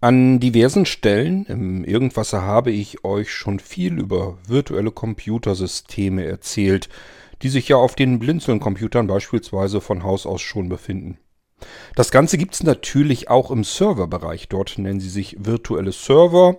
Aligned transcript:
An 0.00 0.38
diversen 0.38 0.86
Stellen 0.86 1.44
im 1.46 1.82
Irgendwasser 1.82 2.42
habe 2.42 2.70
ich 2.70 3.04
euch 3.04 3.32
schon 3.32 3.58
viel 3.58 3.98
über 3.98 4.38
virtuelle 4.46 4.92
Computersysteme 4.92 6.24
erzählt, 6.24 6.88
die 7.42 7.48
sich 7.48 7.68
ja 7.68 7.76
auf 7.76 7.96
den 7.96 8.20
Blinzeln-Computern 8.20 9.08
beispielsweise 9.08 9.80
von 9.80 10.04
Haus 10.04 10.24
aus 10.24 10.40
schon 10.40 10.68
befinden. 10.68 11.18
Das 11.96 12.12
Ganze 12.12 12.38
gibt 12.38 12.54
es 12.54 12.62
natürlich 12.62 13.28
auch 13.28 13.50
im 13.50 13.64
Serverbereich. 13.64 14.48
Dort 14.48 14.78
nennen 14.78 15.00
sie 15.00 15.08
sich 15.08 15.36
virtuelle 15.40 15.90
Server 15.90 16.58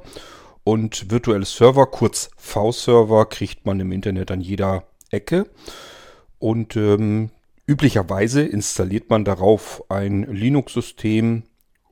und 0.65 1.09
virtuelle 1.09 1.45
Server, 1.45 1.85
kurz 1.85 2.31
V-Server, 2.35 3.25
kriegt 3.25 3.65
man 3.65 3.79
im 3.79 3.93
Internet 3.93 4.31
an 4.31 4.41
jeder 4.41 4.83
Ecke. 5.11 5.49
Und 6.39 6.75
ähm, 6.75 7.29
üblicherweise 7.65 8.41
installiert 8.41 9.09
man 9.09 9.23
darauf 9.23 9.83
ein 9.89 10.23
Linux-System 10.23 11.43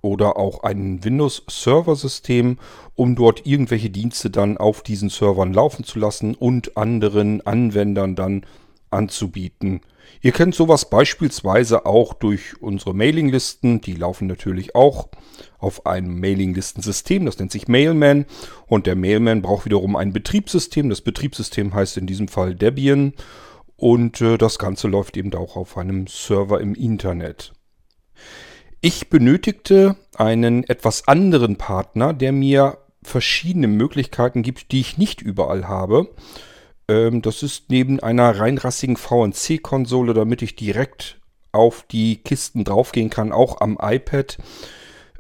oder 0.01 0.37
auch 0.37 0.63
ein 0.63 1.03
Windows-Server-System, 1.03 2.57
um 2.95 3.15
dort 3.15 3.45
irgendwelche 3.45 3.89
Dienste 3.89 4.29
dann 4.29 4.57
auf 4.57 4.81
diesen 4.81 5.09
Servern 5.09 5.53
laufen 5.53 5.83
zu 5.83 5.99
lassen 5.99 6.35
und 6.35 6.77
anderen 6.77 7.45
Anwendern 7.45 8.15
dann 8.15 8.45
anzubieten. 8.89 9.81
Ihr 10.21 10.31
kennt 10.31 10.55
sowas 10.55 10.89
beispielsweise 10.89 11.85
auch 11.85 12.13
durch 12.13 12.61
unsere 12.61 12.93
Mailinglisten. 12.93 13.81
Die 13.81 13.93
laufen 13.93 14.27
natürlich 14.27 14.75
auch 14.75 15.09
auf 15.59 15.85
einem 15.85 16.19
Mailinglistensystem. 16.19 17.25
Das 17.25 17.37
nennt 17.37 17.51
sich 17.51 17.67
Mailman. 17.67 18.25
Und 18.67 18.87
der 18.87 18.95
Mailman 18.95 19.41
braucht 19.41 19.65
wiederum 19.65 19.95
ein 19.95 20.13
Betriebssystem. 20.13 20.89
Das 20.89 21.01
Betriebssystem 21.01 21.73
heißt 21.73 21.97
in 21.97 22.07
diesem 22.07 22.27
Fall 22.27 22.55
Debian. 22.55 23.13
Und 23.75 24.21
äh, 24.21 24.37
das 24.37 24.57
Ganze 24.57 24.87
läuft 24.87 25.17
eben 25.17 25.33
auch 25.35 25.55
auf 25.55 25.77
einem 25.77 26.07
Server 26.07 26.59
im 26.61 26.73
Internet. 26.73 27.53
Ich 28.79 29.09
benötigte 29.09 29.95
einen 30.15 30.63
etwas 30.63 31.07
anderen 31.07 31.55
Partner, 31.55 32.13
der 32.13 32.31
mir 32.31 32.77
verschiedene 33.01 33.67
Möglichkeiten 33.67 34.43
gibt, 34.43 34.71
die 34.71 34.81
ich 34.81 34.97
nicht 34.97 35.21
überall 35.21 35.67
habe. 35.67 36.09
Ähm, 36.87 37.21
das 37.21 37.41
ist 37.41 37.69
neben 37.69 37.99
einer 37.99 38.39
reinrassigen 38.39 38.97
VNC-Konsole, 38.97 40.13
damit 40.13 40.41
ich 40.41 40.55
direkt 40.55 41.19
auf 41.51 41.85
die 41.89 42.17
Kisten 42.17 42.63
draufgehen 42.63 43.09
kann, 43.09 43.31
auch 43.31 43.61
am 43.61 43.79
iPad. 43.81 44.37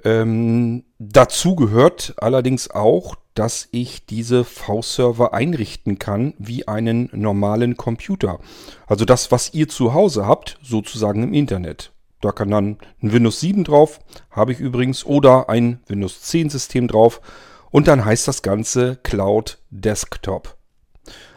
Ähm, 0.03 0.83
dazu 0.99 1.55
gehört 1.55 2.13
allerdings 2.17 2.69
auch, 2.69 3.15
dass 3.33 3.67
ich 3.71 4.05
diese 4.05 4.43
V-Server 4.43 5.33
einrichten 5.33 5.97
kann 5.99 6.33
wie 6.37 6.67
einen 6.67 7.09
normalen 7.11 7.75
Computer. 7.75 8.39
Also 8.85 9.05
das, 9.05 9.31
was 9.31 9.53
ihr 9.53 9.67
zu 9.67 9.93
Hause 9.93 10.27
habt, 10.27 10.59
sozusagen 10.61 11.23
im 11.23 11.33
Internet. 11.33 11.91
Da 12.21 12.31
kann 12.31 12.49
dann 12.49 12.77
ein 13.01 13.13
Windows 13.13 13.39
7 13.39 13.63
drauf, 13.63 13.99
habe 14.31 14.51
ich 14.51 14.59
übrigens, 14.59 15.05
oder 15.05 15.49
ein 15.49 15.79
Windows 15.87 16.21
10 16.21 16.49
System 16.49 16.87
drauf. 16.87 17.21
Und 17.69 17.87
dann 17.87 18.05
heißt 18.05 18.27
das 18.27 18.41
Ganze 18.41 18.97
Cloud 19.03 19.59
Desktop. 19.69 20.57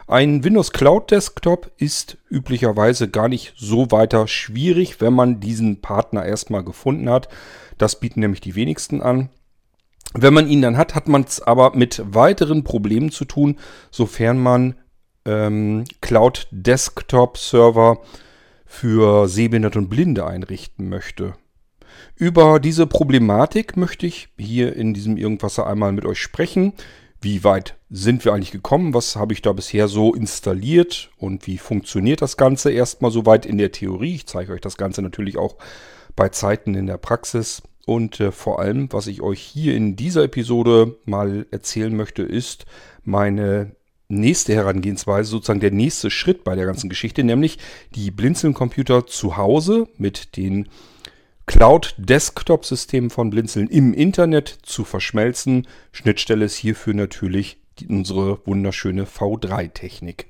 Ein 0.07 0.43
Windows 0.43 0.71
Cloud 0.71 1.11
Desktop 1.11 1.71
ist 1.77 2.17
üblicherweise 2.29 3.09
gar 3.09 3.29
nicht 3.29 3.53
so 3.55 3.91
weiter 3.91 4.27
schwierig, 4.27 4.99
wenn 4.99 5.13
man 5.13 5.39
diesen 5.39 5.81
Partner 5.81 6.25
erstmal 6.25 6.63
gefunden 6.63 7.09
hat. 7.09 7.29
Das 7.77 7.99
bieten 7.99 8.19
nämlich 8.19 8.41
die 8.41 8.55
wenigsten 8.55 9.01
an. 9.01 9.29
Wenn 10.13 10.33
man 10.33 10.49
ihn 10.49 10.61
dann 10.61 10.77
hat, 10.77 10.95
hat 10.95 11.07
man 11.07 11.23
es 11.23 11.41
aber 11.41 11.75
mit 11.75 12.01
weiteren 12.03 12.63
Problemen 12.63 13.11
zu 13.11 13.23
tun, 13.23 13.57
sofern 13.89 14.37
man 14.37 14.75
ähm, 15.25 15.85
Cloud 16.01 16.47
Desktop 16.51 17.37
Server 17.37 18.01
für 18.71 19.27
Sehbehinderte 19.27 19.79
und 19.79 19.89
Blinde 19.89 20.25
einrichten 20.25 20.87
möchte. 20.87 21.33
Über 22.15 22.59
diese 22.61 22.87
Problematik 22.87 23.75
möchte 23.75 24.07
ich 24.07 24.29
hier 24.39 24.75
in 24.77 24.93
diesem 24.93 25.17
Irgendwasser 25.17 25.67
einmal 25.67 25.91
mit 25.91 26.05
euch 26.05 26.19
sprechen. 26.19 26.71
Wie 27.19 27.43
weit 27.43 27.75
sind 27.89 28.23
wir 28.23 28.33
eigentlich 28.33 28.51
gekommen? 28.51 28.93
Was 28.93 29.17
habe 29.17 29.33
ich 29.33 29.41
da 29.41 29.51
bisher 29.51 29.89
so 29.89 30.15
installiert? 30.15 31.11
Und 31.17 31.47
wie 31.47 31.57
funktioniert 31.57 32.21
das 32.21 32.37
Ganze 32.37 32.71
erstmal 32.71 33.11
soweit 33.11 33.45
in 33.45 33.57
der 33.57 33.73
Theorie? 33.73 34.15
Ich 34.15 34.27
zeige 34.27 34.53
euch 34.53 34.61
das 34.61 34.77
Ganze 34.77 35.01
natürlich 35.01 35.37
auch 35.37 35.57
bei 36.15 36.29
Zeiten 36.29 36.73
in 36.73 36.87
der 36.87 36.97
Praxis. 36.97 37.61
Und 37.85 38.21
äh, 38.21 38.31
vor 38.31 38.59
allem, 38.59 38.91
was 38.93 39.07
ich 39.07 39.21
euch 39.21 39.41
hier 39.41 39.75
in 39.75 39.97
dieser 39.97 40.23
Episode 40.23 40.95
mal 41.03 41.45
erzählen 41.51 41.95
möchte, 41.95 42.23
ist 42.23 42.65
meine 43.03 43.75
nächste 44.11 44.53
Herangehensweise, 44.53 45.29
sozusagen 45.29 45.59
der 45.59 45.71
nächste 45.71 46.09
Schritt 46.09 46.43
bei 46.43 46.55
der 46.55 46.65
ganzen 46.65 46.89
Geschichte, 46.89 47.23
nämlich 47.23 47.57
die 47.95 48.11
Blinzeln-Computer 48.11 49.07
zu 49.07 49.37
Hause 49.37 49.87
mit 49.97 50.37
den 50.37 50.67
Cloud-Desktop-Systemen 51.47 53.09
von 53.09 53.29
Blinzeln 53.29 53.67
im 53.67 53.93
Internet 53.93 54.59
zu 54.63 54.83
verschmelzen. 54.83 55.67
Schnittstelle 55.91 56.45
ist 56.45 56.55
hierfür 56.55 56.93
natürlich 56.93 57.57
die, 57.79 57.87
unsere 57.87 58.45
wunderschöne 58.45 59.05
V3-Technik. 59.05 60.27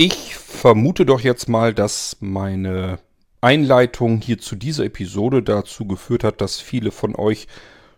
Ich 0.00 0.36
vermute 0.36 1.04
doch 1.04 1.18
jetzt 1.18 1.48
mal, 1.48 1.74
dass 1.74 2.18
meine 2.20 3.00
Einleitung 3.40 4.20
hier 4.20 4.38
zu 4.38 4.54
dieser 4.54 4.84
Episode 4.84 5.42
dazu 5.42 5.88
geführt 5.88 6.22
hat, 6.22 6.40
dass 6.40 6.60
viele 6.60 6.92
von 6.92 7.16
euch 7.16 7.48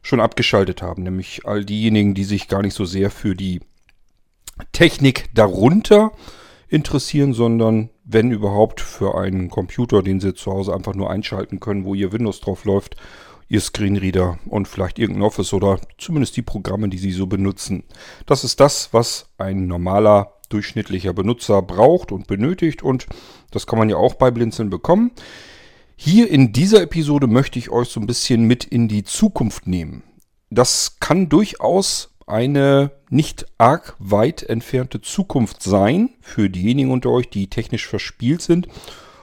schon 0.00 0.19
abgeschaltet 0.19 0.81
haben. 0.81 1.03
Nämlich 1.03 1.44
all 1.44 1.62
diejenigen, 1.62 2.15
die 2.15 2.25
sich 2.25 2.49
gar 2.49 2.62
nicht 2.62 2.72
so 2.72 2.87
sehr 2.87 3.10
für 3.10 3.37
die 3.37 3.60
Technik 4.72 5.28
darunter 5.34 6.12
interessieren, 6.71 7.34
sondern 7.34 7.91
wenn 8.05 8.31
überhaupt 8.31 8.81
für 8.81 9.19
einen 9.19 9.50
Computer, 9.50 10.03
den 10.03 10.21
sie 10.21 10.33
zu 10.33 10.53
Hause 10.53 10.72
einfach 10.75 10.94
nur 10.94 11.10
einschalten 11.10 11.60
können, 11.60 11.84
wo 11.84 11.94
ihr 11.94 12.12
Windows 12.12 12.41
drauf 12.41 12.65
läuft, 12.65 12.97
ihr 13.50 13.60
Screenreader 13.60 14.39
und 14.47 14.69
vielleicht 14.69 14.99
irgendein 14.99 15.25
Office 15.25 15.53
oder 15.53 15.78
zumindest 15.99 16.34
die 16.39 16.43
Programme, 16.43 16.89
die 16.89 16.97
sie 16.97 17.12
so 17.12 17.27
benutzen. 17.27 17.84
Das 18.25 18.43
ist 18.43 18.59
das, 18.59 18.94
was 18.94 19.28
ein 19.37 19.66
normaler 19.66 20.40
durchschnittlicher 20.50 21.15
Benutzer 21.15 21.62
braucht 21.62 22.12
und 22.12 22.27
benötigt 22.27 22.83
und 22.83 23.06
das 23.50 23.66
kann 23.66 23.78
man 23.78 23.88
ja 23.88 23.97
auch 23.97 24.15
bei 24.15 24.31
Blinzeln 24.31 24.69
bekommen. 24.71 25.12
Hier 25.97 26.31
in 26.31 26.53
dieser 26.53 26.83
Episode 26.83 27.27
möchte 27.27 27.59
ich 27.59 27.71
euch 27.71 27.88
so 27.88 28.00
ein 28.00 28.06
bisschen 28.06 28.44
mit 28.44 28.65
in 28.65 28.89
die 28.89 29.05
Zukunft 29.05 29.66
nehmen. 29.66 30.03
Das 30.50 30.99
kann 31.00 31.28
durchaus 31.28 32.15
eine 32.27 32.93
nicht 33.10 33.47
arg 33.59 33.97
weit 33.99 34.43
entfernte 34.43 35.00
Zukunft 35.00 35.62
sein 35.62 36.10
für 36.21 36.49
diejenigen 36.49 36.91
unter 36.91 37.10
euch, 37.10 37.28
die 37.28 37.49
technisch 37.49 37.87
verspielt 37.87 38.41
sind 38.41 38.69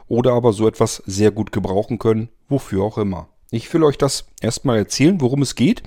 oder 0.07 0.33
aber 0.33 0.53
so 0.53 0.67
etwas 0.67 1.01
sehr 1.05 1.31
gut 1.31 1.51
gebrauchen 1.51 1.99
können, 1.99 2.29
wofür 2.47 2.83
auch 2.83 2.97
immer. 2.97 3.29
Ich 3.49 3.73
will 3.73 3.83
euch 3.83 3.97
das 3.97 4.27
erstmal 4.41 4.77
erzählen, 4.77 5.21
worum 5.21 5.41
es 5.41 5.55
geht. 5.55 5.83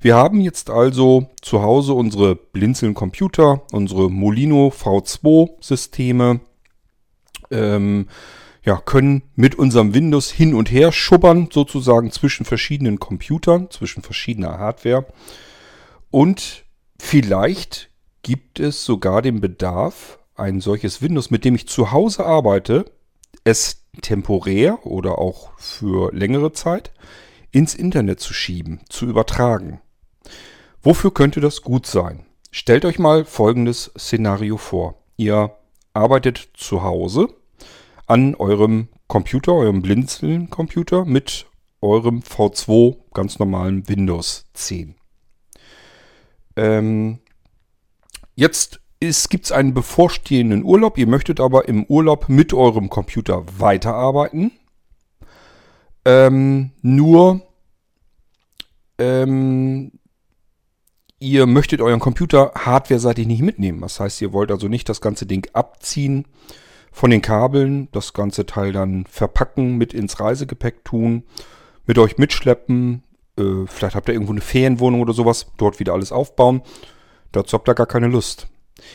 Wir 0.00 0.16
haben 0.16 0.40
jetzt 0.40 0.70
also 0.70 1.28
zu 1.42 1.62
Hause 1.62 1.92
unsere 1.92 2.36
Blinzeln 2.36 2.94
Computer, 2.94 3.62
unsere 3.72 4.10
Molino 4.10 4.68
V2 4.68 5.50
Systeme, 5.60 6.40
ähm, 7.50 8.08
ja, 8.64 8.76
können 8.76 9.22
mit 9.34 9.56
unserem 9.56 9.94
Windows 9.94 10.30
hin 10.30 10.54
und 10.54 10.70
her 10.70 10.92
schubbern, 10.92 11.48
sozusagen 11.52 12.10
zwischen 12.12 12.44
verschiedenen 12.44 12.98
Computern, 12.98 13.70
zwischen 13.70 14.02
verschiedener 14.02 14.58
Hardware. 14.58 15.06
Und 16.10 16.64
vielleicht 16.98 17.90
gibt 18.22 18.60
es 18.60 18.84
sogar 18.84 19.22
den 19.22 19.40
Bedarf, 19.40 20.18
ein 20.34 20.60
solches 20.60 21.02
Windows, 21.02 21.30
mit 21.30 21.44
dem 21.44 21.54
ich 21.54 21.68
zu 21.68 21.90
Hause 21.90 22.24
arbeite, 22.24 22.84
es 23.44 23.79
temporär 24.02 24.86
oder 24.86 25.18
auch 25.18 25.50
für 25.58 26.12
längere 26.12 26.52
Zeit 26.52 26.92
ins 27.50 27.74
Internet 27.74 28.20
zu 28.20 28.32
schieben, 28.32 28.80
zu 28.88 29.06
übertragen. 29.06 29.80
Wofür 30.82 31.12
könnte 31.12 31.40
das 31.40 31.62
gut 31.62 31.86
sein? 31.86 32.24
Stellt 32.50 32.84
euch 32.84 32.98
mal 32.98 33.24
folgendes 33.24 33.92
Szenario 33.98 34.56
vor. 34.56 34.94
Ihr 35.16 35.54
arbeitet 35.92 36.50
zu 36.54 36.82
Hause 36.82 37.28
an 38.06 38.34
eurem 38.34 38.88
Computer, 39.06 39.52
eurem 39.52 39.82
Blinzeln-Computer 39.82 41.04
mit 41.04 41.46
eurem 41.82 42.20
V2 42.20 42.96
ganz 43.12 43.38
normalen 43.38 43.88
Windows 43.88 44.46
10. 44.54 44.94
Ähm, 46.56 47.18
jetzt 48.34 48.80
gibt 49.28 49.46
es 49.46 49.52
einen 49.52 49.74
bevorstehenden 49.74 50.62
Urlaub. 50.64 50.98
Ihr 50.98 51.06
möchtet 51.06 51.40
aber 51.40 51.68
im 51.68 51.84
Urlaub 51.84 52.28
mit 52.28 52.52
eurem 52.52 52.90
Computer 52.90 53.44
weiterarbeiten. 53.58 54.52
Ähm, 56.04 56.70
nur 56.82 57.42
ähm, 58.98 59.92
Ihr 61.22 61.44
möchtet 61.44 61.82
euren 61.82 62.00
Computer 62.00 62.52
hardware-seitig 62.54 63.26
nicht 63.26 63.42
mitnehmen. 63.42 63.82
Das 63.82 64.00
heißt, 64.00 64.22
ihr 64.22 64.32
wollt 64.32 64.50
also 64.50 64.68
nicht 64.68 64.88
das 64.88 65.02
ganze 65.02 65.26
Ding 65.26 65.46
abziehen 65.52 66.26
von 66.92 67.10
den 67.10 67.20
Kabeln, 67.20 67.88
das 67.92 68.14
ganze 68.14 68.46
Teil 68.46 68.72
dann 68.72 69.04
verpacken, 69.04 69.76
mit 69.76 69.92
ins 69.92 70.18
Reisegepäck 70.18 70.82
tun, 70.82 71.24
mit 71.86 71.98
euch 71.98 72.16
mitschleppen 72.18 73.04
Äh, 73.38 73.66
vielleicht 73.66 73.94
habt 73.94 74.08
ihr 74.08 74.14
irgendwo 74.14 74.32
eine 74.32 74.40
Ferienwohnung 74.40 75.00
oder 75.02 75.12
sowas, 75.12 75.46
dort 75.56 75.78
wieder 75.78 75.92
alles 75.92 76.10
aufbauen. 76.10 76.62
Dazu 77.32 77.54
habt 77.54 77.68
ihr 77.68 77.74
gar 77.74 77.86
keine 77.86 78.08
Lust. 78.08 78.48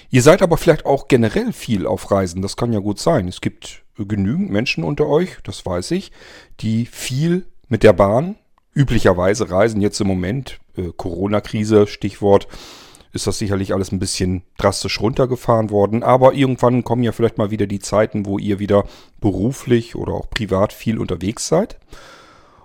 Ihr 0.09 0.21
seid 0.21 0.41
aber 0.41 0.57
vielleicht 0.57 0.85
auch 0.85 1.07
generell 1.07 1.53
viel 1.53 1.85
auf 1.85 2.11
Reisen, 2.11 2.41
das 2.41 2.57
kann 2.57 2.73
ja 2.73 2.79
gut 2.79 2.99
sein. 2.99 3.27
Es 3.27 3.41
gibt 3.41 3.83
genügend 3.97 4.51
Menschen 4.51 4.83
unter 4.83 5.07
euch, 5.07 5.37
das 5.43 5.65
weiß 5.65 5.91
ich, 5.91 6.11
die 6.59 6.85
viel 6.85 7.45
mit 7.67 7.83
der 7.83 7.93
Bahn 7.93 8.35
üblicherweise 8.73 9.49
reisen. 9.49 9.81
Jetzt 9.81 10.01
im 10.01 10.07
Moment, 10.07 10.59
äh, 10.77 10.91
Corona-Krise, 10.95 11.87
Stichwort, 11.87 12.47
ist 13.13 13.27
das 13.27 13.39
sicherlich 13.39 13.73
alles 13.73 13.93
ein 13.93 13.99
bisschen 13.99 14.43
drastisch 14.57 14.99
runtergefahren 14.99 15.69
worden. 15.69 16.03
Aber 16.03 16.33
irgendwann 16.33 16.83
kommen 16.83 17.03
ja 17.03 17.13
vielleicht 17.13 17.37
mal 17.37 17.49
wieder 17.49 17.65
die 17.65 17.79
Zeiten, 17.79 18.25
wo 18.25 18.37
ihr 18.37 18.59
wieder 18.59 18.83
beruflich 19.21 19.95
oder 19.95 20.13
auch 20.13 20.29
privat 20.29 20.73
viel 20.73 20.99
unterwegs 20.99 21.47
seid. 21.47 21.79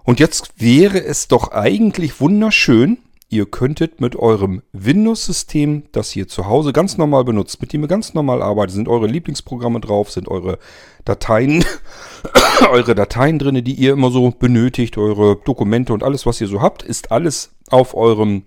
Und 0.02 0.18
jetzt 0.18 0.60
wäre 0.60 1.02
es 1.02 1.28
doch 1.28 1.52
eigentlich 1.52 2.20
wunderschön, 2.20 2.98
ihr 3.30 3.46
könntet 3.46 4.00
mit 4.00 4.16
eurem 4.16 4.60
Windows-System, 4.72 5.84
das 5.92 6.14
ihr 6.16 6.26
zu 6.26 6.46
Hause 6.46 6.72
ganz 6.72 6.98
normal 6.98 7.24
benutzt, 7.24 7.60
mit 7.60 7.72
dem 7.72 7.82
ihr 7.82 7.88
ganz 7.88 8.12
normal 8.12 8.42
arbeitet, 8.42 8.74
sind 8.74 8.88
eure 8.88 9.06
Lieblingsprogramme 9.06 9.80
drauf, 9.80 10.10
sind 10.10 10.28
eure 10.28 10.58
Dateien, 11.04 11.64
eure 12.70 12.94
Dateien 12.94 13.38
drin, 13.38 13.64
die 13.64 13.74
ihr 13.74 13.92
immer 13.92 14.10
so 14.10 14.32
benötigt, 14.32 14.98
eure 14.98 15.36
Dokumente 15.36 15.94
und 15.94 16.02
alles, 16.02 16.26
was 16.26 16.40
ihr 16.40 16.48
so 16.48 16.60
habt, 16.60 16.82
ist 16.82 17.12
alles 17.12 17.52
auf 17.70 17.94
eurem 17.94 18.42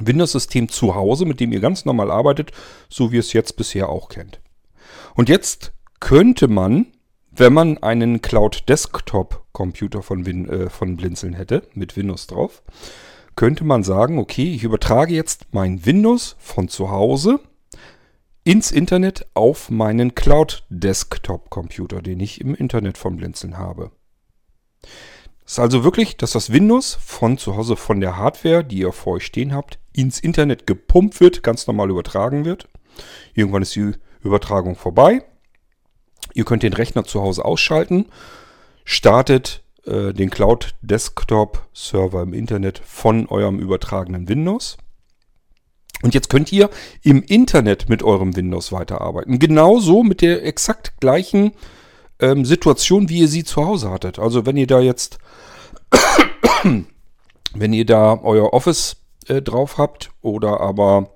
Windows-System 0.00 0.70
zu 0.70 0.94
Hause, 0.94 1.26
mit 1.26 1.38
dem 1.38 1.52
ihr 1.52 1.60
ganz 1.60 1.84
normal 1.84 2.10
arbeitet, 2.10 2.52
so 2.88 3.12
wie 3.12 3.16
ihr 3.16 3.20
es 3.20 3.34
jetzt 3.34 3.56
bisher 3.56 3.90
auch 3.90 4.08
kennt. 4.08 4.40
Und 5.14 5.28
jetzt 5.28 5.72
könnte 6.00 6.48
man, 6.48 6.86
wenn 7.32 7.52
man 7.52 7.78
einen 7.78 8.22
Cloud-Desktop-Computer 8.22 10.02
von, 10.02 10.24
äh, 10.48 10.70
von 10.70 10.96
Blinzeln 10.96 11.34
hätte, 11.34 11.68
mit 11.74 11.96
Windows 11.96 12.26
drauf, 12.26 12.62
könnte 13.36 13.64
man 13.64 13.82
sagen, 13.82 14.18
okay, 14.18 14.52
ich 14.52 14.64
übertrage 14.64 15.14
jetzt 15.14 15.46
mein 15.52 15.84
Windows 15.84 16.36
von 16.38 16.68
zu 16.68 16.90
Hause 16.90 17.38
ins 18.44 18.70
Internet 18.70 19.26
auf 19.34 19.70
meinen 19.70 20.14
Cloud-Desktop-Computer, 20.14 22.00
den 22.00 22.20
ich 22.20 22.40
im 22.40 22.54
Internet 22.54 22.96
von 22.96 23.16
Blinzeln 23.16 23.58
habe. 23.58 23.90
Das 25.42 25.52
ist 25.52 25.58
also 25.58 25.84
wirklich, 25.84 26.16
dass 26.16 26.32
das 26.32 26.52
Windows 26.52 26.96
von 27.00 27.38
zu 27.38 27.56
Hause 27.56 27.76
von 27.76 28.00
der 28.00 28.16
Hardware, 28.16 28.64
die 28.64 28.78
ihr 28.78 28.92
vor 28.92 29.14
euch 29.14 29.26
stehen 29.26 29.54
habt, 29.54 29.78
ins 29.92 30.18
Internet 30.18 30.66
gepumpt 30.66 31.20
wird, 31.20 31.42
ganz 31.42 31.66
normal 31.66 31.90
übertragen 31.90 32.44
wird. 32.44 32.68
Irgendwann 33.34 33.62
ist 33.62 33.76
die 33.76 33.92
Übertragung 34.22 34.76
vorbei. 34.76 35.24
Ihr 36.34 36.44
könnt 36.44 36.62
den 36.62 36.72
Rechner 36.72 37.04
zu 37.04 37.20
Hause 37.20 37.44
ausschalten, 37.44 38.06
startet 38.84 39.62
äh, 39.86 40.12
den 40.12 40.30
Cloud 40.30 40.74
Desktop 40.82 41.66
Server 41.72 42.22
im 42.22 42.32
Internet 42.32 42.80
von 42.84 43.26
eurem 43.28 43.58
übertragenen 43.58 44.28
Windows. 44.28 44.76
Und 46.02 46.14
jetzt 46.14 46.28
könnt 46.28 46.52
ihr 46.52 46.68
im 47.02 47.22
Internet 47.22 47.88
mit 47.88 48.02
eurem 48.02 48.36
Windows 48.36 48.70
weiterarbeiten. 48.70 49.38
Genauso 49.38 50.02
mit 50.02 50.20
der 50.20 50.44
exakt 50.44 51.00
gleichen 51.00 51.52
ähm, 52.18 52.44
Situation, 52.44 53.08
wie 53.08 53.20
ihr 53.20 53.28
sie 53.28 53.44
zu 53.44 53.66
Hause 53.66 53.90
hattet. 53.90 54.18
Also 54.18 54.44
wenn 54.44 54.56
ihr 54.56 54.66
da 54.66 54.80
jetzt, 54.80 55.18
wenn 57.54 57.72
ihr 57.72 57.86
da 57.86 58.20
euer 58.22 58.52
Office 58.52 58.96
äh, 59.28 59.40
drauf 59.40 59.78
habt 59.78 60.10
oder 60.20 60.60
aber 60.60 61.10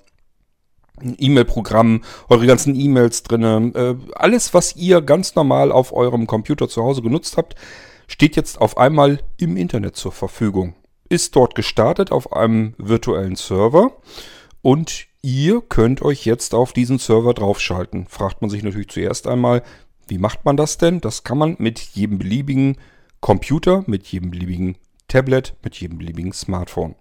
ein 1.00 1.16
E-Mail-Programm, 1.18 2.02
eure 2.28 2.46
ganzen 2.46 2.78
E-Mails 2.78 3.22
drin, 3.22 3.74
äh, 3.74 3.94
alles, 4.14 4.54
was 4.54 4.76
ihr 4.76 5.00
ganz 5.00 5.34
normal 5.34 5.72
auf 5.72 5.92
eurem 5.92 6.26
Computer 6.26 6.68
zu 6.68 6.82
Hause 6.82 7.02
genutzt 7.02 7.36
habt, 7.36 7.54
steht 8.10 8.34
jetzt 8.34 8.60
auf 8.60 8.76
einmal 8.76 9.20
im 9.36 9.56
Internet 9.56 9.94
zur 9.94 10.10
Verfügung. 10.10 10.74
Ist 11.08 11.36
dort 11.36 11.54
gestartet 11.54 12.10
auf 12.10 12.32
einem 12.32 12.74
virtuellen 12.76 13.36
Server 13.36 13.92
und 14.62 15.06
ihr 15.22 15.60
könnt 15.60 16.02
euch 16.02 16.24
jetzt 16.24 16.52
auf 16.52 16.72
diesen 16.72 16.98
Server 16.98 17.34
draufschalten. 17.34 18.06
Fragt 18.08 18.40
man 18.40 18.50
sich 18.50 18.64
natürlich 18.64 18.88
zuerst 18.88 19.28
einmal, 19.28 19.62
wie 20.08 20.18
macht 20.18 20.44
man 20.44 20.56
das 20.56 20.76
denn? 20.76 21.00
Das 21.00 21.22
kann 21.22 21.38
man 21.38 21.54
mit 21.60 21.78
jedem 21.78 22.18
beliebigen 22.18 22.78
Computer, 23.20 23.84
mit 23.86 24.08
jedem 24.08 24.32
beliebigen 24.32 24.76
Tablet, 25.06 25.54
mit 25.62 25.76
jedem 25.76 25.98
beliebigen 25.98 26.32
Smartphone. 26.32 26.96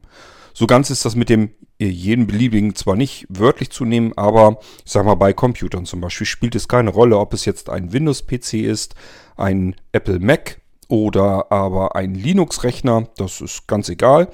So 0.54 0.68
ganz 0.68 0.92
ist 0.92 1.06
das 1.06 1.16
mit 1.16 1.30
dem 1.30 1.50
äh, 1.80 1.88
jeden 1.88 2.28
beliebigen 2.28 2.76
zwar 2.76 2.96
nicht 2.96 3.26
wörtlich 3.30 3.72
zu 3.72 3.84
nehmen, 3.84 4.16
aber 4.16 4.60
ich 4.86 4.92
sag 4.92 5.06
mal 5.06 5.16
bei 5.16 5.34
Computern 5.34 5.86
zum 5.86 6.02
Beispiel 6.02 6.28
spielt 6.28 6.54
es 6.54 6.68
keine 6.68 6.92
Rolle, 6.92 7.18
ob 7.18 7.34
es 7.34 7.46
jetzt 7.46 7.70
ein 7.70 7.94
Windows-PC 7.94 8.54
ist, 8.56 8.94
ein 9.38 9.76
Apple 9.92 10.20
Mac 10.20 10.59
oder 10.90 11.52
aber 11.52 11.96
ein 11.96 12.14
Linux-Rechner, 12.14 13.08
das 13.16 13.40
ist 13.40 13.68
ganz 13.68 13.88
egal. 13.88 14.28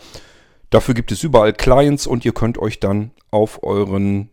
Dafür 0.71 0.95
gibt 0.95 1.11
es 1.11 1.23
überall 1.23 1.53
Clients 1.53 2.07
und 2.07 2.25
ihr 2.25 2.33
könnt 2.33 2.57
euch 2.57 2.79
dann 2.79 3.11
auf 3.29 3.61
euren 3.61 4.31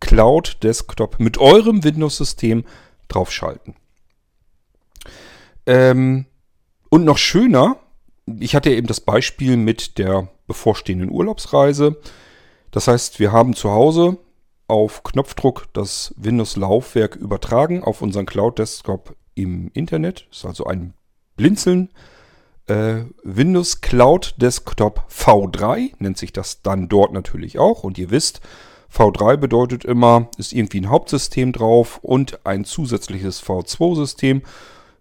Cloud-Desktop 0.00 1.20
mit 1.20 1.36
eurem 1.36 1.84
Windows-System 1.84 2.64
draufschalten. 3.08 3.74
Ähm, 5.66 6.24
und 6.88 7.04
noch 7.04 7.18
schöner, 7.18 7.76
ich 8.38 8.54
hatte 8.54 8.70
eben 8.70 8.86
das 8.86 9.00
Beispiel 9.00 9.56
mit 9.56 9.98
der 9.98 10.28
bevorstehenden 10.46 11.10
Urlaubsreise. 11.10 11.96
Das 12.70 12.88
heißt, 12.88 13.20
wir 13.20 13.32
haben 13.32 13.54
zu 13.54 13.70
Hause 13.70 14.18
auf 14.68 15.02
Knopfdruck 15.02 15.66
das 15.72 16.14
Windows-Laufwerk 16.16 17.16
übertragen 17.16 17.82
auf 17.82 18.02
unseren 18.02 18.26
Cloud-Desktop 18.26 19.16
im 19.34 19.70
Internet. 19.74 20.26
Das 20.30 20.38
ist 20.38 20.44
also 20.44 20.64
ein 20.66 20.94
Blinzeln. 21.40 21.88
Äh, 22.66 23.04
Windows 23.24 23.80
Cloud 23.80 24.34
Desktop 24.36 25.06
V3 25.10 25.92
nennt 25.98 26.18
sich 26.18 26.32
das 26.34 26.60
dann 26.60 26.88
dort 26.88 27.12
natürlich 27.14 27.58
auch. 27.58 27.82
Und 27.82 27.96
ihr 27.96 28.10
wisst, 28.10 28.42
V3 28.94 29.36
bedeutet 29.38 29.84
immer, 29.86 30.28
ist 30.36 30.52
irgendwie 30.52 30.82
ein 30.82 30.90
Hauptsystem 30.90 31.52
drauf 31.52 31.98
und 32.02 32.44
ein 32.44 32.64
zusätzliches 32.64 33.42
V2-System 33.42 34.42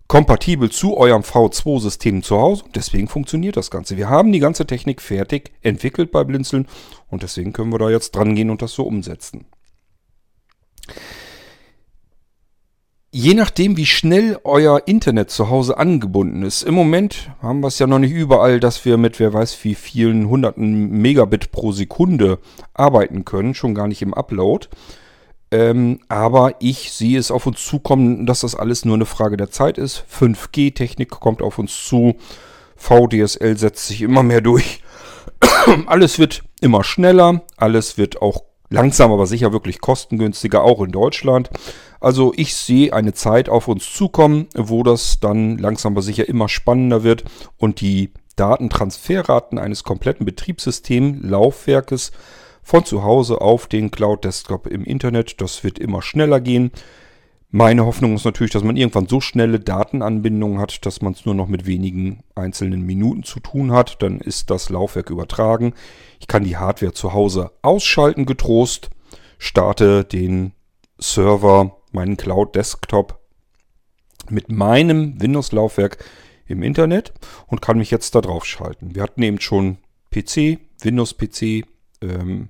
kompatibel 0.08 0.72
zu 0.72 0.96
eurem 0.96 1.24
V2-System 1.24 2.24
zu 2.24 2.38
Hause. 2.38 2.64
Deswegen 2.74 3.10
funktioniert 3.10 3.58
das 3.58 3.70
Ganze. 3.70 3.98
Wir 3.98 4.10
haben 4.10 4.32
die 4.32 4.40
ganze 4.40 4.66
Technik 4.66 5.02
fertig 5.02 5.52
entwickelt 5.62 6.12
bei 6.12 6.24
Blinzeln 6.24 6.68
und 7.10 7.22
deswegen 7.22 7.52
können 7.52 7.74
wir 7.74 7.80
da 7.80 7.90
jetzt 7.90 8.16
dran 8.16 8.34
gehen 8.34 8.50
und 8.50 8.62
das 8.62 8.72
so 8.72 8.84
umsetzen. 8.84 9.46
Je 13.12 13.34
nachdem, 13.34 13.76
wie 13.76 13.88
schnell 13.88 14.40
euer 14.44 14.84
Internet 14.86 15.32
zu 15.32 15.50
Hause 15.50 15.80
angebunden 15.80 16.44
ist. 16.44 16.62
Im 16.62 16.76
Moment 16.76 17.32
haben 17.42 17.62
wir 17.62 17.68
es 17.68 17.80
ja 17.80 17.88
noch 17.88 17.98
nicht 17.98 18.12
überall, 18.12 18.60
dass 18.60 18.86
wir 18.86 18.98
mit 18.98 19.20
wer 19.20 19.34
weiß 19.34 19.64
wie 19.64 19.74
vielen 19.74 20.30
hunderten 20.30 20.92
Megabit 20.92 21.52
pro 21.52 21.72
Sekunde 21.72 22.38
arbeiten 22.76 23.26
können, 23.26 23.56
schon 23.56 23.74
gar 23.74 23.88
nicht 23.88 24.04
im 24.04 24.14
Upload. 24.14 24.68
Ähm, 25.50 26.02
aber 26.08 26.54
ich 26.60 26.92
sehe 26.92 27.18
es 27.18 27.32
auf 27.32 27.48
uns 27.48 27.66
zukommen, 27.66 28.28
dass 28.28 28.42
das 28.42 28.54
alles 28.54 28.86
nur 28.86 28.94
eine 28.94 29.08
Frage 29.08 29.38
der 29.38 29.50
Zeit 29.50 29.80
ist. 29.80 30.06
5G-Technik 30.16 31.10
kommt 31.10 31.42
auf 31.42 31.58
uns 31.58 31.84
zu. 31.84 32.16
VDSL 32.76 33.58
setzt 33.58 33.88
sich 33.88 34.04
immer 34.04 34.22
mehr 34.22 34.42
durch. 34.42 34.84
alles 35.88 36.20
wird 36.20 36.44
immer 36.62 36.84
schneller. 36.84 37.42
Alles 37.58 37.98
wird 37.98 38.22
auch 38.22 38.44
langsam, 38.70 39.12
aber 39.12 39.26
sicher 39.26 39.52
wirklich 39.52 39.82
kostengünstiger, 39.82 40.64
auch 40.64 40.84
in 40.84 40.92
Deutschland. 40.92 41.50
Also 42.00 42.34
ich 42.36 42.56
sehe 42.56 42.94
eine 42.94 43.14
Zeit 43.14 43.50
auf 43.50 43.68
uns 43.68 43.92
zukommen, 43.92 44.48
wo 44.56 44.84
das 44.84 45.20
dann 45.20 45.58
langsam 45.58 45.94
aber 45.94 46.02
sicher 46.02 46.28
immer 46.28 46.48
spannender 46.48 47.04
wird 47.04 47.24
und 47.58 47.82
die 47.82 48.12
Datentransferraten 48.36 49.58
eines 49.58 49.84
kompletten 49.84 50.26
Betriebssystems, 50.26 51.20
Laufwerkes 51.24 52.12
von 52.64 52.86
zu 52.86 53.04
Hause 53.04 53.42
auf 53.42 53.68
den 53.68 53.92
Cloud-Desktop 53.92 54.68
im 54.68 54.86
Internet. 54.86 55.42
Das 55.42 55.64
wird 55.64 55.78
immer 55.78 56.02
schneller 56.02 56.40
gehen. 56.40 56.72
Meine 57.52 57.86
Hoffnung 57.86 58.14
ist 58.14 58.26
natürlich, 58.26 58.54
dass 58.54 58.64
man 58.64 58.78
irgendwann 58.78 59.08
so 59.08 59.22
schnelle 59.22 59.60
Datenanbindungen 59.60 60.60
hat, 60.60 60.86
dass 60.86 61.02
man 61.02 61.14
es 61.14 61.26
nur 61.26 61.34
noch 61.34 61.48
mit 61.48 61.66
wenigen 61.66 62.24
einzelnen 62.36 62.84
Minuten 62.84 63.24
zu 63.24 63.40
tun 63.40 63.72
hat. 63.72 64.04
Dann 64.04 64.22
ist 64.22 64.52
das 64.52 64.70
Laufwerk 64.70 65.10
übertragen. 65.10 65.74
Ich 66.20 66.28
kann 66.28 66.44
die 66.44 66.58
Hardware 66.58 66.94
zu 66.94 67.12
Hause 67.12 67.52
ausschalten 67.64 68.28
getrost, 68.28 68.92
starte 69.40 70.04
den 70.04 70.54
Server, 71.00 71.79
meinen 71.92 72.18
Cloud-Desktop 72.18 73.20
mit 74.30 74.52
meinem 74.52 75.22
Windows-Laufwerk 75.22 76.04
im 76.48 76.64
Internet 76.64 77.14
und 77.48 77.62
kann 77.62 77.78
mich 77.78 77.92
jetzt 77.92 78.16
da 78.16 78.22
drauf 78.22 78.46
schalten. 78.46 78.96
Wir 78.96 79.04
hatten 79.04 79.22
eben 79.22 79.40
schon 79.40 79.78
PC, 80.12 80.60
Windows-PC, 80.82 81.66
ähm, 82.02 82.50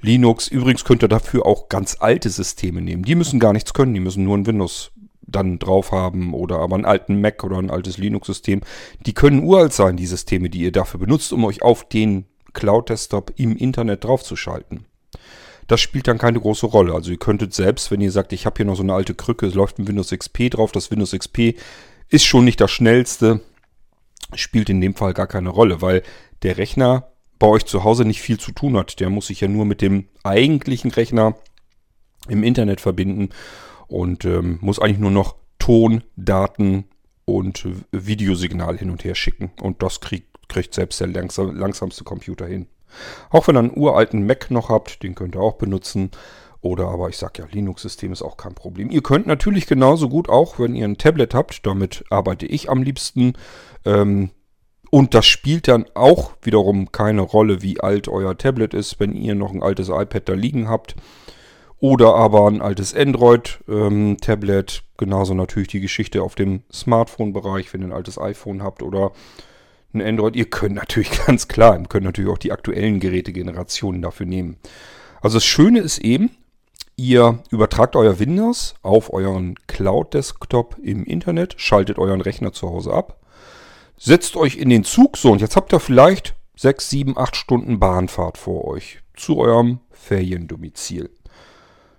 Linux. 0.00 0.48
Übrigens 0.48 0.84
könnt 0.84 1.02
ihr 1.02 1.08
dafür 1.08 1.46
auch 1.46 1.68
ganz 1.68 1.96
alte 2.00 2.28
Systeme 2.28 2.80
nehmen. 2.80 3.04
Die 3.04 3.14
müssen 3.14 3.40
gar 3.40 3.52
nichts 3.52 3.72
können, 3.72 3.94
die 3.94 4.00
müssen 4.00 4.24
nur 4.24 4.36
ein 4.36 4.46
Windows 4.46 4.92
dann 5.26 5.58
drauf 5.58 5.92
haben 5.92 6.34
oder 6.34 6.58
aber 6.58 6.76
einen 6.76 6.84
alten 6.84 7.20
Mac 7.20 7.42
oder 7.44 7.58
ein 7.58 7.70
altes 7.70 7.98
Linux-System. 7.98 8.60
Die 9.06 9.14
können 9.14 9.42
uralt 9.42 9.72
sein, 9.72 9.96
die 9.96 10.06
Systeme, 10.06 10.50
die 10.50 10.60
ihr 10.60 10.72
dafür 10.72 11.00
benutzt, 11.00 11.32
um 11.32 11.44
euch 11.44 11.62
auf 11.62 11.88
den 11.88 12.26
Cloud-Desktop 12.52 13.32
im 13.36 13.56
Internet 13.56 14.04
draufzuschalten. 14.04 14.84
Das 15.66 15.80
spielt 15.80 16.08
dann 16.08 16.18
keine 16.18 16.40
große 16.40 16.66
Rolle. 16.66 16.94
Also 16.94 17.10
ihr 17.10 17.18
könntet 17.18 17.54
selbst, 17.54 17.90
wenn 17.90 18.00
ihr 18.00 18.10
sagt, 18.10 18.32
ich 18.32 18.46
habe 18.46 18.56
hier 18.56 18.66
noch 18.66 18.76
so 18.76 18.82
eine 18.82 18.94
alte 18.94 19.14
Krücke, 19.14 19.46
es 19.46 19.54
läuft 19.54 19.78
ein 19.78 19.88
Windows 19.88 20.10
XP 20.10 20.50
drauf, 20.50 20.72
das 20.72 20.90
Windows 20.90 21.12
XP 21.12 21.54
ist 22.08 22.24
schon 22.24 22.44
nicht 22.44 22.60
das 22.60 22.70
schnellste, 22.70 23.40
spielt 24.34 24.68
in 24.68 24.80
dem 24.80 24.94
Fall 24.94 25.14
gar 25.14 25.26
keine 25.26 25.48
Rolle, 25.48 25.80
weil 25.80 26.02
der 26.42 26.58
Rechner 26.58 27.08
bei 27.38 27.46
euch 27.46 27.64
zu 27.64 27.84
Hause 27.84 28.04
nicht 28.04 28.20
viel 28.20 28.38
zu 28.38 28.52
tun 28.52 28.76
hat. 28.76 29.00
Der 29.00 29.10
muss 29.10 29.26
sich 29.28 29.40
ja 29.40 29.48
nur 29.48 29.64
mit 29.64 29.80
dem 29.80 30.08
eigentlichen 30.22 30.90
Rechner 30.90 31.36
im 32.28 32.42
Internet 32.42 32.80
verbinden 32.80 33.30
und 33.86 34.24
ähm, 34.24 34.58
muss 34.60 34.78
eigentlich 34.78 34.98
nur 34.98 35.10
noch 35.10 35.36
Ton, 35.58 36.04
Daten 36.16 36.84
und 37.24 37.66
Videosignal 37.90 38.78
hin 38.78 38.90
und 38.90 39.04
her 39.04 39.14
schicken. 39.14 39.50
Und 39.60 39.82
das 39.82 40.00
kriegt, 40.00 40.48
kriegt 40.48 40.74
selbst 40.74 41.00
der 41.00 41.08
langsam, 41.08 41.56
langsamste 41.56 42.04
Computer 42.04 42.46
hin. 42.46 42.66
Auch 43.30 43.48
wenn 43.48 43.56
ihr 43.56 43.60
einen 43.60 43.76
uralten 43.76 44.26
Mac 44.26 44.50
noch 44.50 44.68
habt, 44.68 45.02
den 45.02 45.14
könnt 45.14 45.36
ihr 45.36 45.40
auch 45.40 45.54
benutzen. 45.54 46.10
Oder 46.60 46.88
aber 46.88 47.10
ich 47.10 47.18
sage 47.18 47.42
ja, 47.42 47.48
Linux-System 47.50 48.12
ist 48.12 48.22
auch 48.22 48.36
kein 48.38 48.54
Problem. 48.54 48.90
Ihr 48.90 49.02
könnt 49.02 49.26
natürlich 49.26 49.66
genauso 49.66 50.08
gut 50.08 50.30
auch, 50.30 50.58
wenn 50.58 50.74
ihr 50.74 50.86
ein 50.86 50.96
Tablet 50.96 51.34
habt, 51.34 51.66
damit 51.66 52.04
arbeite 52.08 52.46
ich 52.46 52.70
am 52.70 52.82
liebsten. 52.82 53.34
Ähm, 53.84 54.30
und 54.90 55.12
das 55.12 55.26
spielt 55.26 55.68
dann 55.68 55.86
auch 55.94 56.32
wiederum 56.40 56.90
keine 56.92 57.20
Rolle, 57.20 57.60
wie 57.62 57.80
alt 57.80 58.08
euer 58.08 58.38
Tablet 58.38 58.74
ist, 58.74 58.98
wenn 59.00 59.12
ihr 59.12 59.34
noch 59.34 59.52
ein 59.52 59.62
altes 59.62 59.88
iPad 59.88 60.28
da 60.28 60.34
liegen 60.34 60.68
habt. 60.68 60.94
Oder 61.80 62.14
aber 62.14 62.46
ein 62.46 62.62
altes 62.62 62.94
Android-Tablet. 62.94 64.72
Ähm, 64.78 64.84
Genauso 64.96 65.34
natürlich 65.34 65.68
die 65.68 65.80
Geschichte 65.80 66.22
auf 66.22 66.36
dem 66.36 66.62
Smartphone-Bereich, 66.72 67.74
wenn 67.74 67.82
ihr 67.82 67.88
ein 67.88 67.92
altes 67.92 68.18
iPhone 68.18 68.62
habt 68.62 68.82
oder 68.82 69.10
ein 69.94 70.02
Android. 70.02 70.36
Ihr 70.36 70.50
könnt 70.50 70.74
natürlich 70.74 71.10
ganz 71.26 71.48
klar, 71.48 71.78
ihr 71.78 71.86
könnt 71.86 72.04
natürlich 72.04 72.30
auch 72.30 72.38
die 72.38 72.52
aktuellen 72.52 73.00
Gerätegenerationen 73.00 74.02
dafür 74.02 74.26
nehmen. 74.26 74.56
Also 75.20 75.36
das 75.36 75.44
Schöne 75.44 75.80
ist 75.80 75.98
eben, 75.98 76.30
Ihr 76.96 77.40
übertragt 77.50 77.96
euer 77.96 78.20
Windows 78.20 78.76
auf 78.82 79.12
euren 79.12 79.56
Cloud-Desktop 79.66 80.76
im 80.80 81.04
Internet, 81.04 81.54
schaltet 81.56 81.98
euren 81.98 82.20
Rechner 82.20 82.52
zu 82.52 82.68
Hause 82.70 82.92
ab, 82.92 83.18
setzt 83.98 84.36
euch 84.36 84.56
in 84.56 84.70
den 84.70 84.84
Zug, 84.84 85.16
so 85.16 85.32
und 85.32 85.40
jetzt 85.40 85.56
habt 85.56 85.72
ihr 85.72 85.80
vielleicht 85.80 86.36
6, 86.56 86.90
7, 86.90 87.18
8 87.18 87.34
Stunden 87.34 87.80
Bahnfahrt 87.80 88.38
vor 88.38 88.64
euch 88.66 89.00
zu 89.16 89.38
eurem 89.38 89.80
Feriendomizil. 89.90 91.10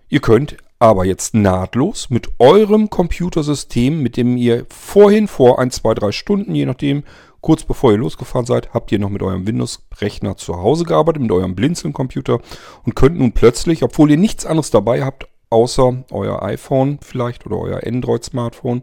Ihr 0.07 0.21
könnt 0.21 0.55
aber 0.79 1.03
jetzt 1.03 1.33
nahtlos 1.33 2.09
mit 2.09 2.29
eurem 2.39 2.89
Computersystem, 2.89 4.01
mit 4.01 4.15
dem 4.15 4.37
ihr 4.37 4.65
vorhin 4.69 5.27
vor 5.27 5.59
1, 5.59 5.75
2, 5.75 5.93
3 5.93 6.11
Stunden, 6.13 6.55
je 6.55 6.65
nachdem, 6.65 7.03
Kurz 7.45 7.63
bevor 7.63 7.91
ihr 7.91 7.99
losgefahren 7.99 8.47
seid, 8.47 8.73
habt 8.73 8.91
ihr 8.91 8.97
noch 8.97 9.11
mit 9.11 9.21
eurem 9.21 9.45
Windows-Rechner 9.45 10.35
zu 10.35 10.57
Hause 10.57 10.83
gearbeitet, 10.83 11.21
mit 11.21 11.31
eurem 11.31 11.53
Blinzeln-Computer 11.53 12.39
und 12.83 12.95
könnt 12.95 13.19
nun 13.19 13.33
plötzlich, 13.33 13.83
obwohl 13.83 14.09
ihr 14.09 14.17
nichts 14.17 14.47
anderes 14.47 14.71
dabei 14.71 15.05
habt, 15.05 15.27
außer 15.51 16.05
euer 16.09 16.41
iPhone 16.41 16.97
vielleicht 17.03 17.45
oder 17.45 17.59
euer 17.59 17.85
Android-Smartphone, 17.85 18.81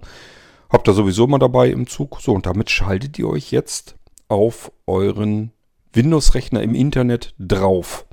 habt 0.70 0.86
ihr 0.86 0.94
sowieso 0.94 1.26
mal 1.26 1.40
dabei 1.40 1.70
im 1.70 1.88
Zug. 1.88 2.20
So, 2.20 2.34
und 2.34 2.46
damit 2.46 2.70
schaltet 2.70 3.18
ihr 3.18 3.28
euch 3.28 3.50
jetzt 3.50 3.96
auf 4.28 4.70
euren 4.86 5.50
Windows-Rechner 5.92 6.62
im 6.62 6.76
Internet 6.76 7.34
drauf 7.40 8.06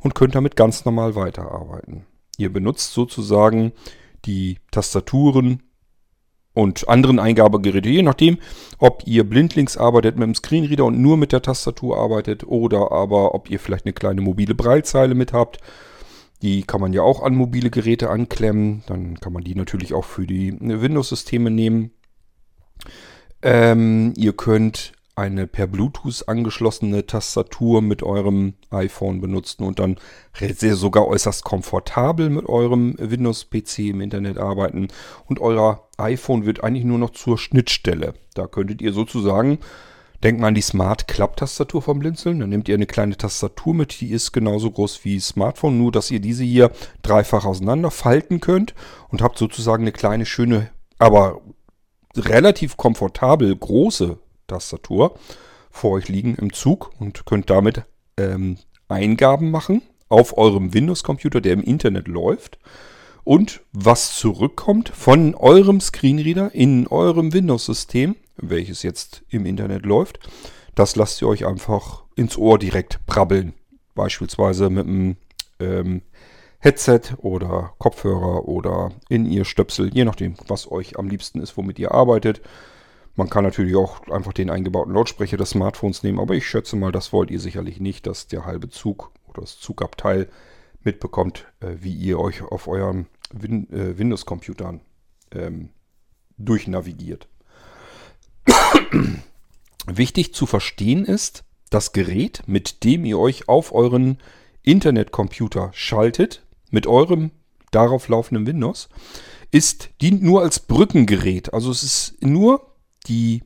und 0.00 0.14
könnt 0.14 0.34
damit 0.34 0.56
ganz 0.56 0.84
normal 0.84 1.14
weiterarbeiten. 1.14 2.04
Ihr 2.36 2.52
benutzt 2.52 2.92
sozusagen 2.92 3.72
die 4.26 4.58
Tastaturen 4.72 5.62
und 6.56 6.88
anderen 6.88 7.18
Eingabegeräte, 7.18 7.90
je 7.90 8.00
nachdem, 8.00 8.38
ob 8.78 9.02
ihr 9.04 9.24
blindlings 9.24 9.76
arbeitet 9.76 10.16
mit 10.16 10.26
dem 10.26 10.34
Screenreader 10.34 10.86
und 10.86 10.98
nur 10.98 11.18
mit 11.18 11.32
der 11.32 11.42
Tastatur 11.42 11.98
arbeitet 11.98 12.44
oder 12.44 12.92
aber 12.92 13.34
ob 13.34 13.50
ihr 13.50 13.60
vielleicht 13.60 13.84
eine 13.84 13.92
kleine 13.92 14.22
mobile 14.22 14.54
Breilzeile 14.54 15.14
mit 15.14 15.34
habt. 15.34 15.58
Die 16.40 16.62
kann 16.62 16.80
man 16.80 16.94
ja 16.94 17.02
auch 17.02 17.22
an 17.22 17.34
mobile 17.34 17.68
Geräte 17.68 18.08
anklemmen. 18.08 18.82
Dann 18.86 19.20
kann 19.20 19.34
man 19.34 19.44
die 19.44 19.54
natürlich 19.54 19.92
auch 19.92 20.06
für 20.06 20.26
die 20.26 20.56
Windows-Systeme 20.58 21.50
nehmen. 21.50 21.90
Ähm, 23.42 24.14
ihr 24.16 24.32
könnt 24.32 24.92
eine 25.16 25.46
per 25.46 25.66
Bluetooth 25.66 26.28
angeschlossene 26.28 27.06
Tastatur 27.06 27.80
mit 27.80 28.02
eurem 28.02 28.52
iPhone 28.70 29.22
benutzen 29.22 29.64
und 29.64 29.78
dann 29.78 29.96
sogar 30.60 31.08
äußerst 31.08 31.42
komfortabel 31.42 32.28
mit 32.28 32.46
eurem 32.46 32.94
Windows-PC 32.98 33.78
im 33.78 34.02
Internet 34.02 34.36
arbeiten. 34.36 34.88
Und 35.24 35.40
euer 35.40 35.88
iPhone 35.96 36.44
wird 36.44 36.62
eigentlich 36.62 36.84
nur 36.84 36.98
noch 36.98 37.10
zur 37.10 37.38
Schnittstelle. 37.38 38.12
Da 38.34 38.46
könntet 38.46 38.82
ihr 38.82 38.92
sozusagen, 38.92 39.58
denkt 40.22 40.42
mal 40.42 40.48
an 40.48 40.54
die 40.54 40.60
Smart 40.60 41.08
Klapptastatur 41.08 41.80
vom 41.80 41.98
Blinzeln, 41.98 42.40
dann 42.40 42.50
nehmt 42.50 42.68
ihr 42.68 42.74
eine 42.74 42.86
kleine 42.86 43.16
Tastatur 43.16 43.72
mit, 43.72 43.98
die 44.02 44.10
ist 44.10 44.32
genauso 44.32 44.70
groß 44.70 45.02
wie 45.06 45.18
Smartphone, 45.18 45.78
nur 45.78 45.92
dass 45.92 46.10
ihr 46.10 46.20
diese 46.20 46.44
hier 46.44 46.70
dreifach 47.00 47.46
auseinander 47.46 47.90
falten 47.90 48.40
könnt 48.40 48.74
und 49.08 49.22
habt 49.22 49.38
sozusagen 49.38 49.84
eine 49.84 49.92
kleine, 49.92 50.26
schöne, 50.26 50.68
aber 50.98 51.40
relativ 52.14 52.76
komfortabel 52.76 53.56
große 53.56 54.18
Tastatur 54.46 55.18
vor 55.70 55.92
euch 55.92 56.08
liegen 56.08 56.34
im 56.36 56.52
Zug 56.52 56.90
und 56.98 57.26
könnt 57.26 57.50
damit 57.50 57.82
ähm, 58.16 58.58
Eingaben 58.88 59.50
machen 59.50 59.82
auf 60.08 60.38
eurem 60.38 60.72
Windows-Computer, 60.72 61.40
der 61.40 61.52
im 61.52 61.62
Internet 61.62 62.08
läuft. 62.08 62.58
Und 63.24 63.62
was 63.72 64.16
zurückkommt 64.16 64.88
von 64.88 65.34
eurem 65.34 65.80
Screenreader 65.80 66.54
in 66.54 66.86
eurem 66.86 67.32
Windows-System, 67.32 68.14
welches 68.36 68.82
jetzt 68.84 69.24
im 69.28 69.46
Internet 69.46 69.84
läuft, 69.84 70.20
das 70.76 70.94
lasst 70.94 71.20
ihr 71.22 71.28
euch 71.28 71.44
einfach 71.46 72.04
ins 72.14 72.38
Ohr 72.38 72.58
direkt 72.58 73.04
brabbeln. 73.06 73.54
Beispielsweise 73.94 74.70
mit 74.70 74.86
einem 74.86 75.16
ähm, 75.58 76.02
Headset 76.58 77.16
oder 77.18 77.74
Kopfhörer 77.78 78.46
oder 78.46 78.92
in 79.08 79.26
ihr 79.26 79.44
Stöpsel, 79.44 79.92
je 79.92 80.04
nachdem, 80.04 80.34
was 80.46 80.70
euch 80.70 80.98
am 80.98 81.08
liebsten 81.08 81.40
ist, 81.40 81.56
womit 81.56 81.78
ihr 81.78 81.92
arbeitet. 81.92 82.40
Man 83.16 83.30
kann 83.30 83.44
natürlich 83.44 83.74
auch 83.76 84.06
einfach 84.08 84.34
den 84.34 84.50
eingebauten 84.50 84.92
Lautsprecher 84.92 85.38
des 85.38 85.50
Smartphones 85.50 86.02
nehmen, 86.02 86.20
aber 86.20 86.34
ich 86.34 86.46
schätze 86.46 86.76
mal, 86.76 86.92
das 86.92 87.14
wollt 87.14 87.30
ihr 87.30 87.40
sicherlich 87.40 87.80
nicht, 87.80 88.06
dass 88.06 88.26
der 88.26 88.44
halbe 88.44 88.68
Zug 88.68 89.10
oder 89.26 89.40
das 89.40 89.58
Zugabteil 89.58 90.28
mitbekommt, 90.84 91.46
äh, 91.60 91.76
wie 91.80 91.94
ihr 91.94 92.20
euch 92.20 92.42
auf 92.42 92.68
euren 92.68 93.06
Win 93.32 93.72
äh, 93.72 93.98
Windows-Computern 93.98 94.82
ähm, 95.32 95.70
durchnavigiert. 96.36 97.26
Wichtig 99.86 100.34
zu 100.34 100.44
verstehen 100.44 101.06
ist, 101.06 101.44
das 101.70 101.92
Gerät, 101.92 102.42
mit 102.46 102.84
dem 102.84 103.06
ihr 103.06 103.18
euch 103.18 103.48
auf 103.48 103.72
euren 103.72 104.18
Internetcomputer 104.62 105.70
schaltet, 105.72 106.44
mit 106.70 106.86
eurem 106.86 107.30
darauf 107.70 108.08
laufenden 108.08 108.46
Windows, 108.46 108.90
ist, 109.50 109.90
dient 110.02 110.22
nur 110.22 110.42
als 110.42 110.60
Brückengerät. 110.60 111.54
Also 111.54 111.70
es 111.70 111.82
ist 111.82 112.22
nur 112.22 112.75
die, 113.06 113.42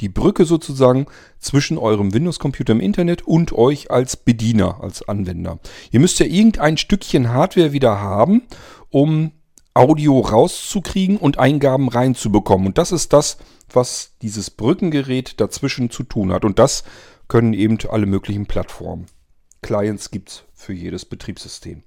die 0.00 0.08
Brücke 0.08 0.44
sozusagen 0.44 1.06
zwischen 1.38 1.78
eurem 1.78 2.12
Windows-Computer 2.12 2.72
im 2.72 2.80
Internet 2.80 3.22
und 3.22 3.52
euch 3.52 3.90
als 3.90 4.16
Bediener, 4.16 4.80
als 4.82 5.06
Anwender. 5.08 5.58
Ihr 5.90 6.00
müsst 6.00 6.18
ja 6.18 6.26
irgendein 6.26 6.76
Stückchen 6.76 7.30
Hardware 7.30 7.72
wieder 7.72 8.00
haben, 8.00 8.42
um 8.90 9.32
Audio 9.74 10.20
rauszukriegen 10.20 11.18
und 11.18 11.38
Eingaben 11.38 11.88
reinzubekommen. 11.88 12.66
Und 12.68 12.78
das 12.78 12.92
ist 12.92 13.12
das, 13.12 13.36
was 13.70 14.12
dieses 14.22 14.50
Brückengerät 14.50 15.38
dazwischen 15.38 15.90
zu 15.90 16.02
tun 16.02 16.32
hat. 16.32 16.46
Und 16.46 16.58
das 16.58 16.82
können 17.28 17.52
eben 17.52 17.78
alle 17.90 18.06
möglichen 18.06 18.46
Plattformen. 18.46 19.06
Clients 19.60 20.10
gibt 20.10 20.30
es 20.30 20.44
für 20.54 20.72
jedes 20.72 21.04
Betriebssystem. 21.04 21.82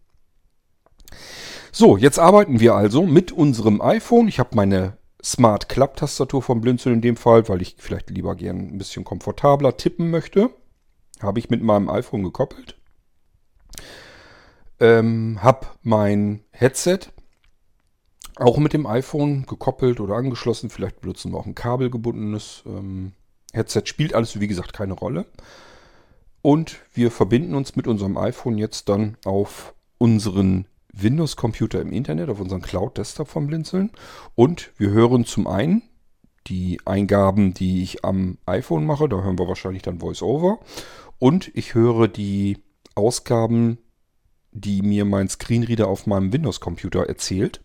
So, 1.72 1.98
jetzt 1.98 2.20
arbeiten 2.20 2.60
wir 2.60 2.76
also 2.76 3.06
mit 3.06 3.32
unserem 3.32 3.82
iPhone. 3.82 4.28
Ich 4.28 4.38
habe 4.38 4.56
meine 4.56 4.99
Smart 5.24 5.68
Klapptastatur 5.70 6.42
vom 6.42 6.62
Blinzeln 6.62 6.96
in 6.96 7.02
dem 7.02 7.18
Fall, 7.18 7.48
weil 7.50 7.62
ich 7.62 7.76
vielleicht 7.78 8.10
lieber 8.10 8.36
gern 8.36 8.70
ein 8.70 8.78
bisschen 8.78 9.04
komfortabler 9.04 9.76
tippen 9.76 10.10
möchte. 10.10 10.50
Habe 11.22 11.40
ich 11.40 11.50
mit 11.50 11.62
meinem 11.62 11.90
iPhone 11.90 12.24
gekoppelt. 12.24 12.78
Ähm, 14.80 15.40
habe 15.42 15.68
mein 15.84 16.42
Headset 16.52 17.00
auch 18.38 18.58
mit 18.58 18.72
dem 18.72 18.88
iPhone 18.88 19.46
gekoppelt 19.46 20.00
oder 20.00 20.16
angeschlossen. 20.16 20.70
Vielleicht 20.70 21.02
benutzen 21.02 21.34
wir 21.34 21.38
auch 21.38 21.46
ein 21.46 21.56
kabelgebundenes 21.56 22.64
ähm, 22.66 23.12
Headset. 23.52 23.84
Spielt 23.86 24.14
alles, 24.14 24.40
wie 24.40 24.48
gesagt, 24.48 24.72
keine 24.72 24.94
Rolle. 24.94 25.26
Und 26.42 26.78
wir 26.94 27.12
verbinden 27.12 27.56
uns 27.56 27.76
mit 27.76 27.88
unserem 27.88 28.18
iPhone 28.18 28.58
jetzt 28.58 28.88
dann 28.88 29.18
auf 29.26 29.74
unseren 29.98 30.66
Windows-Computer 30.94 31.82
im 31.82 31.92
Internet, 31.92 32.30
auf 32.30 32.40
unseren 32.40 32.62
Cloud-Desktop 32.62 33.28
vom 33.28 33.48
Blinzeln. 33.48 33.92
Und 34.36 34.72
wir 34.78 34.90
hören 34.90 35.26
zum 35.26 35.48
einen 35.48 35.84
die 36.48 36.80
Eingaben, 36.86 37.54
die 37.54 37.84
ich 37.84 38.04
am 38.04 38.38
iPhone 38.46 38.86
mache. 38.86 39.08
Da 39.08 39.22
hören 39.22 39.38
wir 39.38 39.48
wahrscheinlich 39.48 39.84
dann 39.84 40.02
VoiceOver. 40.02 40.60
Und 41.20 41.52
ich 41.54 41.76
höre 41.76 42.08
die 42.08 42.58
Ausgaben, 42.96 43.78
die 44.52 44.82
mir 44.82 45.06
mein 45.06 45.30
Screenreader 45.30 45.88
auf 45.88 46.08
meinem 46.08 46.34
Windows-Computer 46.34 47.08
erzählt. 47.08 47.62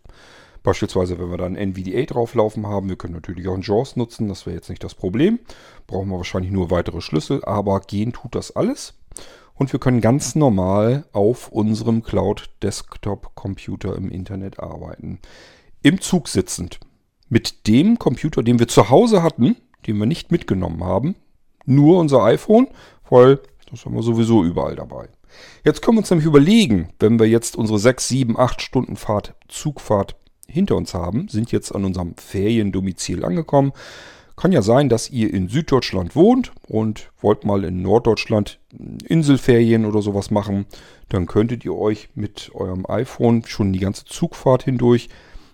Beispielsweise, 0.62 1.18
wenn 1.18 1.30
wir 1.30 1.36
dann 1.36 1.56
NVDA 1.56 2.04
drauflaufen 2.04 2.66
haben, 2.66 2.88
wir 2.88 2.96
können 2.96 3.14
natürlich 3.14 3.46
auch 3.48 3.54
ein 3.54 3.62
JAWS 3.62 3.96
nutzen, 3.96 4.28
das 4.28 4.46
wäre 4.46 4.56
jetzt 4.56 4.70
nicht 4.70 4.82
das 4.82 4.94
Problem. 4.94 5.38
Brauchen 5.86 6.08
wir 6.08 6.16
wahrscheinlich 6.16 6.52
nur 6.52 6.70
weitere 6.70 7.02
Schlüssel, 7.02 7.44
aber 7.44 7.80
gehen 7.80 8.14
tut 8.14 8.34
das 8.34 8.56
alles 8.56 8.94
und 9.54 9.72
wir 9.72 9.80
können 9.80 10.00
ganz 10.00 10.34
normal 10.34 11.04
auf 11.12 11.48
unserem 11.48 12.02
Cloud 12.02 12.50
Desktop 12.62 13.34
Computer 13.34 13.96
im 13.96 14.10
Internet 14.10 14.58
arbeiten. 14.60 15.20
Im 15.82 16.00
Zug 16.00 16.28
sitzend. 16.28 16.80
Mit 17.28 17.66
dem 17.66 17.98
Computer, 17.98 18.42
den 18.42 18.58
wir 18.58 18.68
zu 18.68 18.90
Hause 18.90 19.22
hatten, 19.22 19.56
den 19.86 19.98
wir 19.98 20.06
nicht 20.06 20.32
mitgenommen 20.32 20.82
haben, 20.84 21.14
nur 21.66 21.98
unser 21.98 22.22
iPhone, 22.22 22.68
weil 23.08 23.40
das 23.70 23.84
haben 23.84 23.94
wir 23.94 24.02
sowieso 24.02 24.44
überall 24.44 24.76
dabei. 24.76 25.08
Jetzt 25.64 25.82
können 25.82 25.96
wir 25.96 26.00
uns 26.00 26.10
nämlich 26.10 26.26
überlegen, 26.26 26.90
wenn 27.00 27.18
wir 27.18 27.26
jetzt 27.26 27.56
unsere 27.56 27.78
6, 27.78 28.08
7, 28.08 28.38
8 28.38 28.62
Stunden 28.62 28.96
Fahrt, 28.96 29.34
Zugfahrt 29.48 30.16
hinter 30.46 30.76
uns 30.76 30.94
haben, 30.94 31.28
sind 31.28 31.52
jetzt 31.52 31.74
an 31.74 31.84
unserem 31.84 32.14
Feriendomizil 32.16 33.24
angekommen. 33.24 33.72
Kann 34.36 34.50
ja 34.50 34.62
sein, 34.62 34.88
dass 34.88 35.10
ihr 35.10 35.32
in 35.32 35.48
Süddeutschland 35.48 36.16
wohnt 36.16 36.52
und 36.66 37.12
wollt 37.20 37.44
mal 37.44 37.64
in 37.64 37.82
Norddeutschland 37.82 38.58
Inselferien 39.06 39.84
oder 39.84 40.02
sowas 40.02 40.30
machen. 40.30 40.66
Dann 41.08 41.26
könntet 41.26 41.64
ihr 41.64 41.74
euch 41.74 42.08
mit 42.14 42.50
eurem 42.54 42.84
iPhone 42.88 43.44
schon 43.46 43.72
die 43.72 43.78
ganze 43.78 44.04
Zugfahrt 44.06 44.64
hindurch 44.64 45.08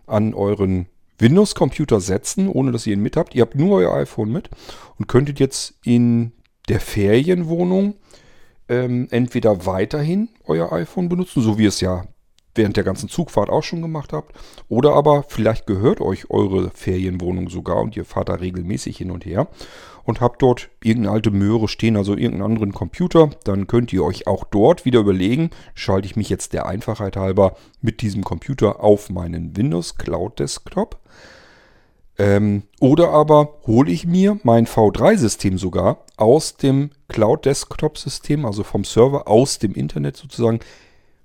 an 0.07 0.33
euren 0.33 0.87
Windows-Computer 1.19 2.01
setzen, 2.01 2.49
ohne 2.49 2.73
dass 2.73 2.87
ihr 2.87 2.95
ihn 2.95 3.03
mit 3.03 3.17
habt. 3.17 3.35
Ihr 3.35 3.43
habt 3.43 3.55
nur 3.55 3.79
euer 3.79 3.95
iPhone 3.95 4.33
mit 4.33 4.49
und 4.99 5.09
könntet 5.09 5.39
jetzt 5.39 5.75
in 5.85 6.33
der 6.69 6.81
Ferienwohnung 6.81 7.95
ähm, 8.69 9.09
entweder 9.11 9.67
weiterhin 9.67 10.31
euer 10.45 10.73
iPhone 10.73 11.09
benutzen, 11.09 11.43
so 11.43 11.59
wie 11.59 11.67
es 11.67 11.81
ja 11.81 12.05
während 12.55 12.77
der 12.77 12.85
ganzen 12.85 13.09
Zugfahrt 13.09 13.51
auch 13.51 13.63
schon 13.63 13.83
gemacht 13.83 14.13
habt. 14.13 14.35
Oder 14.69 14.95
aber 14.95 15.25
vielleicht 15.29 15.67
gehört 15.67 16.01
euch 16.01 16.31
eure 16.31 16.71
Ferienwohnung 16.71 17.49
sogar 17.49 17.77
und 17.77 17.97
ihr 17.97 18.05
fahrt 18.05 18.29
da 18.29 18.35
regelmäßig 18.35 18.97
hin 18.97 19.11
und 19.11 19.25
her 19.25 19.49
und 20.05 20.21
habt 20.21 20.43
dort 20.43 20.71
irgendeine 20.83 21.15
alte 21.15 21.31
Möhre 21.31 21.69
stehen, 21.69 21.97
also 21.97 22.13
irgendeinen 22.13 22.53
anderen 22.53 22.73
Computer. 22.73 23.31
Dann 23.45 23.67
könnt 23.67 23.93
ihr 23.93 24.05
euch 24.05 24.27
auch 24.27 24.45
dort 24.45 24.85
wieder 24.85 25.01
überlegen, 25.01 25.51
schalte 25.75 26.07
ich 26.07 26.17
mich 26.17 26.29
jetzt 26.29 26.53
der 26.53 26.67
Einfachheit 26.67 27.17
halber 27.17 27.55
mit 27.81 28.03
diesem 28.03 28.25
Computer 28.25 28.83
auf 28.83 29.11
meinen 29.11 29.57
Windows 29.57 29.97
Cloud 29.97 30.39
Desktop. 30.39 30.99
Ähm, 32.19 32.65
oder 32.81 33.11
aber 33.11 33.61
hole 33.67 33.91
ich 33.91 34.07
mir 34.07 34.39
mein 34.43 34.67
V3-System 34.67 35.57
sogar 35.57 36.05
aus 36.17 36.57
dem 36.57 36.91
Cloud 37.09 37.47
Desktop-System, 37.47 38.45
also 38.45 38.63
vom 38.63 38.85
Server 38.85 39.27
aus 39.27 39.59
dem 39.59 39.73
Internet 39.73 40.17
sozusagen, 40.17 40.61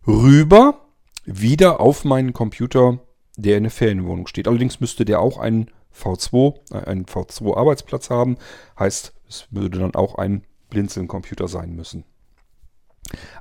rüber 0.07 0.84
wieder 1.25 1.79
auf 1.79 2.05
meinen 2.05 2.33
Computer, 2.33 2.99
der 3.35 3.57
in 3.57 3.63
der 3.63 3.71
Ferienwohnung 3.71 4.27
steht. 4.27 4.47
Allerdings 4.47 4.79
müsste 4.79 5.05
der 5.05 5.19
auch 5.19 5.37
einen 5.37 5.71
V2, 5.93 6.55
äh, 6.71 6.85
einen 6.85 7.05
V2-Arbeitsplatz 7.05 8.09
haben. 8.09 8.37
Heißt, 8.79 9.13
es 9.27 9.47
würde 9.51 9.79
dann 9.79 9.95
auch 9.95 10.15
ein 10.15 10.43
Blinzeln-Computer 10.69 11.47
sein 11.47 11.75
müssen. 11.75 12.05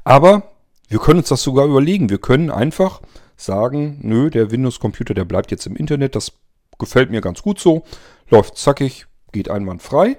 Aber 0.05 0.51
wir 0.89 0.99
können 0.99 1.21
uns 1.21 1.29
das 1.29 1.43
sogar 1.43 1.67
überlegen. 1.67 2.11
Wir 2.11 2.19
können 2.19 2.51
einfach 2.51 3.01
sagen, 3.37 3.99
nö, 4.03 4.31
der 4.31 4.51
Windows-Computer, 4.51 5.15
der 5.15 5.25
bleibt 5.25 5.51
jetzt 5.51 5.67
im 5.67 5.77
Internet. 5.77 6.15
Das 6.15 6.33
gefällt 6.79 7.11
mir 7.11 7.21
ganz 7.21 7.43
gut 7.43 7.59
so. 7.59 7.85
Läuft 8.29 8.57
zackig, 8.57 9.07
geht 9.33 9.51
einwandfrei. 9.51 10.19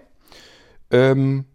Ähm, 0.92 1.46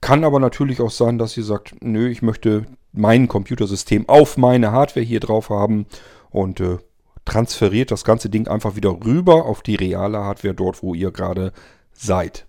kann 0.00 0.24
aber 0.24 0.40
natürlich 0.40 0.80
auch 0.80 0.90
sein, 0.90 1.18
dass 1.18 1.36
ihr 1.36 1.44
sagt, 1.44 1.76
nö, 1.80 2.08
ich 2.08 2.22
möchte 2.22 2.66
mein 2.92 3.28
Computersystem 3.28 4.08
auf 4.08 4.36
meine 4.36 4.72
Hardware 4.72 5.04
hier 5.04 5.20
drauf 5.20 5.50
haben 5.50 5.86
und 6.30 6.60
äh, 6.60 6.78
transferiert 7.24 7.90
das 7.90 8.04
ganze 8.04 8.28
Ding 8.28 8.48
einfach 8.48 8.76
wieder 8.76 8.90
rüber 9.04 9.46
auf 9.46 9.62
die 9.62 9.76
reale 9.76 10.18
Hardware 10.18 10.54
dort, 10.54 10.82
wo 10.82 10.94
ihr 10.94 11.10
gerade 11.10 11.52
seid. 11.92 12.46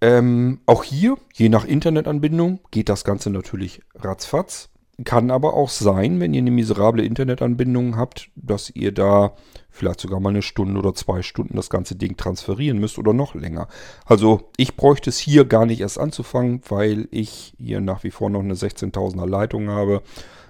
Ähm, 0.00 0.60
auch 0.66 0.84
hier, 0.84 1.16
je 1.32 1.48
nach 1.48 1.64
Internetanbindung, 1.64 2.60
geht 2.70 2.88
das 2.88 3.04
Ganze 3.04 3.30
natürlich 3.30 3.80
ratzfatz. 3.94 4.68
Kann 5.04 5.32
aber 5.32 5.54
auch 5.54 5.70
sein, 5.70 6.20
wenn 6.20 6.34
ihr 6.34 6.38
eine 6.40 6.52
miserable 6.52 7.04
Internetanbindung 7.04 7.96
habt, 7.96 8.30
dass 8.36 8.70
ihr 8.70 8.92
da 8.92 9.34
vielleicht 9.70 10.00
sogar 10.00 10.20
mal 10.20 10.30
eine 10.30 10.42
Stunde 10.42 10.78
oder 10.78 10.94
zwei 10.94 11.22
Stunden 11.22 11.56
das 11.56 11.68
ganze 11.68 11.96
Ding 11.96 12.16
transferieren 12.16 12.78
müsst 12.78 12.96
oder 12.96 13.12
noch 13.12 13.34
länger. 13.34 13.66
Also 14.06 14.50
ich 14.56 14.76
bräuchte 14.76 15.10
es 15.10 15.18
hier 15.18 15.46
gar 15.46 15.66
nicht 15.66 15.80
erst 15.80 15.98
anzufangen, 15.98 16.62
weil 16.68 17.08
ich 17.10 17.54
hier 17.58 17.80
nach 17.80 18.04
wie 18.04 18.12
vor 18.12 18.30
noch 18.30 18.40
eine 18.40 18.54
16.000er 18.54 19.28
Leitung 19.28 19.68
habe. 19.68 20.02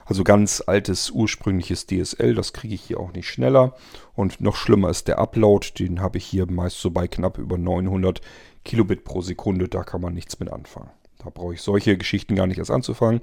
Also 0.05 0.25
ganz 0.25 0.63
altes 0.67 1.11
ursprüngliches 1.11 1.87
DSL, 1.87 2.35
das 2.35 2.53
kriege 2.53 2.75
ich 2.75 2.83
hier 2.83 3.01
auch 3.01 3.15
nicht 3.15 3.29
schneller. 3.29 3.75
Und 4.15 4.43
noch 4.43 4.57
schlimmer 4.57 4.91
ist 4.91 5.09
der 5.09 5.19
Upload, 5.19 5.69
den 5.79 6.03
habe 6.03 6.19
ich 6.19 6.27
hier 6.27 6.51
meist 6.51 6.79
so 6.81 6.91
bei 6.91 7.09
knapp 7.09 7.39
über 7.39 7.57
900 7.57 8.21
Kilobit 8.65 9.05
pro 9.05 9.23
Sekunde, 9.23 9.69
da 9.69 9.85
kann 9.85 10.03
man 10.03 10.13
nichts 10.13 10.39
mit 10.39 10.53
anfangen. 10.53 10.91
Da 11.23 11.31
brauche 11.31 11.55
ich 11.55 11.63
solche 11.63 11.97
Geschichten 11.97 12.37
gar 12.37 12.47
nicht 12.47 12.59
erst 12.59 12.71
anzufangen. 12.71 13.23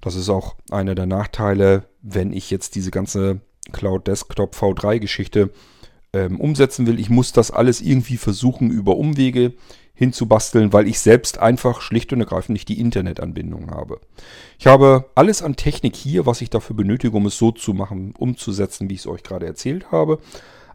Das 0.00 0.14
ist 0.14 0.28
auch 0.28 0.56
einer 0.70 0.94
der 0.94 1.06
Nachteile, 1.06 1.84
wenn 2.02 2.32
ich 2.32 2.50
jetzt 2.50 2.74
diese 2.74 2.90
ganze 2.90 3.40
Cloud 3.72 4.06
Desktop 4.06 4.54
V3 4.54 4.98
Geschichte 4.98 5.50
ähm, 6.12 6.40
umsetzen 6.40 6.86
will. 6.86 7.00
Ich 7.00 7.10
muss 7.10 7.32
das 7.32 7.50
alles 7.50 7.80
irgendwie 7.80 8.16
versuchen 8.16 8.70
über 8.70 8.96
Umwege 8.96 9.54
hinzubasteln, 9.94 10.72
weil 10.72 10.86
ich 10.86 11.00
selbst 11.00 11.38
einfach 11.38 11.80
schlicht 11.80 12.12
und 12.12 12.20
ergreifend 12.20 12.52
nicht 12.52 12.68
die 12.68 12.80
Internetanbindung 12.80 13.70
habe. 13.70 14.00
Ich 14.58 14.66
habe 14.66 15.06
alles 15.14 15.42
an 15.42 15.56
Technik 15.56 15.96
hier, 15.96 16.26
was 16.26 16.42
ich 16.42 16.50
dafür 16.50 16.76
benötige, 16.76 17.16
um 17.16 17.26
es 17.26 17.38
so 17.38 17.50
zu 17.50 17.72
machen, 17.72 18.14
umzusetzen, 18.16 18.90
wie 18.90 18.94
ich 18.94 19.00
es 19.00 19.06
euch 19.06 19.22
gerade 19.22 19.46
erzählt 19.46 19.90
habe. 19.90 20.18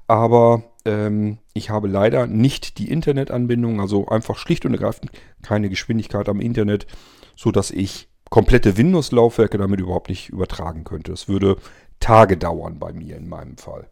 Aber 0.07 0.63
ähm, 0.85 1.37
ich 1.53 1.69
habe 1.69 1.87
leider 1.87 2.25
nicht 2.25 2.79
die 2.79 2.89
Internetanbindung, 2.89 3.79
also 3.79 4.07
einfach 4.07 4.37
schlicht 4.37 4.65
und 4.65 4.73
ergreifend 4.73 5.11
keine 5.43 5.69
Geschwindigkeit 5.69 6.27
am 6.27 6.41
Internet, 6.41 6.87
sodass 7.35 7.69
ich 7.69 8.09
komplette 8.31 8.77
Windows-Laufwerke 8.77 9.59
damit 9.59 9.81
überhaupt 9.81 10.09
nicht 10.09 10.29
übertragen 10.29 10.83
könnte. 10.85 11.11
Es 11.11 11.27
würde 11.27 11.57
Tage 11.99 12.37
dauern 12.37 12.79
bei 12.79 12.93
mir 12.93 13.17
in 13.17 13.29
meinem 13.29 13.57
Fall. 13.57 13.89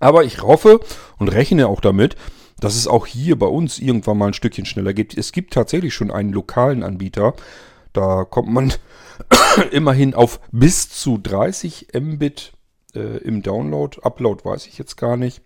Aber 0.00 0.24
ich 0.24 0.40
hoffe 0.42 0.80
und 1.18 1.28
rechne 1.28 1.68
auch 1.68 1.80
damit, 1.80 2.16
dass 2.60 2.76
es 2.76 2.86
auch 2.86 3.04
hier 3.04 3.38
bei 3.38 3.46
uns 3.46 3.78
irgendwann 3.78 4.16
mal 4.16 4.28
ein 4.28 4.32
Stückchen 4.32 4.64
schneller 4.64 4.94
gibt. 4.94 5.18
Es 5.18 5.32
gibt 5.32 5.52
tatsächlich 5.52 5.92
schon 5.92 6.10
einen 6.10 6.32
lokalen 6.32 6.82
Anbieter. 6.82 7.34
Da 7.92 8.24
kommt 8.24 8.48
man 8.48 8.72
immerhin 9.72 10.14
auf 10.14 10.40
bis 10.52 10.88
zu 10.88 11.18
30 11.18 11.88
Mbit 11.94 12.52
äh, 12.94 13.18
im 13.18 13.42
Download. 13.42 13.98
Upload 14.02 14.44
weiß 14.44 14.68
ich 14.68 14.78
jetzt 14.78 14.96
gar 14.96 15.16
nicht. 15.16 15.42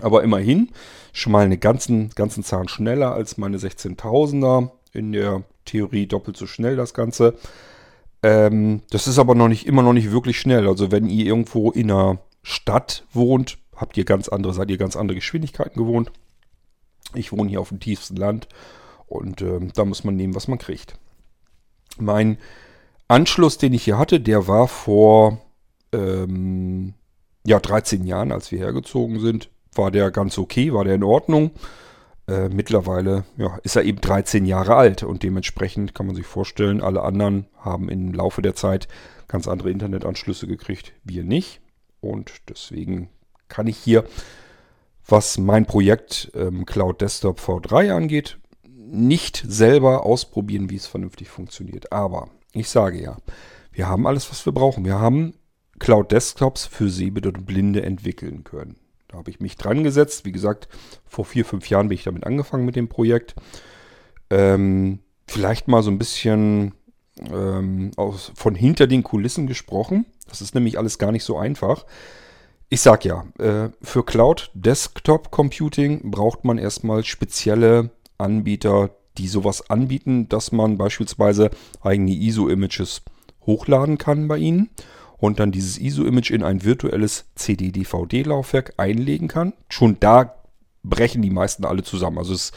Aber 0.00 0.22
immerhin 0.22 0.70
schon 1.12 1.32
mal 1.32 1.44
eine 1.44 1.58
ganzen, 1.58 2.10
ganzen 2.10 2.44
Zahn 2.44 2.68
schneller 2.68 3.12
als 3.12 3.38
meine 3.38 3.58
16.000er. 3.58 4.70
In 4.92 5.12
der 5.12 5.42
Theorie 5.66 6.06
doppelt 6.06 6.36
so 6.36 6.46
schnell 6.46 6.76
das 6.76 6.94
Ganze. 6.94 7.34
Ähm, 8.22 8.82
das 8.90 9.06
ist 9.06 9.18
aber 9.18 9.34
noch 9.34 9.48
nicht, 9.48 9.66
immer 9.66 9.82
noch 9.82 9.92
nicht 9.92 10.10
wirklich 10.10 10.40
schnell. 10.40 10.66
Also 10.66 10.90
wenn 10.90 11.06
ihr 11.06 11.26
irgendwo 11.26 11.70
in 11.70 11.90
einer 11.90 12.18
Stadt 12.42 13.04
wohnt, 13.12 13.58
habt 13.74 13.96
ihr 13.96 14.04
ganz 14.04 14.28
andere, 14.28 14.54
seid 14.54 14.70
ihr 14.70 14.78
ganz 14.78 14.96
andere 14.96 15.16
Geschwindigkeiten 15.16 15.78
gewohnt. 15.78 16.10
Ich 17.14 17.32
wohne 17.32 17.50
hier 17.50 17.60
auf 17.60 17.68
dem 17.68 17.80
tiefsten 17.80 18.16
Land 18.16 18.48
und 19.06 19.42
ähm, 19.42 19.72
da 19.74 19.84
muss 19.84 20.04
man 20.04 20.16
nehmen, 20.16 20.34
was 20.34 20.48
man 20.48 20.58
kriegt. 20.58 20.94
Mein 21.98 22.38
Anschluss, 23.08 23.58
den 23.58 23.72
ich 23.72 23.84
hier 23.84 23.98
hatte, 23.98 24.20
der 24.20 24.48
war 24.48 24.66
vor 24.66 25.40
ähm, 25.92 26.94
ja, 27.44 27.60
13 27.60 28.04
Jahren, 28.04 28.32
als 28.32 28.50
wir 28.50 28.58
hergezogen 28.58 29.20
sind, 29.20 29.50
war 29.74 29.90
der 29.90 30.10
ganz 30.10 30.38
okay, 30.38 30.72
war 30.72 30.84
der 30.84 30.96
in 30.96 31.04
Ordnung. 31.04 31.52
Äh, 32.28 32.48
mittlerweile 32.48 33.24
ja, 33.36 33.58
ist 33.62 33.76
er 33.76 33.84
eben 33.84 34.00
13 34.00 34.46
Jahre 34.46 34.74
alt 34.74 35.04
und 35.04 35.22
dementsprechend 35.22 35.94
kann 35.94 36.06
man 36.06 36.16
sich 36.16 36.26
vorstellen, 36.26 36.80
alle 36.80 37.02
anderen 37.02 37.46
haben 37.56 37.88
im 37.88 38.12
Laufe 38.12 38.42
der 38.42 38.56
Zeit 38.56 38.88
ganz 39.28 39.46
andere 39.46 39.70
Internetanschlüsse 39.70 40.46
gekriegt, 40.46 40.92
wir 41.04 41.22
nicht. 41.22 41.60
Und 42.00 42.32
deswegen 42.48 43.10
kann 43.48 43.66
ich 43.66 43.76
hier, 43.76 44.04
was 45.06 45.38
mein 45.38 45.66
Projekt 45.66 46.32
ähm, 46.34 46.66
Cloud 46.66 47.00
Desktop 47.00 47.38
V3 47.38 47.92
angeht, 47.92 48.38
nicht 48.64 49.44
selber 49.46 50.04
ausprobieren, 50.04 50.70
wie 50.70 50.76
es 50.76 50.86
vernünftig 50.86 51.28
funktioniert. 51.28 51.92
Aber 51.92 52.28
ich 52.52 52.68
sage 52.68 53.00
ja, 53.00 53.16
wir 53.72 53.88
haben 53.88 54.06
alles, 54.06 54.30
was 54.30 54.44
wir 54.46 54.52
brauchen. 54.52 54.84
Wir 54.84 54.98
haben 54.98 55.34
Cloud 55.78 56.10
Desktops 56.10 56.66
für 56.66 56.88
Sehbehinderte 56.88 57.38
und 57.38 57.46
Blinde 57.46 57.82
entwickeln 57.82 58.42
können. 58.44 58.76
Da 59.08 59.18
habe 59.18 59.30
ich 59.30 59.40
mich 59.40 59.56
dran 59.56 59.84
gesetzt. 59.84 60.24
Wie 60.24 60.32
gesagt, 60.32 60.68
vor 61.06 61.24
vier, 61.24 61.44
fünf 61.44 61.68
Jahren 61.68 61.88
bin 61.88 61.96
ich 61.96 62.04
damit 62.04 62.24
angefangen 62.24 62.64
mit 62.64 62.76
dem 62.76 62.88
Projekt. 62.88 63.34
Ähm, 64.30 65.00
vielleicht 65.26 65.68
mal 65.68 65.82
so 65.82 65.90
ein 65.90 65.98
bisschen 65.98 66.74
ähm, 67.20 67.92
aus, 67.96 68.32
von 68.34 68.54
hinter 68.54 68.86
den 68.86 69.02
Kulissen 69.02 69.46
gesprochen. 69.46 70.06
Das 70.28 70.40
ist 70.40 70.54
nämlich 70.54 70.78
alles 70.78 70.98
gar 70.98 71.12
nicht 71.12 71.24
so 71.24 71.38
einfach. 71.38 71.86
Ich 72.68 72.80
sag 72.80 73.04
ja, 73.04 73.24
äh, 73.38 73.70
für 73.80 74.04
Cloud 74.04 74.50
Desktop 74.54 75.30
Computing 75.30 76.10
braucht 76.10 76.44
man 76.44 76.58
erstmal 76.58 77.04
spezielle 77.04 77.90
Anbieter, 78.18 78.90
die 79.18 79.28
sowas 79.28 79.70
anbieten, 79.70 80.28
dass 80.28 80.50
man 80.50 80.76
beispielsweise 80.76 81.50
eigene 81.80 82.10
ISO-Images 82.10 83.02
hochladen 83.46 83.98
kann 83.98 84.26
bei 84.26 84.38
ihnen 84.38 84.70
und 85.18 85.40
dann 85.40 85.52
dieses 85.52 85.78
ISO-Image 85.78 86.30
in 86.30 86.42
ein 86.42 86.64
virtuelles 86.64 87.26
CD-DVD-Laufwerk 87.34 88.74
einlegen 88.76 89.28
kann. 89.28 89.52
Schon 89.68 89.98
da 90.00 90.34
brechen 90.82 91.22
die 91.22 91.30
meisten 91.30 91.64
alle 91.64 91.82
zusammen. 91.82 92.18
Also 92.18 92.34
es 92.34 92.52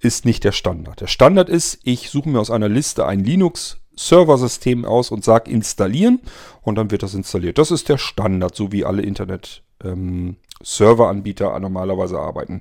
ist 0.00 0.24
nicht 0.24 0.44
der 0.44 0.52
Standard. 0.52 1.00
Der 1.00 1.06
Standard 1.06 1.48
ist, 1.48 1.78
ich 1.82 2.10
suche 2.10 2.28
mir 2.28 2.40
aus 2.40 2.50
einer 2.50 2.68
Liste 2.68 3.06
ein 3.06 3.20
Linux-Server-System 3.20 4.84
aus 4.84 5.10
und 5.10 5.24
sage 5.24 5.50
installieren 5.50 6.20
und 6.62 6.76
dann 6.76 6.90
wird 6.90 7.02
das 7.02 7.14
installiert. 7.14 7.58
Das 7.58 7.70
ist 7.70 7.88
der 7.88 7.98
Standard, 7.98 8.54
so 8.54 8.70
wie 8.70 8.84
alle 8.84 9.02
Internet- 9.02 9.62
ähm, 9.82 10.36
Serveranbieter 10.62 11.58
normalerweise 11.58 12.18
arbeiten. 12.18 12.60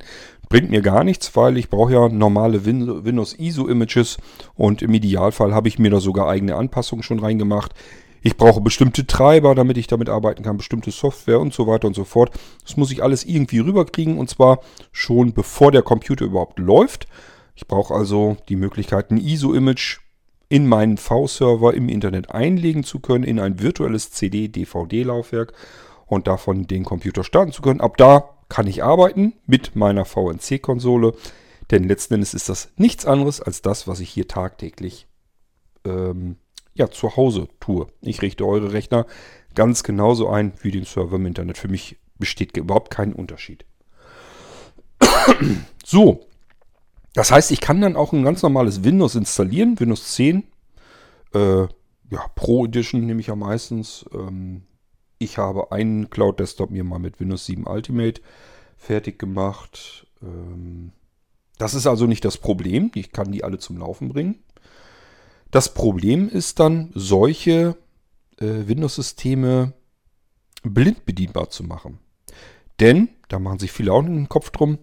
Bringt 0.49 0.69
mir 0.69 0.81
gar 0.81 1.03
nichts, 1.03 1.35
weil 1.35 1.57
ich 1.57 1.69
brauche 1.69 1.93
ja 1.93 2.09
normale 2.09 2.65
Win 2.65 3.05
Windows 3.05 3.33
ISO 3.39 3.67
Images 3.67 4.17
und 4.55 4.81
im 4.81 4.93
Idealfall 4.93 5.53
habe 5.53 5.67
ich 5.67 5.79
mir 5.79 5.89
da 5.89 5.99
sogar 5.99 6.27
eigene 6.27 6.55
Anpassungen 6.55 7.03
schon 7.03 7.19
reingemacht. 7.19 7.73
Ich 8.25 8.37
brauche 8.37 8.61
bestimmte 8.61 9.05
Treiber, 9.05 9.53
damit 9.53 9.77
ich 9.77 9.87
damit 9.87 10.07
arbeiten 10.07 10.43
kann, 10.43 10.55
bestimmte 10.55 10.91
Software 10.91 11.41
und 11.41 11.53
so 11.53 11.67
weiter 11.67 11.87
und 11.87 11.93
so 11.93 12.05
fort. 12.05 12.31
Das 12.63 12.77
muss 12.77 12.89
ich 12.89 13.03
alles 13.03 13.25
irgendwie 13.25 13.59
rüberkriegen 13.59 14.17
und 14.17 14.29
zwar 14.29 14.61
schon 14.93 15.33
bevor 15.33 15.73
der 15.73 15.81
Computer 15.81 16.23
überhaupt 16.23 16.57
läuft. 16.57 17.07
Ich 17.53 17.67
brauche 17.67 17.93
also 17.93 18.37
die 18.47 18.55
Möglichkeit, 18.55 19.11
ein 19.11 19.17
ISO-Image 19.17 19.99
in 20.47 20.67
meinen 20.67 20.97
V-Server 20.97 21.73
im 21.73 21.89
Internet 21.89 22.31
einlegen 22.31 22.85
zu 22.85 22.99
können, 22.99 23.25
in 23.25 23.39
ein 23.39 23.59
virtuelles 23.59 24.11
CD-DVD-Laufwerk 24.11 25.51
und 26.05 26.27
davon 26.27 26.65
den 26.65 26.85
Computer 26.85 27.25
starten 27.25 27.51
zu 27.51 27.61
können. 27.61 27.81
Ab 27.81 27.97
da 27.97 28.29
kann 28.47 28.67
ich 28.67 28.83
arbeiten 28.85 29.33
mit 29.47 29.75
meiner 29.75 30.05
VNC-Konsole, 30.05 31.13
denn 31.71 31.83
letzten 31.83 32.13
Endes 32.13 32.33
ist 32.33 32.47
das 32.47 32.71
nichts 32.77 33.05
anderes 33.05 33.41
als 33.41 33.61
das, 33.61 33.85
was 33.85 33.99
ich 33.99 34.09
hier 34.09 34.29
tagtäglich 34.29 35.07
ähm, 35.85 36.37
ja, 36.75 36.89
zu 36.89 37.15
Hause 37.15 37.47
tue. 37.59 37.87
Ich 38.01 38.21
richte 38.21 38.45
eure 38.45 38.73
Rechner 38.73 39.05
ganz 39.55 39.83
genauso 39.83 40.29
ein 40.29 40.53
wie 40.61 40.71
den 40.71 40.85
Server 40.85 41.15
im 41.15 41.25
Internet. 41.25 41.57
Für 41.57 41.67
mich 41.67 41.97
besteht 42.17 42.57
überhaupt 42.57 42.89
kein 42.89 43.13
Unterschied. 43.13 43.65
so, 45.83 46.25
das 47.13 47.31
heißt, 47.31 47.51
ich 47.51 47.61
kann 47.61 47.81
dann 47.81 47.95
auch 47.95 48.13
ein 48.13 48.23
ganz 48.23 48.41
normales 48.41 48.83
Windows 48.83 49.15
installieren, 49.15 49.79
Windows 49.79 50.13
10. 50.15 50.43
Äh, 51.33 51.61
ja, 51.61 52.27
Pro 52.35 52.65
Edition 52.65 53.05
nehme 53.05 53.21
ich 53.21 53.27
ja 53.27 53.35
meistens. 53.35 54.05
Ähm, 54.13 54.63
ich 55.19 55.37
habe 55.37 55.71
einen 55.71 56.09
Cloud 56.09 56.39
Desktop 56.39 56.71
mir 56.71 56.83
mal 56.83 56.99
mit 56.99 57.19
Windows 57.19 57.45
7 57.45 57.67
Ultimate 57.67 58.21
fertig 58.77 59.19
gemacht. 59.19 60.07
Ähm, 60.21 60.91
das 61.57 61.75
ist 61.75 61.87
also 61.87 62.07
nicht 62.07 62.25
das 62.25 62.37
Problem. 62.37 62.91
Ich 62.95 63.11
kann 63.11 63.31
die 63.31 63.43
alle 63.43 63.59
zum 63.59 63.77
Laufen 63.77 64.09
bringen. 64.09 64.43
Das 65.53 65.71
Problem 65.71 66.29
ist 66.29 66.59
dann, 66.59 66.89
solche 66.95 67.77
äh, 68.39 68.67
Windows-Systeme 68.67 69.73
blind 70.63 71.05
bedienbar 71.05 71.51
zu 71.51 71.63
machen. 71.63 71.99
Denn, 72.79 73.09
da 73.27 73.37
machen 73.37 73.59
sich 73.59 73.71
viele 73.71 73.93
auch 73.93 74.01
den 74.01 74.27
Kopf 74.27 74.49
drum, 74.49 74.79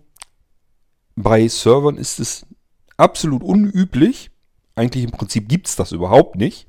bei 1.16 1.48
Servern 1.48 1.96
ist 1.96 2.20
es 2.20 2.46
absolut 2.96 3.42
unüblich, 3.42 4.30
eigentlich 4.76 5.02
im 5.02 5.10
Prinzip 5.10 5.48
gibt 5.48 5.66
es 5.66 5.74
das 5.74 5.90
überhaupt 5.90 6.36
nicht, 6.36 6.68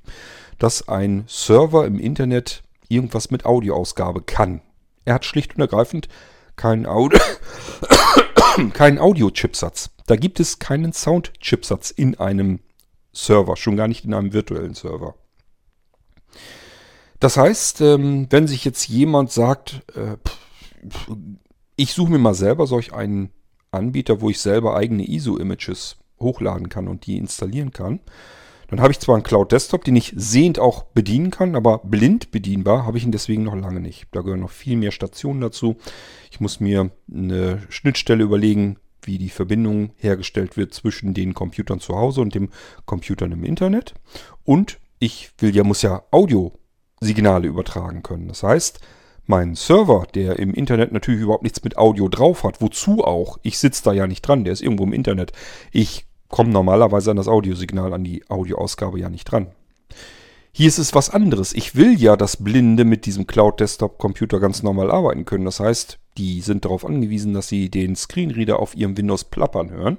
dass 0.57 0.87
ein 0.87 1.25
Server 1.27 1.85
im 1.85 1.99
Internet 1.99 2.63
irgendwas 2.89 3.29
mit 3.29 3.45
Audioausgabe 3.45 4.23
kann. 4.23 4.61
Er 5.05 5.13
hat 5.13 5.25
schlicht 5.25 5.53
und 5.53 5.61
ergreifend 5.61 6.09
keinen, 6.55 6.87
Audio 6.87 7.19
keinen 8.73 8.97
Audio-Chipsatz. 8.97 9.91
Da 10.07 10.15
gibt 10.15 10.39
es 10.39 10.57
keinen 10.57 10.91
Sound-Chipsatz 10.91 11.91
in 11.91 12.19
einem 12.19 12.61
Server, 13.13 13.55
schon 13.57 13.75
gar 13.75 13.87
nicht 13.87 14.05
in 14.05 14.13
einem 14.13 14.33
virtuellen 14.33 14.73
Server. 14.73 15.15
Das 17.19 17.37
heißt, 17.37 17.81
ähm, 17.81 18.27
wenn 18.29 18.47
sich 18.47 18.65
jetzt 18.65 18.87
jemand 18.87 19.31
sagt, 19.31 19.83
äh, 19.95 20.17
ich 21.75 21.93
suche 21.93 22.11
mir 22.11 22.17
mal 22.17 22.33
selber 22.33 22.67
solch 22.67 22.93
einen 22.93 23.29
Anbieter, 23.71 24.21
wo 24.21 24.29
ich 24.29 24.39
selber 24.39 24.75
eigene 24.75 25.07
ISO-Images 25.07 25.97
hochladen 26.19 26.69
kann 26.69 26.87
und 26.87 27.05
die 27.05 27.17
installieren 27.17 27.71
kann. 27.71 27.99
Dann 28.69 28.79
habe 28.79 28.91
ich 28.91 28.99
zwar 28.99 29.15
einen 29.15 29.23
Cloud 29.23 29.51
Desktop, 29.51 29.83
den 29.83 29.97
ich 29.97 30.13
sehend 30.15 30.57
auch 30.57 30.83
bedienen 30.83 31.29
kann, 31.29 31.55
aber 31.55 31.79
blind 31.79 32.31
bedienbar 32.31 32.85
habe 32.85 32.97
ich 32.97 33.03
ihn 33.03 33.11
deswegen 33.11 33.43
noch 33.43 33.55
lange 33.55 33.81
nicht. 33.81 34.07
Da 34.11 34.21
gehören 34.21 34.39
noch 34.39 34.49
viel 34.49 34.77
mehr 34.77 34.91
Stationen 34.91 35.41
dazu. 35.41 35.75
Ich 36.31 36.39
muss 36.39 36.59
mir 36.61 36.89
eine 37.13 37.61
Schnittstelle 37.69 38.23
überlegen, 38.23 38.77
wie 39.03 39.17
die 39.17 39.29
Verbindung 39.29 39.91
hergestellt 39.97 40.57
wird 40.57 40.73
zwischen 40.73 41.13
den 41.13 41.33
Computern 41.33 41.79
zu 41.79 41.95
Hause 41.95 42.21
und 42.21 42.35
dem 42.35 42.49
Computern 42.85 43.31
im 43.31 43.43
Internet. 43.43 43.93
Und 44.43 44.79
ich 44.99 45.31
will 45.39 45.55
ja, 45.55 45.63
muss 45.63 45.81
ja 45.81 46.03
Audiosignale 46.11 47.47
übertragen 47.47 48.03
können. 48.03 48.27
Das 48.27 48.43
heißt, 48.43 48.79
mein 49.25 49.55
Server, 49.55 50.05
der 50.13 50.39
im 50.39 50.53
Internet 50.53 50.91
natürlich 50.91 51.21
überhaupt 51.21 51.43
nichts 51.43 51.63
mit 51.63 51.77
Audio 51.77 52.07
drauf 52.07 52.43
hat, 52.43 52.61
wozu 52.61 53.03
auch? 53.03 53.37
Ich 53.43 53.59
sitze 53.59 53.83
da 53.83 53.93
ja 53.93 54.07
nicht 54.07 54.21
dran, 54.21 54.43
der 54.43 54.53
ist 54.53 54.61
irgendwo 54.61 54.83
im 54.83 54.93
Internet. 54.93 55.31
Ich 55.71 56.05
komme 56.27 56.51
normalerweise 56.51 57.11
an 57.11 57.17
das 57.17 57.27
Audiosignal, 57.27 57.93
an 57.93 58.03
die 58.03 58.29
Audioausgabe 58.29 58.99
ja 58.99 59.09
nicht 59.09 59.25
dran. 59.25 59.47
Hier 60.53 60.67
ist 60.67 60.79
es 60.79 60.93
was 60.93 61.09
anderes. 61.09 61.53
Ich 61.53 61.75
will 61.75 61.97
ja, 61.97 62.17
dass 62.17 62.43
Blinde 62.43 62.83
mit 62.83 63.05
diesem 63.05 63.25
Cloud-Desktop-Computer 63.25 64.39
ganz 64.39 64.63
normal 64.63 64.91
arbeiten 64.91 65.23
können. 65.23 65.45
Das 65.45 65.61
heißt, 65.61 65.97
die 66.17 66.41
sind 66.41 66.65
darauf 66.65 66.85
angewiesen, 66.85 67.33
dass 67.33 67.47
sie 67.47 67.69
den 67.69 67.95
Screenreader 67.95 68.59
auf 68.59 68.75
ihrem 68.75 68.97
Windows 68.97 69.23
plappern 69.23 69.69
hören. 69.69 69.97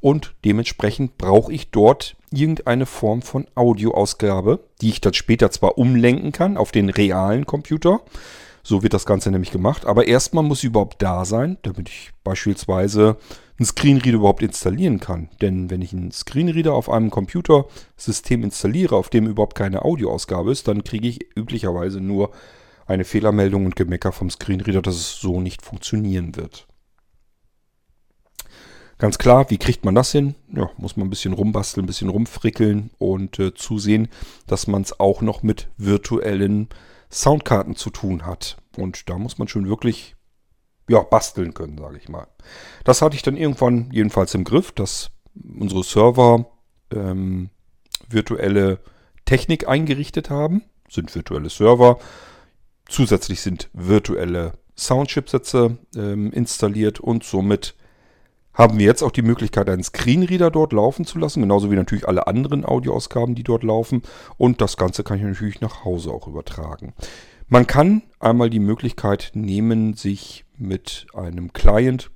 Und 0.00 0.34
dementsprechend 0.44 1.18
brauche 1.18 1.52
ich 1.52 1.70
dort 1.70 2.16
irgendeine 2.30 2.86
Form 2.86 3.22
von 3.22 3.46
Audioausgabe, 3.54 4.60
die 4.80 4.90
ich 4.90 5.00
dann 5.00 5.14
später 5.14 5.50
zwar 5.50 5.78
umlenken 5.78 6.32
kann 6.32 6.56
auf 6.56 6.70
den 6.70 6.90
realen 6.90 7.46
Computer, 7.46 8.02
so 8.62 8.82
wird 8.82 8.94
das 8.94 9.06
Ganze 9.06 9.30
nämlich 9.30 9.52
gemacht. 9.52 9.86
Aber 9.86 10.06
erstmal 10.06 10.44
muss 10.44 10.60
sie 10.60 10.66
überhaupt 10.66 11.00
da 11.00 11.24
sein, 11.24 11.56
damit 11.62 11.88
ich 11.88 12.10
beispielsweise 12.24 13.16
einen 13.58 13.66
Screenreader 13.66 14.16
überhaupt 14.16 14.42
installieren 14.42 15.00
kann. 15.00 15.28
Denn 15.40 15.70
wenn 15.70 15.82
ich 15.82 15.92
einen 15.92 16.10
Screenreader 16.10 16.74
auf 16.74 16.90
einem 16.90 17.10
Computersystem 17.10 18.42
installiere, 18.42 18.96
auf 18.96 19.08
dem 19.08 19.28
überhaupt 19.28 19.56
keine 19.56 19.84
Audioausgabe 19.84 20.50
ist, 20.50 20.68
dann 20.68 20.84
kriege 20.84 21.08
ich 21.08 21.20
üblicherweise 21.36 22.00
nur 22.00 22.32
eine 22.86 23.04
Fehlermeldung 23.04 23.66
und 23.66 23.76
Gemecker 23.76 24.12
vom 24.12 24.30
Screenreader, 24.30 24.82
dass 24.82 24.96
es 24.96 25.16
so 25.16 25.40
nicht 25.40 25.62
funktionieren 25.62 26.36
wird. 26.36 26.66
Ganz 28.98 29.18
klar, 29.18 29.50
wie 29.50 29.58
kriegt 29.58 29.84
man 29.84 29.94
das 29.94 30.12
hin? 30.12 30.36
Ja, 30.54 30.70
muss 30.78 30.96
man 30.96 31.06
ein 31.06 31.10
bisschen 31.10 31.34
rumbasteln, 31.34 31.84
ein 31.84 31.86
bisschen 31.86 32.08
rumfrickeln 32.08 32.90
und 32.98 33.38
äh, 33.38 33.52
zusehen, 33.52 34.08
dass 34.46 34.66
man 34.66 34.82
es 34.82 34.98
auch 34.98 35.20
noch 35.20 35.42
mit 35.42 35.68
virtuellen 35.76 36.68
Soundkarten 37.10 37.76
zu 37.76 37.90
tun 37.90 38.24
hat. 38.24 38.56
Und 38.76 39.10
da 39.10 39.18
muss 39.18 39.36
man 39.36 39.48
schon 39.48 39.68
wirklich 39.68 40.16
ja, 40.88 41.00
basteln 41.00 41.52
können, 41.52 41.76
sage 41.76 41.98
ich 41.98 42.08
mal. 42.08 42.26
Das 42.84 43.02
hatte 43.02 43.16
ich 43.16 43.22
dann 43.22 43.36
irgendwann 43.36 43.90
jedenfalls 43.92 44.34
im 44.34 44.44
Griff, 44.44 44.72
dass 44.72 45.10
unsere 45.34 45.82
Server 45.84 46.46
ähm, 46.90 47.50
virtuelle 48.08 48.78
Technik 49.26 49.68
eingerichtet 49.68 50.30
haben. 50.30 50.62
Sind 50.88 51.14
virtuelle 51.14 51.50
Server. 51.50 51.98
Zusätzlich 52.88 53.40
sind 53.40 53.68
virtuelle 53.72 54.52
Soundchipsätze 54.76 55.78
ähm, 55.96 56.32
installiert 56.32 57.00
und 57.00 57.24
somit 57.24 57.74
haben 58.52 58.78
wir 58.78 58.86
jetzt 58.86 59.02
auch 59.02 59.10
die 59.10 59.22
Möglichkeit, 59.22 59.68
einen 59.68 59.82
Screenreader 59.82 60.50
dort 60.50 60.72
laufen 60.72 61.04
zu 61.04 61.18
lassen, 61.18 61.42
genauso 61.42 61.70
wie 61.70 61.76
natürlich 61.76 62.08
alle 62.08 62.26
anderen 62.26 62.64
Audioausgaben, 62.64 63.34
die 63.34 63.42
dort 63.42 63.62
laufen. 63.62 64.02
Und 64.38 64.62
das 64.62 64.78
Ganze 64.78 65.04
kann 65.04 65.18
ich 65.18 65.24
natürlich 65.24 65.60
nach 65.60 65.84
Hause 65.84 66.10
auch 66.10 66.26
übertragen. 66.26 66.94
Man 67.48 67.66
kann 67.66 68.02
einmal 68.18 68.48
die 68.48 68.60
Möglichkeit 68.60 69.32
nehmen, 69.34 69.94
sich 69.94 70.46
mit 70.56 71.06
einem 71.12 71.52
Client, 71.52 72.10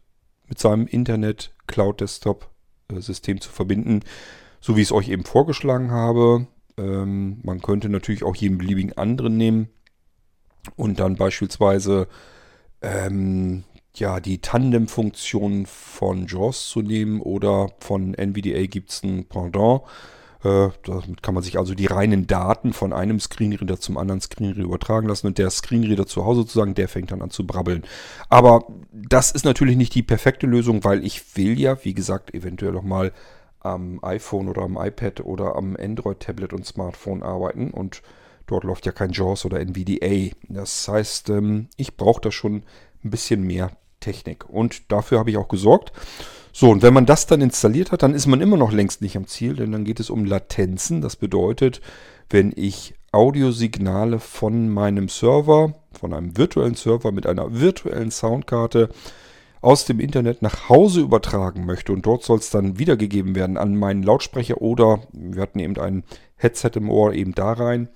mit 0.48 0.58
seinem 0.58 0.86
Internet 0.86 1.52
Cloud 1.66 2.00
Desktop 2.00 2.48
System 2.98 3.40
zu 3.40 3.50
verbinden, 3.50 4.00
so 4.60 4.76
wie 4.76 4.80
ich 4.80 4.88
es 4.88 4.92
euch 4.92 5.10
eben 5.10 5.24
vorgeschlagen 5.24 5.90
habe. 5.90 6.46
Ähm, 6.78 7.40
man 7.42 7.60
könnte 7.60 7.88
natürlich 7.88 8.24
auch 8.24 8.34
jeden 8.34 8.58
beliebigen 8.58 8.96
anderen 8.96 9.36
nehmen 9.36 9.68
und 10.76 11.00
dann 11.00 11.16
beispielsweise 11.16 12.08
ähm, 12.82 13.64
ja, 13.94 14.20
die 14.20 14.38
Tandem-Funktion 14.38 15.66
von 15.66 16.26
JAWS 16.26 16.68
zu 16.68 16.82
nehmen 16.82 17.20
oder 17.20 17.70
von 17.80 18.14
NVDA 18.14 18.66
gibt 18.66 18.90
es 18.90 19.02
ein 19.02 19.26
Pendant. 19.26 19.82
Äh, 20.42 20.68
damit 20.84 21.22
kann 21.22 21.34
man 21.34 21.42
sich 21.42 21.58
also 21.58 21.74
die 21.74 21.86
reinen 21.86 22.26
Daten 22.26 22.72
von 22.72 22.94
einem 22.94 23.20
Screenreader 23.20 23.78
zum 23.78 23.98
anderen 23.98 24.22
Screenreader 24.22 24.64
übertragen 24.64 25.06
lassen 25.06 25.26
und 25.26 25.36
der 25.36 25.50
Screenreader 25.50 26.06
zu 26.06 26.24
Hause 26.24 26.42
sozusagen, 26.42 26.74
der 26.74 26.88
fängt 26.88 27.10
dann 27.10 27.20
an 27.20 27.30
zu 27.30 27.46
brabbeln. 27.46 27.82
Aber 28.30 28.66
das 28.90 29.32
ist 29.32 29.44
natürlich 29.44 29.76
nicht 29.76 29.94
die 29.94 30.02
perfekte 30.02 30.46
Lösung, 30.46 30.82
weil 30.82 31.04
ich 31.04 31.36
will 31.36 31.60
ja, 31.60 31.84
wie 31.84 31.92
gesagt, 31.92 32.32
eventuell 32.32 32.76
auch 32.76 32.82
mal 32.82 33.12
am 33.60 34.02
iPhone 34.02 34.48
oder 34.48 34.62
am 34.62 34.78
iPad 34.78 35.20
oder 35.20 35.56
am 35.56 35.76
Android-Tablet 35.76 36.54
und 36.54 36.64
Smartphone 36.64 37.22
arbeiten 37.22 37.70
und 37.70 38.00
dort 38.50 38.64
läuft 38.64 38.86
ja 38.86 38.92
kein 38.92 39.12
JAWS 39.12 39.44
oder 39.44 39.60
NVDA. 39.60 40.34
Das 40.48 40.88
heißt, 40.88 41.30
ähm, 41.30 41.68
ich 41.76 41.96
brauche 41.96 42.20
da 42.20 42.30
schon 42.30 42.62
ein 43.04 43.10
bisschen 43.10 43.42
mehr 43.42 43.70
Technik. 44.00 44.48
Und 44.48 44.90
dafür 44.90 45.18
habe 45.18 45.30
ich 45.30 45.36
auch 45.36 45.48
gesorgt. 45.48 45.92
So, 46.52 46.70
und 46.70 46.82
wenn 46.82 46.94
man 46.94 47.06
das 47.06 47.26
dann 47.26 47.40
installiert 47.40 47.92
hat, 47.92 48.02
dann 48.02 48.14
ist 48.14 48.26
man 48.26 48.40
immer 48.40 48.56
noch 48.56 48.72
längst 48.72 49.02
nicht 49.02 49.16
am 49.16 49.26
Ziel, 49.26 49.54
denn 49.54 49.70
dann 49.70 49.84
geht 49.84 50.00
es 50.00 50.10
um 50.10 50.24
Latenzen. 50.24 51.00
Das 51.00 51.16
bedeutet, 51.16 51.80
wenn 52.28 52.52
ich 52.56 52.94
Audiosignale 53.12 54.18
von 54.18 54.68
meinem 54.68 55.08
Server, 55.08 55.74
von 55.92 56.12
einem 56.12 56.36
virtuellen 56.36 56.74
Server 56.74 57.12
mit 57.12 57.26
einer 57.26 57.60
virtuellen 57.60 58.10
Soundkarte 58.10 58.88
aus 59.60 59.84
dem 59.84 60.00
Internet 60.00 60.42
nach 60.42 60.68
Hause 60.68 61.00
übertragen 61.00 61.66
möchte 61.66 61.92
und 61.92 62.06
dort 62.06 62.22
soll 62.22 62.38
es 62.38 62.50
dann 62.50 62.78
wiedergegeben 62.78 63.34
werden 63.34 63.56
an 63.56 63.76
meinen 63.76 64.02
Lautsprecher 64.02 64.62
oder 64.62 65.02
wir 65.12 65.42
hatten 65.42 65.58
eben 65.58 65.76
ein 65.78 66.04
Headset 66.36 66.70
im 66.76 66.88
Ohr 66.88 67.12
eben 67.12 67.34
da 67.34 67.52
rein, 67.52 67.88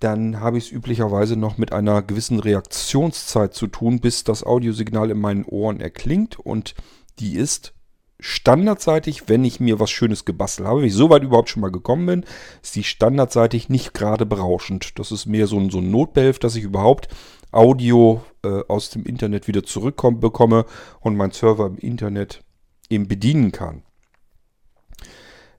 dann 0.00 0.40
habe 0.40 0.58
ich 0.58 0.66
es 0.66 0.72
üblicherweise 0.72 1.36
noch 1.36 1.58
mit 1.58 1.72
einer 1.72 2.02
gewissen 2.02 2.38
Reaktionszeit 2.40 3.54
zu 3.54 3.66
tun, 3.66 4.00
bis 4.00 4.24
das 4.24 4.44
Audiosignal 4.44 5.10
in 5.10 5.18
meinen 5.18 5.44
Ohren 5.44 5.80
erklingt 5.80 6.38
und 6.38 6.74
die 7.18 7.36
ist 7.36 7.72
standardseitig, 8.18 9.28
wenn 9.28 9.44
ich 9.44 9.60
mir 9.60 9.78
was 9.78 9.90
Schönes 9.90 10.24
gebastelt 10.24 10.68
habe, 10.68 10.80
wenn 10.80 10.88
ich 10.88 10.94
so 10.94 11.10
weit 11.10 11.22
überhaupt 11.22 11.50
schon 11.50 11.60
mal 11.60 11.70
gekommen 11.70 12.06
bin, 12.06 12.24
ist 12.62 12.74
die 12.76 12.84
standardseitig 12.84 13.68
nicht 13.68 13.94
gerade 13.94 14.24
berauschend. 14.26 14.98
Das 14.98 15.12
ist 15.12 15.26
mehr 15.26 15.46
so 15.46 15.58
ein, 15.58 15.70
so 15.70 15.78
ein 15.78 15.90
Notbehelf, 15.90 16.38
dass 16.38 16.56
ich 16.56 16.64
überhaupt 16.64 17.08
Audio 17.52 18.22
äh, 18.42 18.62
aus 18.68 18.90
dem 18.90 19.04
Internet 19.04 19.48
wieder 19.48 19.62
zurückbekomme 19.62 20.64
und 21.00 21.16
mein 21.16 21.30
Server 21.30 21.66
im 21.66 21.78
Internet 21.78 22.42
eben 22.88 23.08
bedienen 23.08 23.52
kann. 23.52 23.82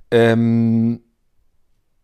Ähm, 0.10 1.02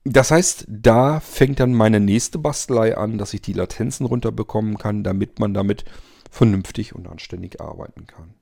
das 0.05 0.31
heißt, 0.31 0.65
da 0.67 1.19
fängt 1.19 1.59
dann 1.59 1.73
meine 1.73 1.99
nächste 1.99 2.37
Bastelei 2.37 2.97
an, 2.97 3.17
dass 3.17 3.33
ich 3.33 3.41
die 3.41 3.53
Latenzen 3.53 4.05
runterbekommen 4.05 4.77
kann, 4.77 5.03
damit 5.03 5.39
man 5.39 5.53
damit 5.53 5.85
vernünftig 6.29 6.93
und 6.93 7.07
anständig 7.07 7.61
arbeiten 7.61 8.07
kann. 8.07 8.33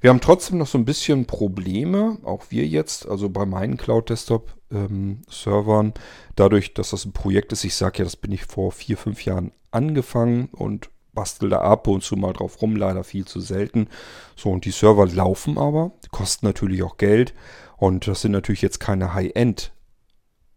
Wir 0.00 0.10
haben 0.10 0.20
trotzdem 0.20 0.58
noch 0.58 0.66
so 0.66 0.78
ein 0.78 0.84
bisschen 0.84 1.26
Probleme, 1.26 2.18
auch 2.22 2.46
wir 2.50 2.66
jetzt, 2.66 3.08
also 3.08 3.30
bei 3.30 3.46
meinen 3.46 3.76
Cloud-Desktop-Servern, 3.76 5.86
ähm, 5.86 5.94
dadurch, 6.36 6.74
dass 6.74 6.90
das 6.90 7.04
ein 7.04 7.12
Projekt 7.12 7.52
ist, 7.52 7.64
ich 7.64 7.74
sage 7.74 7.98
ja, 7.98 8.04
das 8.04 8.16
bin 8.16 8.30
ich 8.30 8.44
vor 8.44 8.70
vier, 8.70 8.96
fünf 8.96 9.24
Jahren 9.24 9.50
angefangen 9.70 10.50
und 10.52 10.90
bastel 11.14 11.48
da 11.48 11.62
ab 11.62 11.88
und 11.88 12.04
zu 12.04 12.16
mal 12.16 12.32
drauf 12.32 12.62
rum, 12.62 12.76
leider 12.76 13.02
viel 13.02 13.24
zu 13.24 13.40
selten. 13.40 13.88
So, 14.36 14.50
und 14.50 14.64
die 14.64 14.70
Server 14.70 15.06
laufen 15.06 15.58
aber, 15.58 15.90
kosten 16.12 16.46
natürlich 16.46 16.84
auch 16.84 16.96
Geld 16.96 17.34
und 17.76 18.06
das 18.06 18.20
sind 18.20 18.32
natürlich 18.32 18.62
jetzt 18.62 18.78
keine 18.78 19.14
High-End 19.14 19.72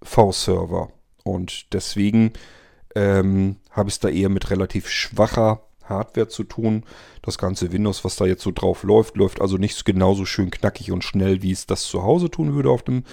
V-Server. 0.04 0.90
Und 1.24 1.74
deswegen 1.74 2.34
ähm, 2.96 3.58
habe 3.72 3.90
ich 3.90 3.96
es 3.96 4.00
da 4.00 4.10
eher 4.10 4.30
mit 4.30 4.50
relativ 4.50 4.90
schwacher 4.90 5.62
Hardware 5.84 6.28
zu 6.28 6.44
tun. 6.44 6.84
Das 7.22 7.38
ganze 7.38 7.72
Windows, 7.72 8.04
was 8.04 8.16
da 8.16 8.26
jetzt 8.26 8.44
so 8.44 8.52
drauf 8.52 8.84
läuft, 8.84 9.18
läuft 9.18 9.42
also 9.42 9.58
nicht 9.58 9.86
genauso 9.86 10.26
schön 10.26 10.52
knackig 10.52 10.92
und 10.92 11.04
schnell, 11.04 11.42
wie 11.42 11.52
es 11.52 11.68
das 11.68 11.84
zu 11.84 12.04
Hause 12.04 12.30
tun 12.30 12.54
würde 12.54 12.70
auf 12.70 12.84
dem 12.84 13.04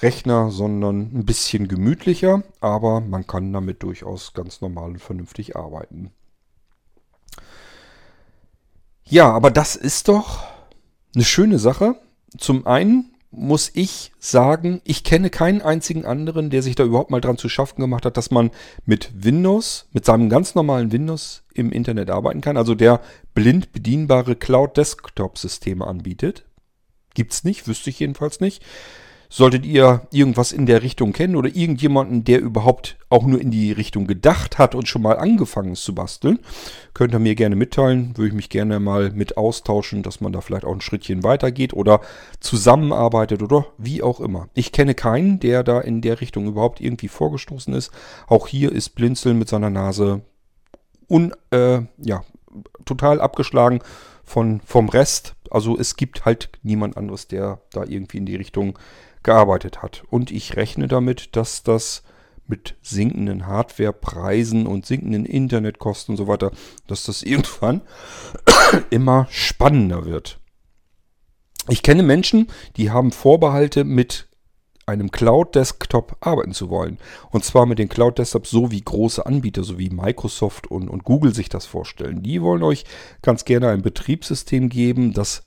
Rechner, 0.00 0.50
sondern 0.50 1.10
ein 1.14 1.24
bisschen 1.24 1.68
gemütlicher. 1.68 2.42
Aber 2.60 3.00
man 3.00 3.26
kann 3.26 3.52
damit 3.52 3.82
durchaus 3.82 4.32
ganz 4.34 4.60
normal 4.60 4.90
und 4.90 5.02
vernünftig 5.02 5.56
arbeiten. 5.56 6.12
Ja, 9.04 9.30
aber 9.30 9.50
das 9.50 9.76
ist 9.76 10.08
doch 10.08 10.44
eine 11.14 11.24
schöne 11.24 11.58
Sache. 11.58 11.96
Zum 12.38 12.66
einen 12.66 13.13
muss 13.36 13.70
ich 13.74 14.12
sagen, 14.18 14.80
ich 14.84 15.04
kenne 15.04 15.30
keinen 15.30 15.62
einzigen 15.62 16.04
anderen, 16.04 16.50
der 16.50 16.62
sich 16.62 16.74
da 16.74 16.84
überhaupt 16.84 17.10
mal 17.10 17.20
dran 17.20 17.38
zu 17.38 17.48
schaffen 17.48 17.80
gemacht 17.80 18.04
hat, 18.04 18.16
dass 18.16 18.30
man 18.30 18.50
mit 18.84 19.10
Windows, 19.14 19.88
mit 19.92 20.04
seinem 20.04 20.28
ganz 20.28 20.54
normalen 20.54 20.92
Windows 20.92 21.44
im 21.54 21.72
Internet 21.72 22.10
arbeiten 22.10 22.40
kann. 22.40 22.56
Also 22.56 22.74
der 22.74 23.00
blind 23.34 23.72
bedienbare 23.72 24.36
Cloud-Desktop-Systeme 24.36 25.86
anbietet. 25.86 26.44
Gibt's 27.14 27.44
nicht, 27.44 27.68
wüsste 27.68 27.90
ich 27.90 28.00
jedenfalls 28.00 28.40
nicht. 28.40 28.64
Solltet 29.36 29.66
ihr 29.66 30.06
irgendwas 30.12 30.52
in 30.52 30.64
der 30.64 30.84
Richtung 30.84 31.12
kennen 31.12 31.34
oder 31.34 31.48
irgendjemanden, 31.48 32.22
der 32.22 32.40
überhaupt 32.40 32.96
auch 33.08 33.26
nur 33.26 33.40
in 33.40 33.50
die 33.50 33.72
Richtung 33.72 34.06
gedacht 34.06 34.58
hat 34.58 34.76
und 34.76 34.86
schon 34.86 35.02
mal 35.02 35.18
angefangen 35.18 35.72
ist 35.72 35.82
zu 35.82 35.92
basteln, 35.92 36.38
könnt 36.92 37.12
ihr 37.16 37.18
mir 37.18 37.34
gerne 37.34 37.56
mitteilen. 37.56 38.16
Würde 38.16 38.28
ich 38.28 38.34
mich 38.34 38.48
gerne 38.48 38.78
mal 38.78 39.10
mit 39.10 39.36
austauschen, 39.36 40.04
dass 40.04 40.20
man 40.20 40.32
da 40.32 40.40
vielleicht 40.40 40.64
auch 40.64 40.72
ein 40.72 40.80
Schrittchen 40.80 41.24
weitergeht 41.24 41.72
oder 41.72 42.00
zusammenarbeitet 42.38 43.42
oder 43.42 43.66
wie 43.76 44.04
auch 44.04 44.20
immer. 44.20 44.50
Ich 44.54 44.70
kenne 44.70 44.94
keinen, 44.94 45.40
der 45.40 45.64
da 45.64 45.80
in 45.80 46.00
der 46.00 46.20
Richtung 46.20 46.46
überhaupt 46.46 46.80
irgendwie 46.80 47.08
vorgestoßen 47.08 47.74
ist. 47.74 47.90
Auch 48.28 48.46
hier 48.46 48.70
ist 48.70 48.90
Blinzeln 48.90 49.36
mit 49.36 49.48
seiner 49.48 49.68
Nase 49.68 50.20
un, 51.10 51.32
äh, 51.50 51.80
ja, 51.98 52.22
total 52.84 53.20
abgeschlagen 53.20 53.80
von, 54.22 54.60
vom 54.60 54.88
Rest. 54.88 55.34
Also 55.50 55.76
es 55.76 55.96
gibt 55.96 56.24
halt 56.24 56.50
niemand 56.62 56.96
anderes, 56.96 57.26
der 57.26 57.58
da 57.72 57.82
irgendwie 57.82 58.18
in 58.18 58.26
die 58.26 58.36
Richtung 58.36 58.78
gearbeitet 59.24 59.82
hat. 59.82 60.04
Und 60.10 60.30
ich 60.30 60.56
rechne 60.56 60.86
damit, 60.86 61.34
dass 61.34 61.62
das 61.62 62.04
mit 62.46 62.76
sinkenden 62.82 63.46
Hardwarepreisen 63.46 64.66
und 64.66 64.86
sinkenden 64.86 65.24
Internetkosten 65.24 66.12
und 66.12 66.16
so 66.18 66.28
weiter, 66.28 66.52
dass 66.86 67.04
das 67.04 67.22
irgendwann 67.24 67.80
immer 68.90 69.26
spannender 69.30 70.04
wird. 70.04 70.38
Ich 71.68 71.82
kenne 71.82 72.02
Menschen, 72.02 72.48
die 72.76 72.90
haben 72.90 73.10
Vorbehalte 73.10 73.84
mit 73.84 74.28
einem 74.86 75.10
Cloud-Desktop 75.10 76.18
arbeiten 76.20 76.52
zu 76.52 76.68
wollen. 76.68 76.98
Und 77.30 77.42
zwar 77.42 77.64
mit 77.64 77.78
den 77.78 77.88
Cloud-Desktops 77.88 78.50
so 78.50 78.70
wie 78.70 78.82
große 78.82 79.24
Anbieter, 79.24 79.64
so 79.64 79.78
wie 79.78 79.88
Microsoft 79.88 80.66
und, 80.66 80.90
und 80.90 81.04
Google 81.04 81.34
sich 81.34 81.48
das 81.48 81.64
vorstellen. 81.64 82.22
Die 82.22 82.42
wollen 82.42 82.62
euch 82.62 82.84
ganz 83.22 83.46
gerne 83.46 83.70
ein 83.70 83.80
Betriebssystem 83.80 84.68
geben, 84.68 85.14
das 85.14 85.42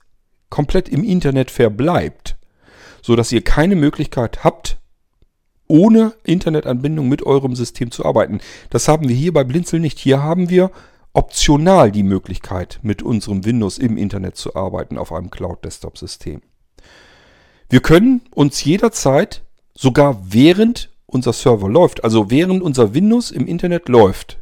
komplett 0.50 0.88
im 0.88 1.04
Internet 1.04 1.52
verbleibt 1.52 2.37
so 3.02 3.16
dass 3.16 3.32
ihr 3.32 3.42
keine 3.42 3.76
Möglichkeit 3.76 4.44
habt, 4.44 4.78
ohne 5.68 6.14
Internetanbindung 6.24 7.08
mit 7.08 7.22
eurem 7.24 7.54
System 7.54 7.90
zu 7.90 8.04
arbeiten. 8.04 8.40
Das 8.70 8.88
haben 8.88 9.08
wir 9.08 9.14
hier 9.14 9.32
bei 9.32 9.44
Blinzel 9.44 9.80
nicht. 9.80 9.98
Hier 9.98 10.22
haben 10.22 10.48
wir 10.48 10.70
optional 11.12 11.92
die 11.92 12.02
Möglichkeit, 12.02 12.80
mit 12.82 13.02
unserem 13.02 13.44
Windows 13.44 13.78
im 13.78 13.96
Internet 13.96 14.36
zu 14.36 14.54
arbeiten 14.54 14.98
auf 14.98 15.12
einem 15.12 15.30
Cloud-Desktop-System. 15.30 16.42
Wir 17.68 17.80
können 17.80 18.22
uns 18.34 18.64
jederzeit, 18.64 19.42
sogar 19.74 20.20
während 20.32 20.90
unser 21.06 21.32
Server 21.32 21.68
läuft, 21.68 22.04
also 22.04 22.30
während 22.30 22.62
unser 22.62 22.94
Windows 22.94 23.30
im 23.30 23.46
Internet 23.46 23.88
läuft, 23.88 24.38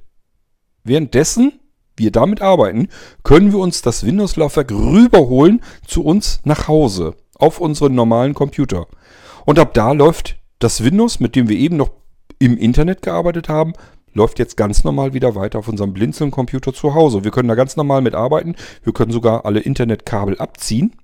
währenddessen 0.85 1.61
wir 1.97 2.13
damit 2.13 2.43
arbeiten, 2.43 2.89
können 3.23 3.53
wir 3.53 3.59
uns 3.59 3.83
das 3.83 4.05
Windows-Laufwerk 4.05 4.71
rüberholen 4.71 5.63
zu 5.87 6.05
uns 6.05 6.41
nach 6.45 6.69
Hause 6.69 7.17
auf 7.39 7.61
unseren 7.61 7.95
normalen 7.95 8.35
Computer. 8.35 8.87
Und 9.45 9.59
ab 9.59 9.75
da 9.75 9.93
läuft 9.93 10.37
das 10.59 10.83
Windows, 10.83 11.21
mit 11.21 11.37
dem 11.37 11.49
wir 11.49 11.57
eben 11.57 11.77
noch 11.77 11.91
im 12.39 12.57
Internet 12.57 13.03
gearbeitet 13.03 13.49
haben, 13.49 13.73
läuft 14.13 14.39
jetzt 14.39 14.57
ganz 14.57 14.83
normal 14.83 15.13
wieder 15.13 15.35
weiter 15.35 15.59
auf 15.59 15.69
unserem 15.69 15.93
Blinzeln-Computer 15.93 16.73
zu 16.73 16.95
Hause. 16.95 17.25
Wir 17.25 17.31
können 17.31 17.49
da 17.49 17.55
ganz 17.55 17.77
normal 17.77 18.01
mit 18.01 18.15
arbeiten. 18.15 18.57
Wir 18.83 18.93
können 18.93 19.13
sogar 19.13 19.45
alle 19.45 19.61
Internetkabel 19.61 20.39
abziehen. 20.39 20.97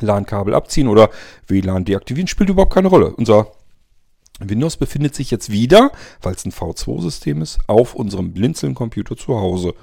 LAN-Kabel 0.00 0.54
abziehen 0.54 0.88
oder 0.88 1.10
WLAN 1.46 1.84
deaktivieren, 1.84 2.26
spielt 2.26 2.50
überhaupt 2.50 2.72
keine 2.72 2.88
Rolle. 2.88 3.14
Unser 3.14 3.52
Windows 4.40 4.76
befindet 4.76 5.14
sich 5.14 5.30
jetzt 5.30 5.50
wieder, 5.52 5.92
weil 6.22 6.34
es 6.34 6.44
ein 6.44 6.52
V2-System 6.52 7.42
ist, 7.42 7.60
auf 7.68 7.94
unserem 7.94 8.32
Blinzeln-Computer 8.32 9.16
zu 9.16 9.38
Hause. 9.38 9.74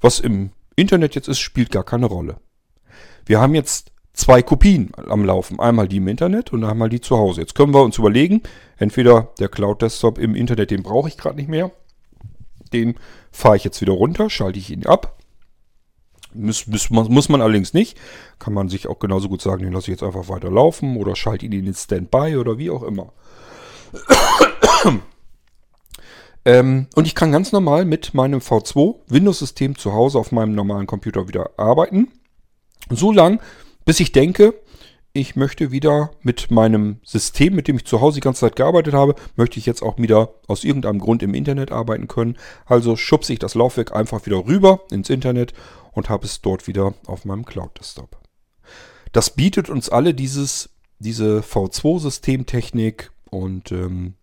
Was 0.00 0.20
im 0.20 0.50
Internet 0.76 1.14
jetzt 1.14 1.28
ist, 1.28 1.40
spielt 1.40 1.70
gar 1.70 1.84
keine 1.84 2.06
Rolle. 2.06 2.36
Wir 3.26 3.40
haben 3.40 3.54
jetzt 3.54 3.92
zwei 4.12 4.42
Kopien 4.42 4.92
am 4.96 5.24
Laufen. 5.24 5.58
Einmal 5.58 5.88
die 5.88 5.96
im 5.96 6.08
Internet 6.08 6.52
und 6.52 6.64
einmal 6.64 6.88
die 6.88 7.00
zu 7.00 7.16
Hause. 7.16 7.40
Jetzt 7.40 7.54
können 7.54 7.74
wir 7.74 7.82
uns 7.82 7.98
überlegen, 7.98 8.42
entweder 8.76 9.32
der 9.38 9.48
Cloud-Desktop 9.48 10.18
im 10.18 10.34
Internet, 10.34 10.70
den 10.70 10.82
brauche 10.82 11.08
ich 11.08 11.16
gerade 11.16 11.36
nicht 11.36 11.48
mehr. 11.48 11.70
Den 12.72 12.96
fahre 13.30 13.56
ich 13.56 13.64
jetzt 13.64 13.80
wieder 13.80 13.92
runter, 13.92 14.30
schalte 14.30 14.58
ich 14.58 14.70
ihn 14.70 14.86
ab. 14.86 15.18
Muss, 16.34 16.66
muss, 16.66 16.90
muss 16.90 17.28
man 17.28 17.42
allerdings 17.42 17.74
nicht. 17.74 17.98
Kann 18.38 18.54
man 18.54 18.68
sich 18.68 18.86
auch 18.86 18.98
genauso 18.98 19.28
gut 19.28 19.42
sagen, 19.42 19.62
den 19.62 19.72
lasse 19.72 19.90
ich 19.90 19.98
jetzt 19.98 20.02
einfach 20.02 20.28
weiter 20.28 20.50
laufen 20.50 20.96
oder 20.96 21.14
schalte 21.14 21.46
ihn 21.46 21.52
in 21.52 21.66
den 21.66 21.74
Standby 21.74 22.36
oder 22.36 22.58
wie 22.58 22.70
auch 22.70 22.82
immer. 22.82 23.12
ähm, 26.46 26.86
und 26.94 27.06
ich 27.06 27.14
kann 27.14 27.32
ganz 27.32 27.52
normal 27.52 27.84
mit 27.84 28.14
meinem 28.14 28.40
V2 28.40 28.96
Windows-System 29.08 29.76
zu 29.76 29.92
Hause 29.92 30.18
auf 30.18 30.32
meinem 30.32 30.54
normalen 30.54 30.86
Computer 30.86 31.28
wieder 31.28 31.50
arbeiten. 31.58 32.10
So 32.88 33.12
lang, 33.12 33.40
bis 33.84 34.00
ich 34.00 34.12
denke, 34.12 34.54
ich 35.14 35.36
möchte 35.36 35.70
wieder 35.70 36.10
mit 36.22 36.50
meinem 36.50 36.98
System, 37.04 37.54
mit 37.54 37.68
dem 37.68 37.76
ich 37.76 37.84
zu 37.84 38.00
Hause 38.00 38.16
die 38.16 38.22
ganze 38.22 38.40
Zeit 38.40 38.56
gearbeitet 38.56 38.94
habe, 38.94 39.14
möchte 39.36 39.58
ich 39.58 39.66
jetzt 39.66 39.82
auch 39.82 39.98
wieder 39.98 40.34
aus 40.48 40.64
irgendeinem 40.64 40.98
Grund 40.98 41.22
im 41.22 41.34
Internet 41.34 41.70
arbeiten 41.70 42.08
können. 42.08 42.38
Also 42.64 42.96
schubse 42.96 43.34
ich 43.34 43.38
das 43.38 43.54
Laufwerk 43.54 43.94
einfach 43.94 44.24
wieder 44.24 44.46
rüber 44.46 44.80
ins 44.90 45.10
Internet 45.10 45.52
und 45.92 46.08
habe 46.08 46.24
es 46.24 46.40
dort 46.40 46.66
wieder 46.66 46.94
auf 47.06 47.26
meinem 47.26 47.44
Cloud-Desktop. 47.44 48.18
Das 49.12 49.30
bietet 49.30 49.68
uns 49.68 49.90
alle 49.90 50.14
dieses, 50.14 50.70
diese 50.98 51.40
V2-Systemtechnik 51.40 53.10
und 53.30 53.70
ähm, 53.70 54.14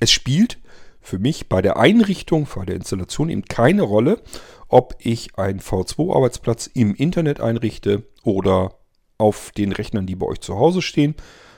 es 0.00 0.10
spielt 0.10 0.58
für 1.00 1.20
mich 1.20 1.48
bei 1.48 1.62
der 1.62 1.76
Einrichtung, 1.76 2.48
bei 2.52 2.64
der 2.64 2.76
Installation 2.76 3.28
eben 3.28 3.44
keine 3.44 3.82
Rolle, 3.82 4.20
ob 4.66 4.96
ich 4.98 5.38
einen 5.38 5.60
V2-Arbeitsplatz 5.60 6.68
im 6.74 6.96
Internet 6.96 7.40
einrichte 7.40 8.04
oder 8.24 8.81
auf 9.22 9.52
den 9.52 9.70
Rechnern, 9.72 10.04
die 10.04 10.16
bei 10.16 10.26
euch 10.26 10.40
zu 10.40 10.56
Hause 10.56 10.82
stehen. 10.82 11.14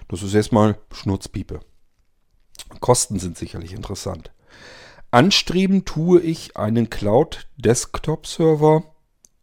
Das 0.09 0.23
ist 0.23 0.35
erstmal 0.35 0.79
Schnurzpiepe. 0.93 1.61
Kosten 2.81 3.19
sind 3.19 3.39
sicherlich 3.39 3.73
interessant. 3.73 4.33
Anstreben 5.11 5.87
tue 5.87 6.21
ich 6.21 6.57
einen 6.59 6.91
Cloud-Desktop-Server 6.91 8.85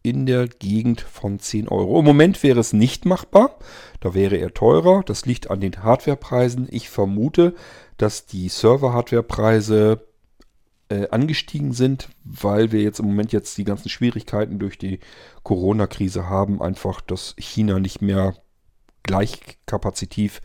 in 0.03 0.27
der 0.27 0.47
Gegend 0.47 1.01
von 1.01 1.39
10 1.39 1.67
Euro. 1.67 1.99
Im 1.99 2.05
Moment 2.05 2.43
wäre 2.43 2.59
es 2.59 2.73
nicht 2.73 3.05
machbar. 3.05 3.57
Da 3.99 4.13
wäre 4.13 4.37
er 4.37 4.53
teurer. 4.53 5.01
Das 5.03 5.25
liegt 5.25 5.49
an 5.49 5.59
den 5.59 5.81
Hardwarepreisen. 5.83 6.67
Ich 6.69 6.89
vermute, 6.89 7.55
dass 7.97 8.27
die 8.27 8.49
Server-Hardwarepreise 8.49 10.05
äh, 10.91 11.07
angestiegen 11.09 11.71
sind, 11.71 12.09
weil 12.25 12.73
wir 12.73 12.81
jetzt 12.81 12.99
im 12.99 13.05
Moment 13.05 13.31
jetzt 13.31 13.57
die 13.57 13.63
ganzen 13.63 13.87
Schwierigkeiten 13.87 14.59
durch 14.59 14.77
die 14.77 14.99
Corona-Krise 15.43 16.29
haben, 16.29 16.61
einfach, 16.61 16.99
dass 16.99 17.33
China 17.37 17.79
nicht 17.79 18.01
mehr 18.01 18.35
gleichkapazitiv 19.03 20.41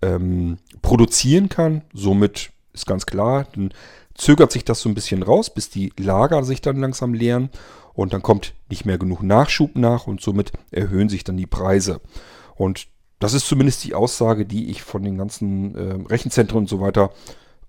ähm, 0.00 0.56
produzieren 0.80 1.50
kann. 1.50 1.82
Somit 1.92 2.52
ist 2.72 2.86
ganz 2.86 3.04
klar, 3.04 3.46
dann 3.54 3.74
zögert 4.14 4.50
sich 4.50 4.64
das 4.64 4.80
so 4.80 4.88
ein 4.88 4.94
bisschen 4.94 5.22
raus, 5.22 5.52
bis 5.52 5.68
die 5.68 5.92
Lager 5.98 6.42
sich 6.42 6.62
dann 6.62 6.80
langsam 6.80 7.12
leeren 7.12 7.50
und 7.92 8.14
dann 8.14 8.22
kommt 8.22 8.54
nicht 8.70 8.86
mehr 8.86 8.96
genug 8.96 9.22
Nachschub 9.22 9.76
nach 9.76 10.06
und 10.06 10.22
somit 10.22 10.52
erhöhen 10.70 11.10
sich 11.10 11.22
dann 11.22 11.36
die 11.36 11.46
Preise. 11.46 12.00
Und 12.54 12.88
das 13.18 13.34
ist 13.34 13.46
zumindest 13.46 13.84
die 13.84 13.94
Aussage, 13.94 14.46
die 14.46 14.70
ich 14.70 14.82
von 14.82 15.02
den 15.02 15.18
ganzen 15.18 15.74
äh, 15.74 16.08
Rechenzentren 16.08 16.58
und 16.58 16.68
so 16.68 16.80
weiter 16.80 17.10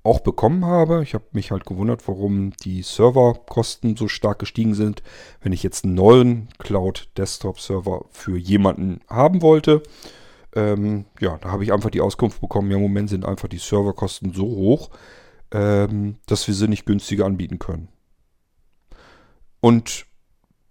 auch 0.03 0.19
bekommen 0.19 0.65
habe. 0.65 1.01
Ich 1.01 1.13
habe 1.13 1.23
mich 1.31 1.51
halt 1.51 1.65
gewundert, 1.65 2.07
warum 2.07 2.51
die 2.63 2.81
Serverkosten 2.81 3.95
so 3.95 4.07
stark 4.07 4.39
gestiegen 4.39 4.75
sind, 4.75 5.01
wenn 5.41 5.53
ich 5.53 5.63
jetzt 5.63 5.85
einen 5.85 5.95
neuen 5.95 6.49
Cloud-Desktop-Server 6.59 8.05
für 8.11 8.37
jemanden 8.37 8.99
haben 9.09 9.41
wollte. 9.41 9.81
Ähm, 10.55 11.05
ja, 11.19 11.37
da 11.37 11.51
habe 11.51 11.63
ich 11.63 11.71
einfach 11.71 11.89
die 11.89 12.01
Auskunft 12.01 12.41
bekommen, 12.41 12.69
ja, 12.69 12.77
im 12.77 12.83
Moment 12.83 13.09
sind 13.09 13.25
einfach 13.25 13.47
die 13.47 13.57
Serverkosten 13.57 14.33
so 14.33 14.43
hoch, 14.43 14.89
ähm, 15.51 16.17
dass 16.27 16.47
wir 16.47 16.53
sie 16.53 16.67
nicht 16.67 16.85
günstiger 16.85 17.25
anbieten 17.25 17.57
können. 17.57 17.87
Und 19.61 20.05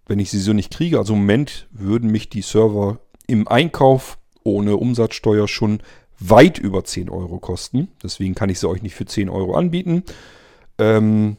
wenn 0.05 0.19
ich 0.19 0.29
sie 0.29 0.39
so 0.39 0.53
nicht 0.53 0.71
kriege, 0.71 0.99
also 0.99 1.13
im 1.13 1.21
Moment 1.21 1.67
würden 1.71 2.11
mich 2.11 2.29
die 2.29 2.43
Server 2.43 2.99
im 3.25 3.47
Einkauf 3.47 4.19
ohne 4.43 4.77
Umsatzsteuer 4.77 5.47
schon 5.47 5.81
weit 6.19 6.57
über 6.57 6.83
10 6.83 7.09
Euro 7.09 7.39
kosten. 7.39 7.89
Deswegen 8.01 8.35
kann 8.35 8.49
ich 8.49 8.59
sie 8.59 8.69
euch 8.69 8.81
nicht 8.81 8.95
für 8.95 9.05
10 9.05 9.29
Euro 9.29 9.55
anbieten. 9.55 10.03
Ähm, 10.77 11.37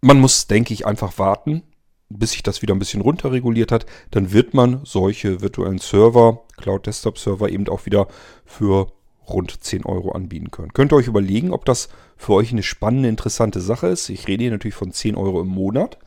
man 0.00 0.20
muss, 0.20 0.46
denke 0.46 0.74
ich, 0.74 0.86
einfach 0.86 1.18
warten, 1.18 1.62
bis 2.08 2.32
sich 2.32 2.42
das 2.42 2.62
wieder 2.62 2.74
ein 2.74 2.78
bisschen 2.78 3.00
runterreguliert 3.00 3.72
hat. 3.72 3.86
Dann 4.10 4.32
wird 4.32 4.54
man 4.54 4.80
solche 4.84 5.40
virtuellen 5.40 5.78
Server, 5.78 6.42
Cloud 6.56 6.86
Desktop 6.86 7.18
Server 7.18 7.48
eben 7.48 7.68
auch 7.68 7.86
wieder 7.86 8.08
für 8.44 8.92
rund 9.28 9.62
10 9.62 9.84
Euro 9.84 10.12
anbieten 10.12 10.50
können. 10.50 10.72
Könnt 10.72 10.92
ihr 10.92 10.96
euch 10.96 11.06
überlegen, 11.06 11.52
ob 11.52 11.64
das 11.64 11.88
für 12.16 12.34
euch 12.34 12.52
eine 12.52 12.62
spannende, 12.62 13.08
interessante 13.08 13.60
Sache 13.60 13.86
ist. 13.88 14.08
Ich 14.08 14.28
rede 14.28 14.42
hier 14.42 14.52
natürlich 14.52 14.74
von 14.74 14.92
10 14.92 15.16
Euro 15.16 15.40
im 15.40 15.48
Monat. 15.48 15.98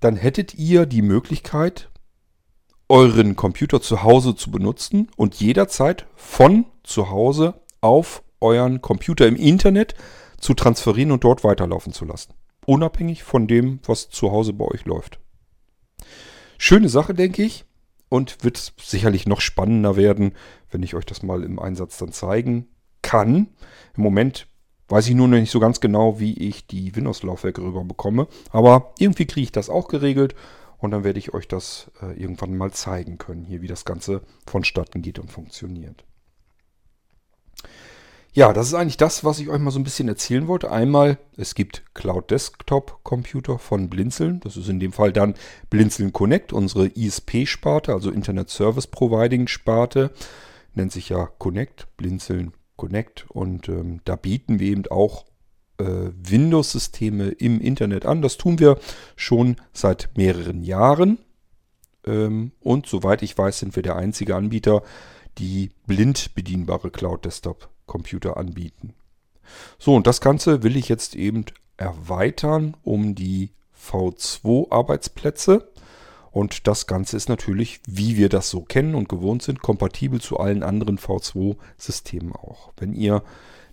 Dann 0.00 0.16
hättet 0.16 0.54
ihr 0.54 0.86
die 0.86 1.02
Möglichkeit, 1.02 1.90
euren 2.88 3.36
Computer 3.36 3.80
zu 3.80 4.02
Hause 4.02 4.34
zu 4.34 4.50
benutzen 4.50 5.10
und 5.16 5.34
jederzeit 5.36 6.06
von 6.14 6.66
zu 6.82 7.10
Hause 7.10 7.54
auf 7.80 8.22
euren 8.40 8.82
Computer 8.82 9.26
im 9.26 9.36
Internet 9.36 9.94
zu 10.38 10.54
transferieren 10.54 11.12
und 11.12 11.24
dort 11.24 11.44
weiterlaufen 11.44 11.92
zu 11.92 12.04
lassen. 12.04 12.34
Unabhängig 12.66 13.22
von 13.22 13.46
dem, 13.46 13.80
was 13.86 14.08
zu 14.10 14.30
Hause 14.32 14.52
bei 14.52 14.66
euch 14.66 14.84
läuft. 14.84 15.18
Schöne 16.58 16.88
Sache, 16.88 17.14
denke 17.14 17.42
ich. 17.42 17.64
Und 18.10 18.44
wird 18.44 18.74
sicherlich 18.80 19.26
noch 19.26 19.40
spannender 19.40 19.96
werden, 19.96 20.34
wenn 20.70 20.82
ich 20.82 20.94
euch 20.94 21.06
das 21.06 21.22
mal 21.22 21.42
im 21.42 21.58
Einsatz 21.58 21.98
dann 21.98 22.12
zeigen 22.12 22.68
kann. 23.02 23.48
Im 23.96 24.02
Moment 24.02 24.46
weiß 24.88 25.08
ich 25.08 25.14
nur 25.14 25.26
noch 25.26 25.38
nicht 25.38 25.50
so 25.50 25.58
ganz 25.58 25.80
genau, 25.80 26.20
wie 26.20 26.34
ich 26.34 26.66
die 26.66 26.94
Windows-Laufwerke 26.94 27.62
rüber 27.62 27.82
bekomme. 27.82 28.28
Aber 28.50 28.92
irgendwie 28.98 29.26
kriege 29.26 29.44
ich 29.44 29.52
das 29.52 29.70
auch 29.70 29.88
geregelt 29.88 30.34
und 30.84 30.90
dann 30.90 31.04
werde 31.04 31.18
ich 31.18 31.32
euch 31.34 31.48
das 31.48 31.90
äh, 32.02 32.12
irgendwann 32.20 32.56
mal 32.56 32.72
zeigen 32.72 33.18
können, 33.18 33.44
hier 33.44 33.62
wie 33.62 33.68
das 33.68 33.84
Ganze 33.84 34.22
vonstatten 34.46 35.02
geht 35.02 35.18
und 35.18 35.30
funktioniert. 35.30 36.04
Ja, 38.32 38.52
das 38.52 38.66
ist 38.66 38.74
eigentlich 38.74 38.96
das, 38.96 39.22
was 39.22 39.38
ich 39.38 39.48
euch 39.48 39.60
mal 39.60 39.70
so 39.70 39.78
ein 39.78 39.84
bisschen 39.84 40.08
erzählen 40.08 40.48
wollte. 40.48 40.70
Einmal, 40.70 41.18
es 41.36 41.54
gibt 41.54 41.84
Cloud 41.94 42.32
Desktop 42.32 42.98
Computer 43.04 43.60
von 43.60 43.88
Blinzeln. 43.88 44.40
Das 44.40 44.56
ist 44.56 44.68
in 44.68 44.80
dem 44.80 44.92
Fall 44.92 45.12
dann 45.12 45.34
Blinzeln 45.70 46.12
Connect, 46.12 46.52
unsere 46.52 46.88
ISP-Sparte, 46.88 47.92
also 47.92 48.10
Internet 48.10 48.50
Service 48.50 48.88
Providing 48.88 49.46
Sparte. 49.46 50.10
Nennt 50.74 50.90
sich 50.90 51.10
ja 51.10 51.28
Connect, 51.38 51.86
Blinzeln 51.96 52.52
Connect. 52.76 53.24
Und 53.30 53.68
ähm, 53.68 54.00
da 54.04 54.16
bieten 54.16 54.58
wir 54.58 54.66
eben 54.66 54.84
auch 54.88 55.26
Windows-Systeme 55.78 57.28
im 57.28 57.60
Internet 57.60 58.06
an. 58.06 58.22
Das 58.22 58.36
tun 58.36 58.58
wir 58.58 58.78
schon 59.16 59.56
seit 59.72 60.10
mehreren 60.16 60.62
Jahren. 60.62 61.18
Ähm, 62.06 62.52
und 62.60 62.86
soweit 62.86 63.22
ich 63.22 63.36
weiß, 63.36 63.58
sind 63.58 63.76
wir 63.76 63.82
der 63.82 63.96
einzige 63.96 64.36
Anbieter, 64.36 64.82
die 65.38 65.70
blind 65.86 66.34
bedienbare 66.34 66.90
Cloud-Desktop-Computer 66.90 68.36
anbieten. 68.36 68.94
So, 69.78 69.94
und 69.94 70.06
das 70.06 70.20
Ganze 70.20 70.62
will 70.62 70.76
ich 70.76 70.88
jetzt 70.88 71.16
eben 71.16 71.44
erweitern 71.76 72.76
um 72.82 73.14
die 73.14 73.50
V2-Arbeitsplätze. 73.80 75.68
Und 76.30 76.66
das 76.66 76.86
Ganze 76.86 77.16
ist 77.16 77.28
natürlich, 77.28 77.80
wie 77.86 78.16
wir 78.16 78.28
das 78.28 78.50
so 78.50 78.62
kennen 78.62 78.94
und 78.94 79.08
gewohnt 79.08 79.42
sind, 79.42 79.62
kompatibel 79.62 80.20
zu 80.20 80.38
allen 80.38 80.62
anderen 80.62 80.98
V2-Systemen 80.98 82.32
auch. 82.32 82.72
Wenn 82.76 82.92
ihr 82.92 83.22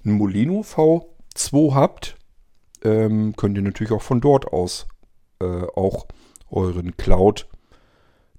ein 0.05 0.11
Molino 0.11 0.63
V 0.63 1.10
2 1.33 1.73
habt, 1.73 2.17
ähm, 2.83 3.35
könnt 3.35 3.57
ihr 3.57 3.63
natürlich 3.63 3.93
auch 3.93 4.01
von 4.01 4.21
dort 4.21 4.51
aus 4.51 4.87
äh, 5.39 5.65
auch 5.75 6.07
euren 6.49 6.97
Cloud 6.97 7.47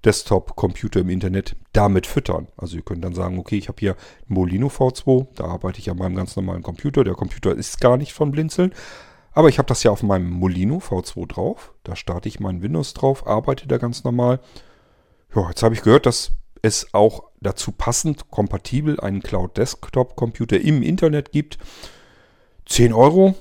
Desktop 0.05 0.57
Computer 0.57 1.01
im 1.01 1.11
Internet 1.11 1.57
damit 1.73 2.07
füttern. 2.07 2.49
Also 2.57 2.77
ihr 2.77 2.83
könnt 2.83 3.05
dann 3.05 3.15
sagen, 3.15 3.39
okay, 3.39 3.57
ich 3.57 3.69
habe 3.69 3.79
hier 3.79 3.97
Molino 4.27 4.67
V2, 4.67 5.29
da 5.37 5.45
arbeite 5.45 5.79
ich 5.79 5.91
an 5.91 5.99
meinem 5.99 6.17
ganz 6.17 6.35
normalen 6.35 6.63
Computer. 6.63 7.05
Der 7.05 7.15
Computer 7.15 7.55
ist 7.55 7.81
gar 7.81 7.97
nicht 7.97 8.13
von 8.13 8.33
Blinzeln, 8.33 8.73
aber 9.33 9.49
ich 9.49 9.59
habe 9.59 9.69
das 9.69 9.83
ja 9.85 9.91
auf 9.91 10.03
meinem 10.03 10.29
Molino 10.29 10.79
V2 10.79 11.27
drauf. 11.29 11.73
Da 11.85 11.95
starte 11.95 12.29
ich 12.29 12.41
meinen 12.41 12.63
Windows 12.63 12.95
drauf, 12.95 13.27
arbeite 13.27 13.69
da 13.69 13.79
ganz 13.79 14.03
normal. 14.03 14.41
Ja, 15.35 15.49
jetzt 15.49 15.63
habe 15.63 15.75
ich 15.75 15.83
gehört, 15.83 16.07
dass 16.07 16.33
es 16.63 16.93
auch 16.93 17.25
dazu 17.41 17.73
passend 17.73 18.31
kompatibel 18.31 19.01
einen 19.01 19.23
Cloud 19.23 19.57
Desktop 19.57 20.17
Computer 20.17 20.61
im 20.61 20.83
Internet 20.83 21.33
gibt. 21.33 21.59
10 22.67 22.93
Euro, 22.93 23.35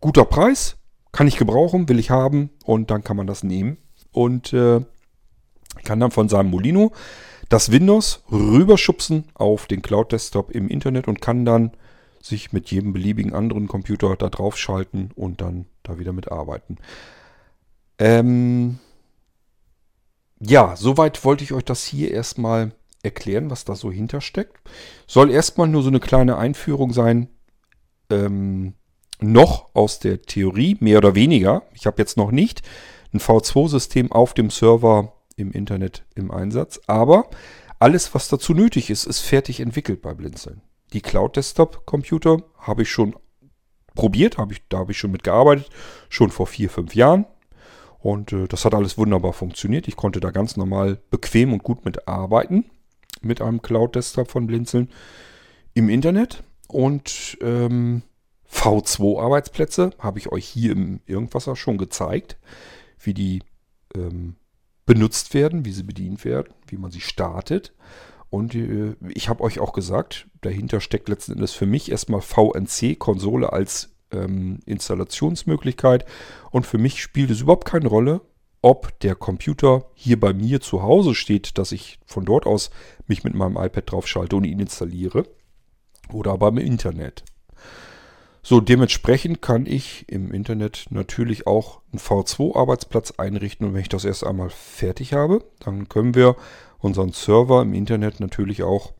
guter 0.00 0.24
Preis, 0.24 0.76
kann 1.12 1.28
ich 1.28 1.36
gebrauchen, 1.36 1.88
will 1.88 1.98
ich 1.98 2.10
haben 2.10 2.50
und 2.64 2.90
dann 2.90 3.04
kann 3.04 3.16
man 3.16 3.26
das 3.26 3.42
nehmen 3.42 3.76
und 4.12 4.52
äh, 4.52 4.80
kann 5.84 6.00
dann 6.00 6.10
von 6.10 6.28
seinem 6.28 6.50
Molino 6.50 6.92
das 7.48 7.70
Windows 7.70 8.22
rüberschubsen 8.30 9.24
auf 9.34 9.66
den 9.66 9.82
Cloud 9.82 10.12
Desktop 10.12 10.50
im 10.52 10.68
Internet 10.68 11.06
und 11.06 11.20
kann 11.20 11.44
dann 11.44 11.72
sich 12.22 12.52
mit 12.52 12.70
jedem 12.70 12.92
beliebigen 12.92 13.34
anderen 13.34 13.68
Computer 13.68 14.16
da 14.16 14.28
drauf 14.28 14.56
schalten 14.56 15.10
und 15.16 15.40
dann 15.40 15.66
da 15.82 15.98
wieder 15.98 16.12
mitarbeiten. 16.12 16.78
Ähm 17.98 18.78
ja, 20.40 20.76
soweit 20.76 21.24
wollte 21.24 21.44
ich 21.44 21.52
euch 21.52 21.64
das 21.64 21.84
hier 21.84 22.10
erstmal 22.10 22.72
erklären, 23.02 23.50
was 23.50 23.64
da 23.64 23.74
so 23.74 23.92
hintersteckt. 23.92 24.56
Soll 25.06 25.30
erstmal 25.30 25.68
nur 25.68 25.82
so 25.82 25.88
eine 25.88 26.00
kleine 26.00 26.38
Einführung 26.38 26.92
sein, 26.92 27.28
ähm, 28.12 28.74
noch 29.20 29.74
aus 29.74 29.98
der 29.98 30.22
Theorie, 30.22 30.76
mehr 30.80 30.98
oder 30.98 31.14
weniger. 31.14 31.62
Ich 31.74 31.86
habe 31.86 31.98
jetzt 31.98 32.16
noch 32.16 32.30
nicht 32.30 32.62
ein 33.12 33.20
V2-System 33.20 34.12
auf 34.12 34.34
dem 34.34 34.50
Server 34.50 35.12
im 35.36 35.52
Internet 35.52 36.04
im 36.14 36.30
Einsatz, 36.30 36.80
aber 36.86 37.28
alles, 37.78 38.14
was 38.14 38.28
dazu 38.28 38.54
nötig 38.54 38.90
ist, 38.90 39.06
ist 39.06 39.20
fertig 39.20 39.60
entwickelt 39.60 40.02
bei 40.02 40.14
Blinzeln. 40.14 40.62
Die 40.92 41.00
Cloud-Desktop-Computer 41.00 42.38
habe 42.58 42.82
ich 42.82 42.90
schon 42.90 43.16
probiert, 43.94 44.38
hab 44.38 44.52
ich, 44.52 44.62
da 44.68 44.78
habe 44.78 44.92
ich 44.92 44.98
schon 44.98 45.10
mitgearbeitet, 45.10 45.68
schon 46.08 46.30
vor 46.30 46.46
vier, 46.46 46.70
fünf 46.70 46.94
Jahren. 46.94 47.26
Und 47.98 48.32
äh, 48.32 48.46
das 48.48 48.64
hat 48.64 48.74
alles 48.74 48.98
wunderbar 48.98 49.32
funktioniert. 49.32 49.88
Ich 49.88 49.96
konnte 49.96 50.20
da 50.20 50.30
ganz 50.30 50.56
normal 50.56 50.98
bequem 51.10 51.52
und 51.52 51.62
gut 51.62 51.84
mitarbeiten 51.84 52.70
mit 53.20 53.40
einem 53.40 53.62
Cloud-Desktop 53.62 54.30
von 54.30 54.46
Blinzeln 54.46 54.88
im 55.74 55.88
Internet. 55.88 56.42
Und 56.72 57.36
ähm, 57.42 58.02
V2-Arbeitsplätze 58.50 59.90
habe 59.98 60.18
ich 60.18 60.32
euch 60.32 60.46
hier 60.46 60.72
im 60.72 61.00
Irgendwasser 61.06 61.54
schon 61.54 61.76
gezeigt, 61.76 62.38
wie 62.98 63.12
die 63.12 63.42
ähm, 63.94 64.36
benutzt 64.86 65.34
werden, 65.34 65.66
wie 65.66 65.72
sie 65.72 65.82
bedient 65.82 66.24
werden, 66.24 66.52
wie 66.66 66.78
man 66.78 66.90
sie 66.90 67.02
startet. 67.02 67.74
Und 68.30 68.54
äh, 68.54 68.94
ich 69.10 69.28
habe 69.28 69.42
euch 69.44 69.60
auch 69.60 69.74
gesagt, 69.74 70.28
dahinter 70.40 70.80
steckt 70.80 71.10
letzten 71.10 71.32
Endes 71.32 71.52
für 71.52 71.66
mich 71.66 71.90
erstmal 71.90 72.22
VNC-Konsole 72.22 73.52
als 73.52 73.90
ähm, 74.10 74.60
Installationsmöglichkeit. 74.64 76.06
Und 76.50 76.66
für 76.66 76.78
mich 76.78 77.02
spielt 77.02 77.30
es 77.30 77.42
überhaupt 77.42 77.66
keine 77.66 77.88
Rolle, 77.88 78.22
ob 78.62 78.98
der 79.00 79.14
Computer 79.14 79.90
hier 79.92 80.18
bei 80.18 80.32
mir 80.32 80.62
zu 80.62 80.82
Hause 80.82 81.14
steht, 81.14 81.58
dass 81.58 81.72
ich 81.72 81.98
von 82.06 82.24
dort 82.24 82.46
aus 82.46 82.70
mich 83.06 83.24
mit 83.24 83.34
meinem 83.34 83.58
iPad 83.58 83.90
draufschalte 83.90 84.36
und 84.36 84.44
ihn 84.44 84.60
installiere 84.60 85.26
oder 86.14 86.32
aber 86.32 86.48
im 86.48 86.58
Internet. 86.58 87.24
So, 88.44 88.60
dementsprechend 88.60 89.40
kann 89.40 89.66
ich 89.66 90.04
im 90.08 90.32
Internet 90.32 90.86
natürlich 90.90 91.46
auch 91.46 91.80
einen 91.92 92.00
V2-Arbeitsplatz 92.00 93.12
einrichten 93.12 93.66
und 93.66 93.74
wenn 93.74 93.82
ich 93.82 93.88
das 93.88 94.04
erst 94.04 94.26
einmal 94.26 94.50
fertig 94.50 95.12
habe, 95.12 95.44
dann 95.60 95.88
können 95.88 96.16
wir 96.16 96.36
unseren 96.78 97.12
Server 97.12 97.62
im 97.62 97.72
Internet 97.72 98.18
natürlich 98.18 98.64
auch 98.64 98.92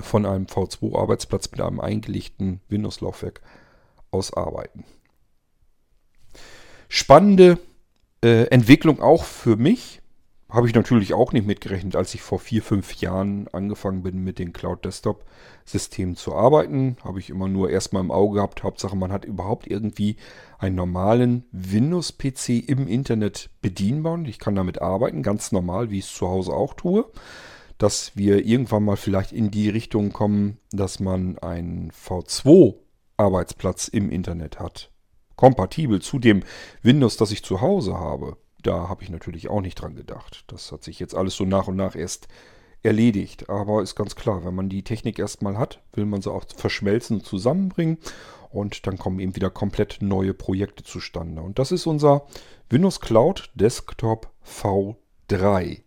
von 0.00 0.24
einem 0.24 0.46
V2-Arbeitsplatz 0.46 1.50
mit 1.50 1.60
einem 1.60 1.80
eingelegten 1.80 2.60
Windows-Laufwerk 2.68 3.42
aus 4.10 4.32
arbeiten. 4.32 4.84
Spannende 6.88 7.58
äh, 8.24 8.44
Entwicklung 8.44 9.00
auch 9.00 9.24
für 9.24 9.56
mich. 9.56 9.99
Habe 10.50 10.66
ich 10.66 10.74
natürlich 10.74 11.14
auch 11.14 11.32
nicht 11.32 11.46
mitgerechnet, 11.46 11.94
als 11.94 12.12
ich 12.12 12.22
vor 12.22 12.40
vier, 12.40 12.60
fünf 12.60 12.94
Jahren 12.94 13.46
angefangen 13.48 14.02
bin, 14.02 14.24
mit 14.24 14.40
den 14.40 14.52
Cloud-Desktop-Systemen 14.52 16.16
zu 16.16 16.34
arbeiten. 16.34 16.96
Habe 17.04 17.20
ich 17.20 17.30
immer 17.30 17.46
nur 17.46 17.70
erstmal 17.70 18.02
im 18.02 18.10
Auge 18.10 18.36
gehabt. 18.36 18.64
Hauptsache, 18.64 18.96
man 18.96 19.12
hat 19.12 19.24
überhaupt 19.24 19.68
irgendwie 19.68 20.16
einen 20.58 20.74
normalen 20.74 21.44
Windows-PC 21.52 22.68
im 22.68 22.88
Internet 22.88 23.50
bedienbar. 23.62 24.14
Und 24.14 24.26
ich 24.26 24.40
kann 24.40 24.56
damit 24.56 24.82
arbeiten, 24.82 25.22
ganz 25.22 25.52
normal, 25.52 25.90
wie 25.90 26.00
ich 26.00 26.06
es 26.06 26.14
zu 26.14 26.26
Hause 26.26 26.52
auch 26.52 26.74
tue. 26.74 27.06
Dass 27.78 28.16
wir 28.16 28.44
irgendwann 28.44 28.84
mal 28.84 28.96
vielleicht 28.96 29.30
in 29.30 29.52
die 29.52 29.68
Richtung 29.68 30.12
kommen, 30.12 30.58
dass 30.72 30.98
man 30.98 31.38
einen 31.38 31.92
V2-Arbeitsplatz 31.92 33.86
im 33.86 34.10
Internet 34.10 34.58
hat. 34.58 34.90
Kompatibel 35.36 36.02
zu 36.02 36.18
dem 36.18 36.42
Windows, 36.82 37.16
das 37.16 37.30
ich 37.30 37.44
zu 37.44 37.60
Hause 37.60 37.94
habe 37.94 38.36
da 38.62 38.88
habe 38.88 39.02
ich 39.02 39.10
natürlich 39.10 39.48
auch 39.48 39.60
nicht 39.60 39.76
dran 39.76 39.94
gedacht. 39.94 40.44
Das 40.48 40.72
hat 40.72 40.84
sich 40.84 40.98
jetzt 40.98 41.14
alles 41.14 41.36
so 41.36 41.44
nach 41.44 41.68
und 41.68 41.76
nach 41.76 41.96
erst 41.96 42.28
erledigt. 42.82 43.50
Aber 43.50 43.82
ist 43.82 43.94
ganz 43.94 44.16
klar, 44.16 44.44
wenn 44.44 44.54
man 44.54 44.68
die 44.68 44.82
Technik 44.82 45.18
erstmal 45.18 45.58
hat, 45.58 45.82
will 45.92 46.06
man 46.06 46.22
sie 46.22 46.30
auch 46.30 46.44
verschmelzen 46.56 47.18
und 47.18 47.26
zusammenbringen. 47.26 47.98
Und 48.50 48.86
dann 48.86 48.98
kommen 48.98 49.20
eben 49.20 49.36
wieder 49.36 49.50
komplett 49.50 49.98
neue 50.00 50.34
Projekte 50.34 50.82
zustande. 50.82 51.42
Und 51.42 51.58
das 51.58 51.72
ist 51.72 51.86
unser 51.86 52.26
Windows 52.68 53.00
Cloud 53.00 53.50
Desktop 53.54 54.30
V3. 54.44 55.82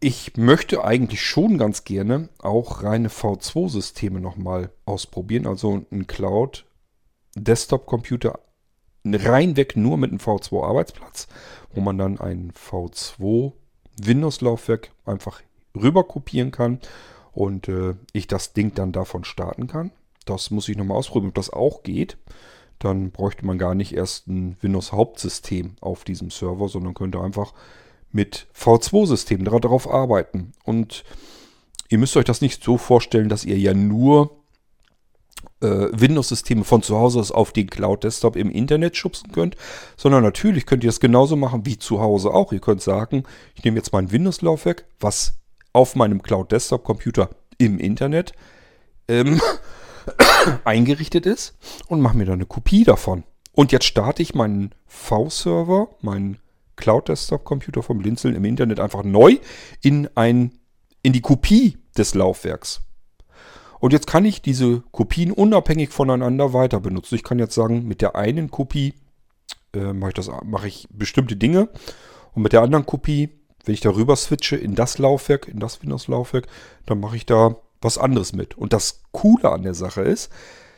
Ich 0.00 0.36
möchte 0.36 0.84
eigentlich 0.84 1.22
schon 1.22 1.58
ganz 1.58 1.84
gerne 1.84 2.28
auch 2.38 2.82
reine 2.82 3.08
V2-Systeme 3.08 4.20
nochmal 4.20 4.70
ausprobieren. 4.84 5.46
Also 5.46 5.84
ein 5.90 6.06
Cloud 6.06 6.66
Desktop-Computer 7.34 8.38
reinweg 9.14 9.76
nur 9.76 9.96
mit 9.96 10.10
einem 10.10 10.20
V2-Arbeitsplatz, 10.20 11.28
wo 11.74 11.80
man 11.80 11.98
dann 11.98 12.18
ein 12.18 12.52
V2 12.52 13.52
Windows-Laufwerk 14.02 14.90
einfach 15.04 15.40
rüber 15.74 16.04
kopieren 16.04 16.50
kann 16.50 16.80
und 17.32 17.68
äh, 17.68 17.94
ich 18.12 18.26
das 18.26 18.52
Ding 18.52 18.74
dann 18.74 18.92
davon 18.92 19.24
starten 19.24 19.66
kann. 19.66 19.90
Das 20.24 20.50
muss 20.50 20.68
ich 20.68 20.76
nochmal 20.76 20.98
ausprobieren, 20.98 21.28
ob 21.28 21.34
das 21.34 21.50
auch 21.50 21.82
geht. 21.82 22.16
Dann 22.78 23.10
bräuchte 23.10 23.46
man 23.46 23.58
gar 23.58 23.74
nicht 23.74 23.94
erst 23.94 24.26
ein 24.26 24.56
Windows-Hauptsystem 24.60 25.76
auf 25.80 26.04
diesem 26.04 26.30
Server, 26.30 26.68
sondern 26.68 26.94
könnte 26.94 27.20
einfach 27.20 27.54
mit 28.12 28.46
V2-Systemen 28.54 29.44
darauf 29.44 29.88
arbeiten. 29.88 30.52
Und 30.64 31.04
ihr 31.88 31.98
müsst 31.98 32.16
euch 32.16 32.24
das 32.24 32.40
nicht 32.40 32.62
so 32.62 32.76
vorstellen, 32.76 33.28
dass 33.28 33.44
ihr 33.44 33.58
ja 33.58 33.72
nur 33.72 34.36
Windows-Systeme 35.60 36.64
von 36.64 36.82
zu 36.82 36.98
Hause 36.98 37.20
aus 37.20 37.30
auf 37.30 37.52
den 37.52 37.68
Cloud-Desktop 37.68 38.36
im 38.36 38.50
Internet 38.50 38.96
schubsen 38.96 39.32
könnt, 39.32 39.56
sondern 39.96 40.22
natürlich 40.22 40.66
könnt 40.66 40.84
ihr 40.84 40.88
das 40.88 41.00
genauso 41.00 41.36
machen 41.36 41.64
wie 41.64 41.78
zu 41.78 42.00
Hause 42.00 42.32
auch. 42.32 42.52
Ihr 42.52 42.60
könnt 42.60 42.82
sagen, 42.82 43.24
ich 43.54 43.64
nehme 43.64 43.76
jetzt 43.76 43.92
mein 43.92 44.12
Windows-Laufwerk, 44.12 44.84
was 45.00 45.38
auf 45.72 45.94
meinem 45.94 46.22
Cloud-Desktop-Computer 46.22 47.30
im 47.58 47.78
Internet 47.78 48.32
ähm, 49.08 49.40
eingerichtet 50.64 51.26
ist 51.26 51.56
und 51.88 52.00
mache 52.00 52.16
mir 52.16 52.26
dann 52.26 52.34
eine 52.34 52.46
Kopie 52.46 52.84
davon. 52.84 53.24
Und 53.52 53.72
jetzt 53.72 53.86
starte 53.86 54.22
ich 54.22 54.34
meinen 54.34 54.74
V-Server, 54.86 55.88
meinen 56.02 56.38
Cloud-Desktop-Computer 56.76 57.82
vom 57.82 57.98
Blinzeln 57.98 58.34
im 58.34 58.44
Internet 58.44 58.80
einfach 58.80 59.02
neu 59.02 59.38
in, 59.82 60.08
ein, 60.14 60.52
in 61.02 61.14
die 61.14 61.22
Kopie 61.22 61.78
des 61.96 62.14
Laufwerks. 62.14 62.85
Und 63.80 63.92
jetzt 63.92 64.06
kann 64.06 64.24
ich 64.24 64.42
diese 64.42 64.82
Kopien 64.92 65.32
unabhängig 65.32 65.90
voneinander 65.90 66.52
weiter 66.52 66.80
benutzen. 66.80 67.14
Ich 67.14 67.24
kann 67.24 67.38
jetzt 67.38 67.54
sagen, 67.54 67.86
mit 67.86 68.00
der 68.00 68.16
einen 68.16 68.50
Kopie 68.50 68.94
äh, 69.74 69.92
mache 69.92 70.12
ich, 70.16 70.30
mach 70.44 70.64
ich 70.64 70.88
bestimmte 70.90 71.36
Dinge. 71.36 71.68
Und 72.34 72.42
mit 72.42 72.52
der 72.52 72.62
anderen 72.62 72.86
Kopie, 72.86 73.30
wenn 73.64 73.74
ich 73.74 73.80
darüber 73.80 74.16
switche 74.16 74.56
in 74.56 74.74
das 74.74 74.98
Laufwerk, 74.98 75.48
in 75.48 75.58
das 75.58 75.82
Windows-Laufwerk, 75.82 76.46
dann 76.86 77.00
mache 77.00 77.16
ich 77.16 77.26
da 77.26 77.56
was 77.80 77.98
anderes 77.98 78.32
mit. 78.32 78.56
Und 78.56 78.72
das 78.72 79.02
Coole 79.12 79.50
an 79.50 79.62
der 79.62 79.74
Sache 79.74 80.02
ist, 80.02 80.30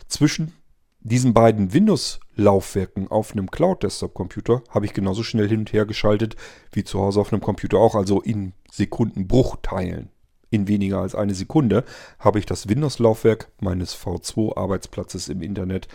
zwischen 0.09 0.53
diesen 1.01 1.33
beiden 1.33 1.73
Windows-Laufwerken 1.73 3.09
auf 3.09 3.33
einem 3.33 3.51
Cloud-Desktop-Computer 3.51 4.63
habe 4.71 4.87
ich 4.87 4.95
genauso 4.95 5.23
schnell 5.23 5.49
hin 5.49 5.61
und 5.61 5.73
her 5.73 5.87
geschaltet 5.87 6.37
wie 6.73 6.85
zu 6.85 6.99
Hause 6.99 7.21
auf 7.21 7.33
einem 7.33 7.41
Computer 7.41 7.79
auch, 7.79 7.95
also 7.95 8.21
in 8.21 8.53
Sekundenbruchteilen 8.71 10.11
in 10.51 10.69
weniger 10.69 11.01
als 11.01 11.15
eine 11.15 11.35
Sekunde 11.35 11.85
habe 12.19 12.39
ich 12.39 12.47
das 12.47 12.69
Windows-Laufwerk 12.69 13.51
meines 13.61 13.95
V2-Arbeitsplatzes 13.97 15.29
im 15.29 15.43
Internet 15.43 15.89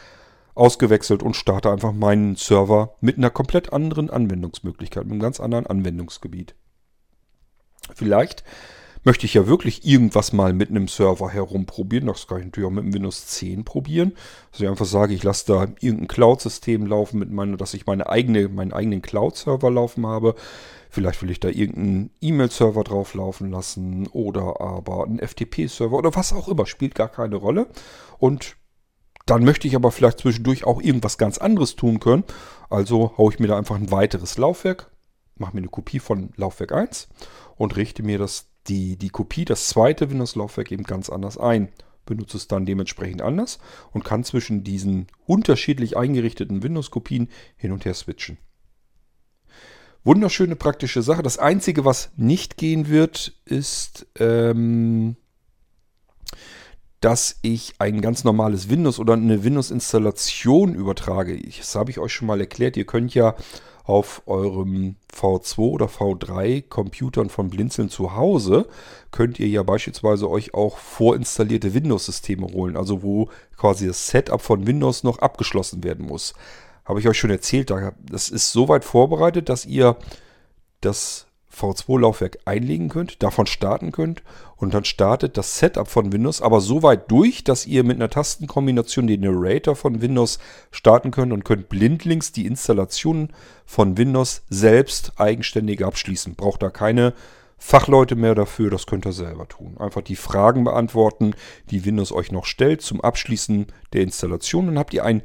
ausgewechselt 0.56 1.24
und 1.24 1.36
starte 1.36 1.72
einfach 1.72 1.93
meinen 1.93 2.36
Server 2.36 2.95
mit 3.01 3.18
einer 3.18 3.30
komplett 3.30 3.74
anderen 3.74 4.10
Anwendungsmöglichkeit, 4.10 5.04
mit 5.06 5.14
einem 5.14 5.22
ganz 5.22 5.39
anderen 5.39 5.66
Anwendungsgebiet. 5.66 6.56
Vielleicht 7.95 8.43
möchte 9.04 9.26
ich 9.26 9.34
ja 9.34 9.47
wirklich 9.47 9.86
irgendwas 9.86 10.32
mal 10.32 10.54
mit 10.54 10.70
einem 10.70 10.88
Server 10.88 11.30
herumprobieren. 11.30 12.08
Das 12.08 12.28
kann 12.28 12.39
ich 12.39 12.45
natürlich 12.45 12.68
auch 12.68 12.74
mit 12.74 12.86
dem 12.86 12.93
Windows 12.93 13.28
10 13.28 13.66
probieren. 13.66 14.14
Also 14.51 14.64
ich 14.64 14.70
einfach 14.70 14.86
sage, 14.86 15.14
ich 15.14 15.24
lasse 15.24 15.45
da 15.47 15.68
irgendein 15.82 16.08
Cloud-System 16.08 16.86
laufen, 16.86 17.20
mit 17.20 17.32
meiner, 17.32 17.58
dass 17.58 17.74
ich 17.74 17.86
meine 17.86 18.08
eigene, 18.08 18.47
meinen 18.47 18.74
eigenen 18.74 19.01
Cloud-Server 19.01 19.70
laufen 19.70 20.06
habe. 20.08 20.36
Vielleicht 20.94 21.24
will 21.24 21.32
ich 21.32 21.39
da 21.39 21.48
irgendeinen 21.48 22.12
E-Mail-Server 22.22 22.84
drauf 22.84 23.16
laufen 23.16 23.50
lassen 23.50 24.06
oder 24.10 24.62
aber 24.62 25.06
einen 25.06 25.18
FTP-Server 25.18 25.98
oder 25.98 26.14
was 26.14 26.34
auch 26.34 26.48
immer, 26.48 26.68
spielt 26.68 26.94
gar 26.94 27.10
keine 27.10 27.36
Rolle. 27.36 27.66
Und 28.20 28.58
dann 29.26 29.44
möchte 29.44 29.68
ich 29.68 29.76
aber 29.76 29.91
vielleicht 29.91 30.20
zwischendurch 30.20 30.66
auch 30.66 30.80
irgendwas 30.80 31.18
ganz 31.18 31.39
anderes 31.39 31.76
tun 31.76 32.00
können. 32.00 32.26
Also 32.70 33.18
haue 33.18 33.34
ich 33.34 33.39
mir 33.39 33.48
da 33.48 33.58
einfach 33.58 33.76
ein 33.76 33.89
weiteres 33.89 34.38
Laufwerk, 34.38 34.91
mache 35.36 35.56
mir 35.56 35.62
eine 35.62 35.70
Kopie 35.70 35.98
von 35.98 36.30
Laufwerk 36.36 36.74
1 36.74 37.08
und 37.56 37.76
richte 37.76 38.04
mir 38.04 38.20
das, 38.20 38.52
die, 38.68 38.96
die 38.96 39.10
Kopie, 39.10 39.46
das 39.46 39.70
zweite 39.70 40.12
Windows-Laufwerk 40.12 40.72
eben 40.72 40.84
ganz 40.84 41.10
anders 41.10 41.39
ein. 41.39 41.70
Benutze 42.06 42.38
es 42.38 42.48
dann 42.48 42.68
dementsprechend 42.68 43.24
anders 43.24 43.58
und 43.94 44.06
kann 44.06 44.24
zwischen 44.24 44.64
diesen 44.64 45.08
unterschiedlich 45.26 45.98
eingerichteten 45.98 46.62
Windows-Kopien 46.62 47.30
hin 47.58 47.72
und 47.72 47.84
her 47.84 47.96
switchen. 47.96 48.38
Wunderschöne 50.04 50.56
praktische 50.56 51.01
Sache. 51.01 51.24
Das 51.24 51.38
Einzige, 51.38 51.86
was 51.86 52.12
nicht 52.18 52.58
gehen 52.58 52.89
wird, 52.89 53.34
ist, 53.45 54.06
ähm, 54.20 55.16
dass 56.99 57.38
ich 57.41 57.76
ein 57.80 58.01
ganz 58.01 58.24
normales 58.24 58.70
Windows 58.70 58.99
oder 58.99 59.14
eine 59.14 59.43
Windows-Installation 59.43 60.76
übertrage. 60.76 61.41
Das 61.58 61.76
habe 61.76 61.91
ich 61.91 61.99
euch 61.99 62.14
schon 62.14 62.28
mal 62.28 62.39
erklärt. 62.39 62.78
Ihr 62.78 62.86
könnt 62.86 63.14
ja 63.14 63.36
auf 63.84 64.24
eurem 64.26 64.95
V2 65.14 65.60
oder 65.60 65.88
V3 65.88 66.68
Computern 66.68 67.30
von 67.30 67.49
Blinzeln 67.49 67.89
zu 67.89 68.16
Hause, 68.16 68.68
könnt 69.12 69.39
ihr 69.39 69.47
ja 69.47 69.62
beispielsweise 69.64 70.30
euch 70.30 70.54
auch 70.54 70.78
vorinstallierte 70.78 71.74
Windows-Systeme 71.74 72.47
holen. 72.47 72.78
Also 72.78 73.04
wo 73.04 73.30
quasi 73.58 73.88
das 73.88 74.08
Setup 74.08 74.41
von 74.41 74.68
Windows 74.68 75.04
noch 75.04 75.20
abgeschlossen 75.20 75.84
werden 75.84 76.06
muss 76.06 76.34
habe 76.86 77.00
ich 77.00 77.08
euch 77.08 77.18
schon 77.18 77.30
erzählt, 77.30 77.72
das 78.10 78.30
ist 78.30 78.52
so 78.52 78.68
weit 78.68 78.84
vorbereitet, 78.84 79.50
dass 79.50 79.66
ihr 79.66 79.98
das 80.82 81.28
V2-Laufwerk 81.56 82.40
einlegen 82.46 82.90
könnt, 82.90 83.22
davon 83.22 83.46
starten 83.46 83.92
könnt 83.92 84.24
und 84.58 84.74
dann 84.74 84.86
startet 84.86 85.38
das 85.38 85.60
Setup 85.60 85.88
von 85.88 86.12
Windows 86.12 86.42
aber 86.42 86.62
so 86.62 86.82
weit 86.84 87.12
durch, 87.12 87.44
dass 87.44 87.68
ihr 87.68 87.84
mit 87.84 87.98
einer 87.98 88.10
Tastenkombination 88.10 89.08
den 89.08 89.22
Narrator 89.22 89.76
von 89.76 90.02
Windows 90.02 90.40
starten 90.72 91.12
könnt 91.12 91.32
und 91.32 91.46
könnt 91.46 91.70
blindlings 91.70 92.32
die 92.32 92.48
Installation 92.48 93.30
von 93.66 93.98
Windows 93.98 94.42
selbst 94.50 95.14
eigenständig 95.18 95.86
abschließen. 95.86 96.36
Braucht 96.36 96.64
da 96.64 96.70
keine 96.70 97.14
Fachleute 97.60 98.16
mehr 98.16 98.36
dafür, 98.36 98.70
das 98.70 98.88
könnt 98.88 99.06
ihr 99.06 99.14
selber 99.14 99.48
tun. 99.48 99.78
Einfach 99.78 100.02
die 100.02 100.18
Fragen 100.18 100.64
beantworten, 100.66 101.34
die 101.70 101.86
Windows 101.86 102.12
euch 102.12 102.32
noch 102.32 102.46
stellt 102.46 102.82
zum 102.82 103.00
Abschließen 103.00 103.68
der 103.94 104.02
Installation. 104.02 104.66
Dann 104.66 104.80
habt 104.80 104.94
ihr 104.94 105.06
ein 105.06 105.22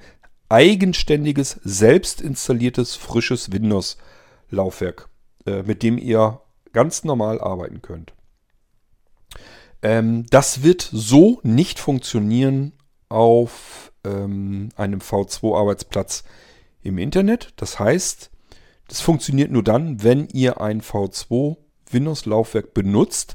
eigenständiges, 0.49 1.61
selbst 1.63 2.21
installiertes, 2.21 2.97
frisches 2.97 3.53
Windows-Laufwerk, 3.53 5.09
äh, 5.47 5.63
mit 5.63 5.83
dem 5.83 5.99
ihr 5.99 6.41
ganz 6.73 7.05
normal 7.05 7.41
arbeiten 7.41 7.83
könnt. 7.83 8.13
Ähm, 9.83 10.27
das 10.31 10.63
wird 10.63 10.89
so 10.93 11.41
nicht 11.43 11.79
funktionieren 11.79 12.73
auf 13.09 13.93
ähm, 14.05 14.71
einem 14.77 15.01
V2-Arbeitsplatz 15.01 16.25
im 16.83 16.99
Internet. 16.99 17.53
Das 17.57 17.79
heißt, 17.79 18.31
das 18.89 19.01
funktioniert 19.01 19.51
nur 19.51 19.63
dann, 19.63 20.03
wenn 20.03 20.29
ihr 20.33 20.61
ein 20.61 20.81
V2 20.81 21.57
Windows-Laufwerk 21.91 22.75
benutzt, 22.75 23.35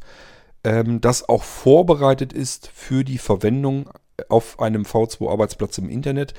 ähm, 0.63 1.01
das 1.01 1.27
auch 1.27 1.43
vorbereitet 1.43 2.33
ist 2.33 2.67
für 2.73 3.03
die 3.03 3.17
Verwendung 3.17 3.89
auf 4.29 4.59
einem 4.59 4.83
V2-Arbeitsplatz 4.83 5.77
im 5.77 5.89
Internet. 5.89 6.33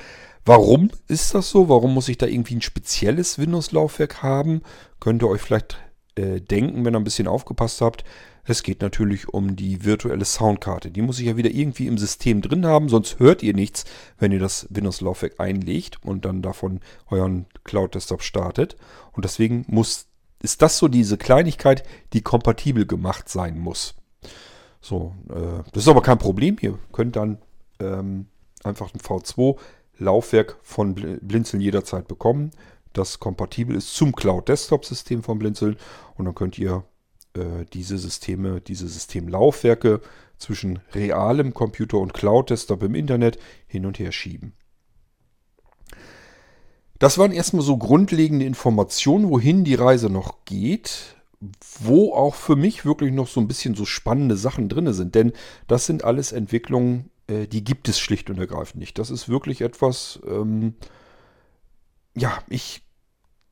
Warum 0.44 0.90
ist 1.08 1.34
das 1.34 1.48
so? 1.50 1.68
Warum 1.68 1.94
muss 1.94 2.08
ich 2.08 2.18
da 2.18 2.26
irgendwie 2.26 2.56
ein 2.56 2.62
spezielles 2.62 3.38
Windows-Laufwerk 3.38 4.22
haben? 4.22 4.62
Könnt 5.00 5.22
ihr 5.22 5.28
euch 5.28 5.40
vielleicht 5.40 5.78
äh, 6.16 6.40
denken, 6.40 6.84
wenn 6.84 6.94
ihr 6.94 7.00
ein 7.00 7.04
bisschen 7.04 7.26
aufgepasst 7.26 7.80
habt. 7.80 8.04
Es 8.44 8.62
geht 8.62 8.82
natürlich 8.82 9.28
um 9.28 9.56
die 9.56 9.84
virtuelle 9.84 10.24
Soundkarte. 10.24 10.90
Die 10.90 11.00
muss 11.00 11.18
ich 11.18 11.26
ja 11.26 11.36
wieder 11.36 11.50
irgendwie 11.50 11.86
im 11.86 11.96
System 11.96 12.42
drin 12.42 12.66
haben, 12.66 12.90
sonst 12.90 13.18
hört 13.18 13.42
ihr 13.42 13.54
nichts, 13.54 13.84
wenn 14.18 14.32
ihr 14.32 14.38
das 14.38 14.66
Windows-Laufwerk 14.70 15.40
einlegt 15.40 15.98
und 16.04 16.26
dann 16.26 16.42
davon 16.42 16.80
euren 17.10 17.46
Cloud-Desktop 17.64 18.22
startet. 18.22 18.76
Und 19.12 19.24
deswegen 19.24 19.64
muss, 19.66 20.08
ist 20.42 20.60
das 20.60 20.76
so 20.76 20.88
diese 20.88 21.16
Kleinigkeit, 21.16 21.84
die 22.12 22.20
kompatibel 22.20 22.86
gemacht 22.86 23.30
sein 23.30 23.58
muss. 23.58 23.94
So, 24.82 25.14
äh, 25.30 25.62
das 25.72 25.84
ist 25.84 25.88
aber 25.88 26.02
kein 26.02 26.18
Problem. 26.18 26.58
Ihr 26.60 26.78
könnt 26.92 27.16
dann 27.16 27.38
ähm, 27.80 28.26
einfach 28.62 28.92
ein 28.92 29.00
V2-Laufwerk 29.98 30.56
von 30.62 30.94
Blinzeln 30.94 31.60
jederzeit 31.60 32.08
bekommen, 32.08 32.50
das 32.94 33.18
kompatibel 33.18 33.76
ist 33.76 33.94
zum 33.94 34.14
Cloud-Desktop-System 34.14 35.22
von 35.22 35.38
Blinzeln. 35.38 35.76
Und 36.14 36.24
dann 36.24 36.34
könnt 36.34 36.58
ihr 36.58 36.84
äh, 37.34 37.66
diese 37.72 37.98
Systeme, 37.98 38.60
diese 38.60 38.88
Systemlaufwerke 38.88 40.00
zwischen 40.38 40.78
realem 40.94 41.52
Computer 41.52 41.98
und 41.98 42.14
Cloud-Desktop 42.14 42.82
im 42.84 42.94
Internet 42.94 43.38
hin 43.66 43.84
und 43.84 43.98
her 43.98 44.12
schieben. 44.12 44.54
Das 47.00 47.18
waren 47.18 47.32
erstmal 47.32 47.64
so 47.64 47.76
grundlegende 47.76 48.46
Informationen, 48.46 49.28
wohin 49.28 49.64
die 49.64 49.74
Reise 49.74 50.08
noch 50.08 50.44
geht, 50.44 51.16
wo 51.80 52.14
auch 52.14 52.36
für 52.36 52.56
mich 52.56 52.84
wirklich 52.84 53.12
noch 53.12 53.26
so 53.26 53.40
ein 53.40 53.48
bisschen 53.48 53.74
so 53.74 53.84
spannende 53.84 54.36
Sachen 54.36 54.68
drin 54.68 54.92
sind. 54.92 55.16
Denn 55.16 55.32
das 55.66 55.86
sind 55.86 56.04
alles 56.04 56.30
Entwicklungen, 56.30 57.10
äh, 57.28 57.46
die 57.46 57.64
gibt 57.64 57.88
es 57.88 57.98
schlicht 57.98 58.30
und 58.30 58.38
ergreifend 58.38 58.80
nicht. 58.80 58.98
Das 58.98 59.10
ist 59.10 59.28
wirklich 59.28 59.60
etwas, 59.60 60.20
ähm, 60.26 60.74
ja, 62.14 62.38
ich 62.48 62.82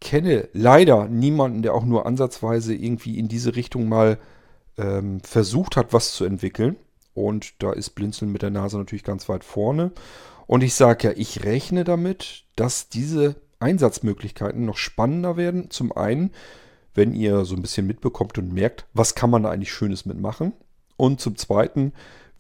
kenne 0.01 0.49
leider 0.53 1.09
niemanden, 1.09 1.63
der 1.63 1.75
auch 1.75 1.85
nur 1.85 2.07
ansatzweise 2.07 2.75
irgendwie 2.75 3.19
in 3.19 3.29
diese 3.29 3.55
Richtung 3.55 3.89
mal 3.89 4.19
ähm, 4.77 5.21
versucht 5.21 5.77
hat, 5.77 5.93
was 5.93 6.13
zu 6.13 6.25
entwickeln. 6.25 6.77
Und 7.15 7.63
da 7.63 7.73
ist 7.73 7.91
Blinzeln 7.91 8.33
mit 8.33 8.43
der 8.43 8.51
Nase 8.51 8.79
natürlich 8.79 9.05
ganz 9.05 9.29
weit 9.29 9.45
vorne. 9.45 9.93
Und 10.47 10.63
ich 10.63 10.75
sage 10.75 11.09
ja, 11.09 11.15
ich 11.17 11.45
rechne 11.45 11.85
damit, 11.85 12.45
dass 12.57 12.89
diese 12.89 13.37
Einsatzmöglichkeiten 13.61 14.65
noch 14.65 14.77
spannender 14.77 15.37
werden. 15.37 15.71
Zum 15.71 15.93
einen, 15.93 16.33
wenn 16.95 17.15
ihr 17.15 17.45
so 17.45 17.55
ein 17.55 17.63
bisschen 17.63 17.87
mitbekommt 17.87 18.39
und 18.39 18.53
merkt, 18.53 18.87
was 18.93 19.15
kann 19.15 19.31
man 19.31 19.45
da 19.45 19.51
eigentlich 19.51 19.73
Schönes 19.73 20.05
mitmachen. 20.05 20.53
Und 20.97 21.21
zum 21.21 21.37
zweiten 21.37 21.93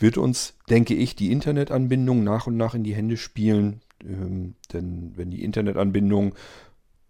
wird 0.03 0.18
uns, 0.18 0.55
denke 0.68 0.94
ich, 0.94 1.16
die 1.16 1.32
Internetanbindung 1.32 2.22
nach 2.24 2.46
und 2.46 2.57
nach 2.57 2.74
in 2.74 2.84
die 2.84 2.94
Hände 2.94 3.16
spielen. 3.16 3.80
Ähm, 4.05 4.55
denn 4.72 5.12
wenn 5.16 5.30
die 5.30 5.44
Internetanbindung 5.44 6.34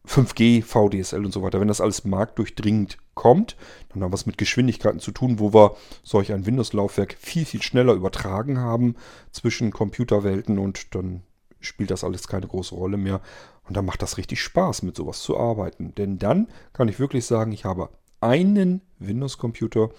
5G, 0.06 0.62
VDSL 0.62 1.24
und 1.24 1.32
so 1.32 1.42
weiter, 1.42 1.60
wenn 1.60 1.68
das 1.68 1.80
alles 1.80 2.04
marktdurchdringend 2.04 2.98
kommt, 3.14 3.56
dann 3.90 4.02
haben 4.02 4.10
wir 4.10 4.16
es 4.16 4.26
mit 4.26 4.36
Geschwindigkeiten 4.36 5.00
zu 5.00 5.12
tun, 5.12 5.38
wo 5.38 5.54
wir 5.54 5.76
solch 6.02 6.32
ein 6.32 6.44
Windows-Laufwerk 6.44 7.16
viel, 7.18 7.44
viel 7.44 7.62
schneller 7.62 7.94
übertragen 7.94 8.58
haben 8.58 8.96
zwischen 9.30 9.70
Computerwelten 9.70 10.58
und 10.58 10.94
dann 10.94 11.22
spielt 11.60 11.92
das 11.92 12.02
alles 12.02 12.26
keine 12.26 12.48
große 12.48 12.74
Rolle 12.74 12.96
mehr. 12.96 13.20
Und 13.68 13.76
dann 13.76 13.84
macht 13.84 14.02
das 14.02 14.18
richtig 14.18 14.42
Spaß, 14.42 14.82
mit 14.82 14.96
sowas 14.96 15.20
zu 15.20 15.38
arbeiten. 15.38 15.94
Denn 15.94 16.18
dann 16.18 16.48
kann 16.72 16.88
ich 16.88 16.98
wirklich 16.98 17.24
sagen, 17.24 17.52
ich 17.52 17.64
habe 17.64 17.90
einen 18.20 18.82
Windows-Computer 18.98 19.90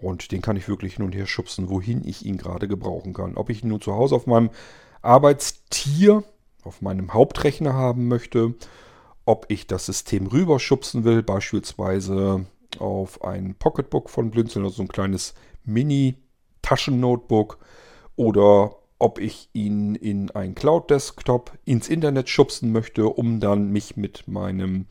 und 0.00 0.32
den 0.32 0.42
kann 0.42 0.56
ich 0.56 0.68
wirklich 0.68 0.94
hin 0.94 1.04
und 1.04 1.14
her 1.14 1.26
schubsen, 1.26 1.68
wohin 1.68 2.06
ich 2.06 2.24
ihn 2.24 2.36
gerade 2.36 2.68
gebrauchen 2.68 3.12
kann. 3.12 3.36
Ob 3.36 3.50
ich 3.50 3.62
ihn 3.62 3.68
nun 3.68 3.80
zu 3.80 3.94
Hause 3.94 4.14
auf 4.14 4.26
meinem 4.26 4.50
Arbeitstier, 5.02 6.24
auf 6.64 6.82
meinem 6.82 7.12
Hauptrechner 7.14 7.74
haben 7.74 8.08
möchte, 8.08 8.54
ob 9.24 9.46
ich 9.48 9.66
das 9.66 9.86
System 9.86 10.26
rüberschubsen 10.26 11.04
will, 11.04 11.22
beispielsweise 11.22 12.46
auf 12.78 13.22
ein 13.24 13.54
Pocketbook 13.54 14.10
von 14.10 14.30
Blinzeln, 14.30 14.64
also 14.64 14.76
so 14.76 14.82
ein 14.82 14.88
kleines 14.88 15.34
Mini-Taschen-Notebook, 15.64 17.58
oder 18.16 18.76
ob 18.98 19.18
ich 19.18 19.48
ihn 19.52 19.94
in 19.94 20.30
ein 20.30 20.54
Cloud-Desktop 20.54 21.52
ins 21.64 21.88
Internet 21.88 22.28
schubsen 22.28 22.70
möchte, 22.72 23.06
um 23.06 23.40
dann 23.40 23.70
mich 23.70 23.96
mit 23.96 24.28
meinem 24.28 24.86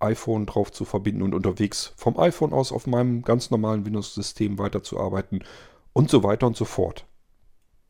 iPhone 0.00 0.46
drauf 0.46 0.72
zu 0.72 0.84
verbinden 0.84 1.22
und 1.22 1.34
unterwegs 1.34 1.92
vom 1.96 2.18
iPhone 2.18 2.52
aus 2.52 2.72
auf 2.72 2.86
meinem 2.86 3.22
ganz 3.22 3.50
normalen 3.50 3.84
Windows-System 3.84 4.58
weiterzuarbeiten 4.58 5.44
und 5.92 6.10
so 6.10 6.22
weiter 6.22 6.46
und 6.46 6.56
so 6.56 6.64
fort. 6.64 7.04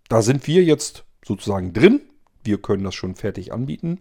Da 0.08 0.22
sind 0.22 0.46
wir 0.46 0.64
jetzt 0.64 1.04
sozusagen 1.24 1.72
drin. 1.72 2.00
Wir 2.42 2.58
können 2.58 2.84
das 2.84 2.94
schon 2.94 3.14
fertig 3.14 3.52
anbieten. 3.52 4.00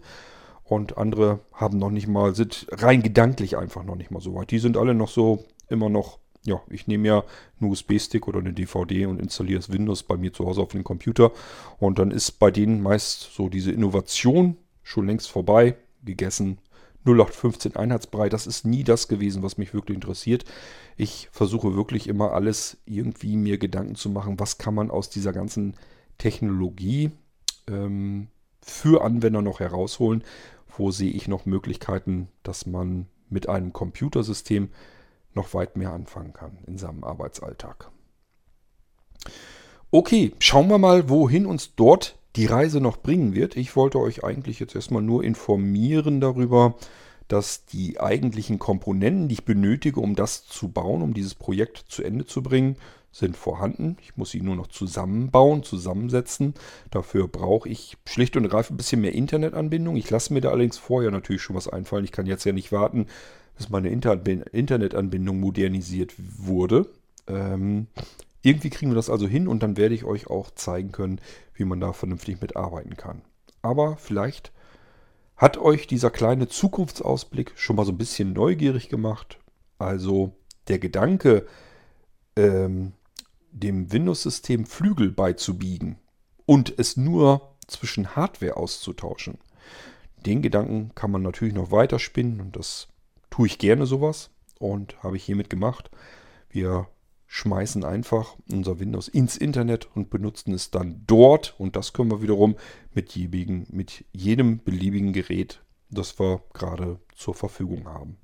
Und 0.64 0.98
andere 0.98 1.40
haben 1.52 1.80
noch 1.80 1.90
nicht 1.90 2.08
mal, 2.08 2.36
sind 2.36 2.68
rein 2.72 3.02
gedanklich 3.02 3.58
einfach 3.58 3.84
noch 3.84 3.96
nicht 3.96 4.12
mal 4.12 4.22
so 4.22 4.36
weit. 4.36 4.52
Die 4.52 4.60
sind 4.60 4.78
alle 4.78 4.94
noch 4.94 5.10
so 5.10 5.46
immer 5.68 5.90
noch, 5.90 6.20
ja, 6.44 6.62
ich 6.70 6.88
nehme 6.88 7.08
ja 7.08 7.24
einen 7.60 7.72
USB-Stick 7.72 8.28
oder 8.28 8.40
eine 8.40 8.54
DVD 8.54 9.08
und 9.08 9.20
installiere 9.20 9.60
das 9.60 9.72
Windows 9.72 10.04
bei 10.04 10.16
mir 10.16 10.32
zu 10.32 10.46
Hause 10.46 10.62
auf 10.62 10.70
dem 10.70 10.84
Computer. 10.84 11.32
Und 11.80 12.00
dann 12.00 12.12
ist 12.12 12.34
bei 12.34 12.52
denen 12.52 12.82
meist 12.82 13.34
so 13.34 13.50
diese 13.50 13.72
Innovation 13.72 14.58
schon 14.84 15.08
längst 15.08 15.30
vorbei, 15.30 15.76
gegessen. 16.04 16.60
0815 17.06 17.76
Einheitsbrei, 17.76 18.30
das 18.30 18.46
ist 18.46 18.66
nie 18.66 18.84
das 18.84 19.08
gewesen, 19.08 19.42
was 19.42 19.58
mich 19.58 19.74
wirklich 19.74 19.96
interessiert. 19.96 20.46
Ich 20.98 21.30
versuche 21.32 21.76
wirklich 21.76 22.08
immer 22.08 22.34
alles 22.34 22.78
irgendwie 22.86 23.38
mir 23.38 23.58
Gedanken 23.58 23.96
zu 23.96 24.10
machen, 24.10 24.40
was 24.40 24.58
kann 24.58 24.76
man 24.76 24.92
aus 24.92 25.10
dieser 25.10 25.34
ganzen 25.34 25.76
Technologie 26.18 27.12
ähm, 27.68 28.28
für 28.62 29.04
Anwender 29.04 29.42
noch 29.42 29.60
herausholen 29.60 30.24
wo 30.80 30.92
sehe 30.92 31.12
ich 31.12 31.28
noch 31.28 31.46
Möglichkeiten, 31.46 32.30
dass 32.42 32.66
man 32.66 33.08
mit 33.30 33.50
einem 33.50 33.74
Computersystem 33.74 34.70
noch 35.34 35.54
weit 35.54 35.78
mehr 35.78 35.92
anfangen 35.92 36.34
kann 36.34 36.58
in 36.66 36.78
seinem 36.78 37.04
Arbeitsalltag. 37.04 37.92
Okay, 39.92 40.34
schauen 40.40 40.70
wir 40.70 40.78
mal, 40.78 41.10
wohin 41.10 41.46
uns 41.46 41.76
dort 41.76 42.18
die 42.40 42.46
Reise 42.46 42.80
noch 42.80 42.96
bringen 42.96 43.36
wird. 43.36 43.58
Ich 43.58 43.76
wollte 43.76 44.00
euch 44.00 44.24
eigentlich 44.24 44.62
jetzt 44.62 44.74
erstmal 44.74 45.02
nur 45.02 45.26
informieren 45.26 46.22
darüber, 46.22 46.76
dass 47.28 47.66
die 47.66 48.00
eigentlichen 48.00 48.60
Komponenten, 48.60 49.28
die 49.28 49.34
ich 49.34 49.44
benötige, 49.44 50.00
um 50.00 50.16
das 50.16 50.48
zu 50.48 50.70
bauen, 50.70 51.02
um 51.02 51.14
dieses 51.14 51.36
Projekt 51.36 51.84
zu 51.90 52.02
Ende 52.02 52.26
zu 52.26 52.42
bringen, 52.42 52.78
sind 53.12 53.36
vorhanden. 53.36 53.98
Ich 54.02 54.16
muss 54.16 54.32
sie 54.32 54.40
nur 54.40 54.56
noch 54.56 54.68
zusammenbauen, 54.68 55.64
zusammensetzen. 55.64 56.54
Dafür 56.92 57.28
brauche 57.28 57.68
ich 57.68 57.98
schlicht 58.08 58.38
und 58.38 58.46
ergreifend 58.46 58.76
ein 58.76 58.78
bisschen 58.78 59.02
mehr 59.02 59.14
Internetanbindung. 59.14 59.98
Ich 59.98 60.10
lasse 60.10 60.34
mir 60.34 60.40
da 60.40 60.52
allerdings 60.52 60.78
vorher 60.78 61.12
natürlich 61.12 61.42
schon 61.42 61.58
was 61.58 61.68
einfallen. 61.68 62.06
Ich 62.06 62.14
kann 62.14 62.26
jetzt 62.26 62.46
ja 62.46 62.54
nicht 62.54 62.72
warten, 62.72 63.08
bis 63.58 63.68
meine 63.68 63.90
Internetanbindung 63.90 65.42
modernisiert 65.42 66.14
wurde. 66.18 66.88
Ähm, 67.28 67.88
irgendwie 68.42 68.70
kriegen 68.70 68.92
wir 68.92 68.96
das 68.96 69.10
also 69.10 69.28
hin 69.28 69.48
und 69.48 69.62
dann 69.62 69.78
werde 69.78 69.96
ich 69.96 70.06
euch 70.06 70.28
auch 70.28 70.52
zeigen 70.52 70.92
können, 70.92 71.20
wie 71.54 71.66
man 71.66 71.80
da 71.80 71.94
vernünftig 71.94 72.42
mitarbeiten 72.42 72.96
kann. 72.96 73.22
Aber 73.62 73.98
vielleicht 73.98 74.52
hat 75.36 75.58
euch 75.58 75.88
dieser 75.88 76.12
kleine 76.12 76.48
Zukunftsausblick 76.48 77.54
schon 77.56 77.76
mal 77.76 77.86
so 77.86 77.92
ein 77.92 77.98
bisschen 77.98 78.34
neugierig 78.34 78.90
gemacht. 78.90 79.40
Also 79.78 80.34
der 80.68 80.80
Gedanke, 80.80 81.48
ähm, 82.36 82.94
dem 83.52 83.92
Windows-System 83.92 84.66
Flügel 84.66 85.12
beizubiegen 85.12 85.98
und 86.46 86.78
es 86.78 86.98
nur 86.98 87.56
zwischen 87.68 88.16
Hardware 88.16 88.58
auszutauschen. 88.58 89.38
Den 90.26 90.42
Gedanken 90.42 90.92
kann 90.96 91.12
man 91.12 91.22
natürlich 91.22 91.54
noch 91.54 91.72
weiter 91.72 92.00
spinnen 92.00 92.42
und 92.42 92.56
das 92.56 92.88
tue 93.30 93.48
ich 93.48 93.58
gerne 93.58 93.86
sowas 93.86 94.32
und 94.60 95.02
habe 95.04 95.18
ich 95.18 95.24
hiermit 95.24 95.50
gemacht. 95.50 95.90
Wir 96.50 96.88
schmeißen 97.32 97.86
einfach 97.86 98.36
unser 98.52 98.80
Windows 98.80 99.08
ins 99.08 99.38
Internet 99.38 99.88
und 99.94 100.10
benutzen 100.10 100.52
es 100.52 100.72
dann 100.72 101.04
dort 101.06 101.54
und 101.60 101.76
das 101.76 101.94
können 101.94 102.10
wir 102.10 102.24
wiederum 102.24 102.56
mit, 102.92 103.16
jebigen, 103.16 103.68
mit 103.70 104.04
jedem 104.12 104.64
beliebigen 104.64 105.14
Gerät, 105.14 105.62
das 105.92 106.20
wir 106.20 106.42
gerade 106.54 107.00
zur 107.16 107.36
Verfügung 107.36 107.88
haben. 107.88 108.18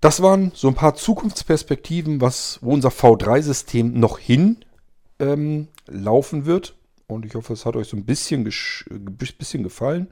Das 0.00 0.22
waren 0.22 0.52
so 0.54 0.68
ein 0.68 0.74
paar 0.74 0.94
Zukunftsperspektiven, 0.94 2.22
was, 2.22 2.58
wo 2.62 2.72
unser 2.72 2.88
V3-System 2.88 4.00
noch 4.00 4.18
hin 4.18 4.64
ähm, 5.18 5.68
laufen 5.86 6.46
wird. 6.46 6.76
Und 7.06 7.26
ich 7.26 7.34
hoffe, 7.34 7.52
es 7.52 7.66
hat 7.66 7.76
euch 7.76 7.88
so 7.88 7.96
ein 7.98 8.06
bisschen, 8.06 8.44
bisschen 8.44 9.62
gefallen 9.62 10.08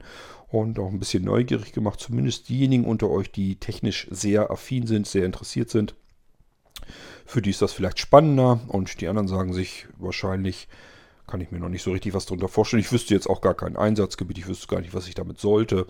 und 0.49 0.77
auch 0.77 0.89
ein 0.89 0.99
bisschen 0.99 1.23
neugierig 1.23 1.73
gemacht. 1.73 1.99
Zumindest 1.99 2.47
diejenigen 2.49 2.85
unter 2.85 3.09
euch, 3.09 3.31
die 3.31 3.55
technisch 3.55 4.07
sehr 4.11 4.51
affin 4.51 4.85
sind, 4.85 5.07
sehr 5.07 5.25
interessiert 5.25 5.71
sind. 5.71 5.95
Für 7.25 7.41
die 7.41 7.49
ist 7.49 7.61
das 7.61 7.73
vielleicht 7.73 7.99
spannender 7.99 8.59
und 8.67 9.01
die 9.01 9.07
anderen 9.07 9.27
sagen 9.27 9.53
sich 9.53 9.87
wahrscheinlich, 9.97 10.67
kann 11.27 11.41
ich 11.41 11.51
mir 11.51 11.59
noch 11.59 11.69
nicht 11.69 11.83
so 11.83 11.91
richtig 11.91 12.13
was 12.13 12.25
darunter 12.25 12.49
vorstellen. 12.49 12.81
Ich 12.81 12.91
wüsste 12.91 13.13
jetzt 13.13 13.29
auch 13.29 13.41
gar 13.41 13.53
kein 13.53 13.77
Einsatzgebiet, 13.77 14.37
ich 14.37 14.47
wüsste 14.47 14.67
gar 14.67 14.81
nicht, 14.81 14.93
was 14.93 15.07
ich 15.07 15.15
damit 15.15 15.39
sollte. 15.39 15.87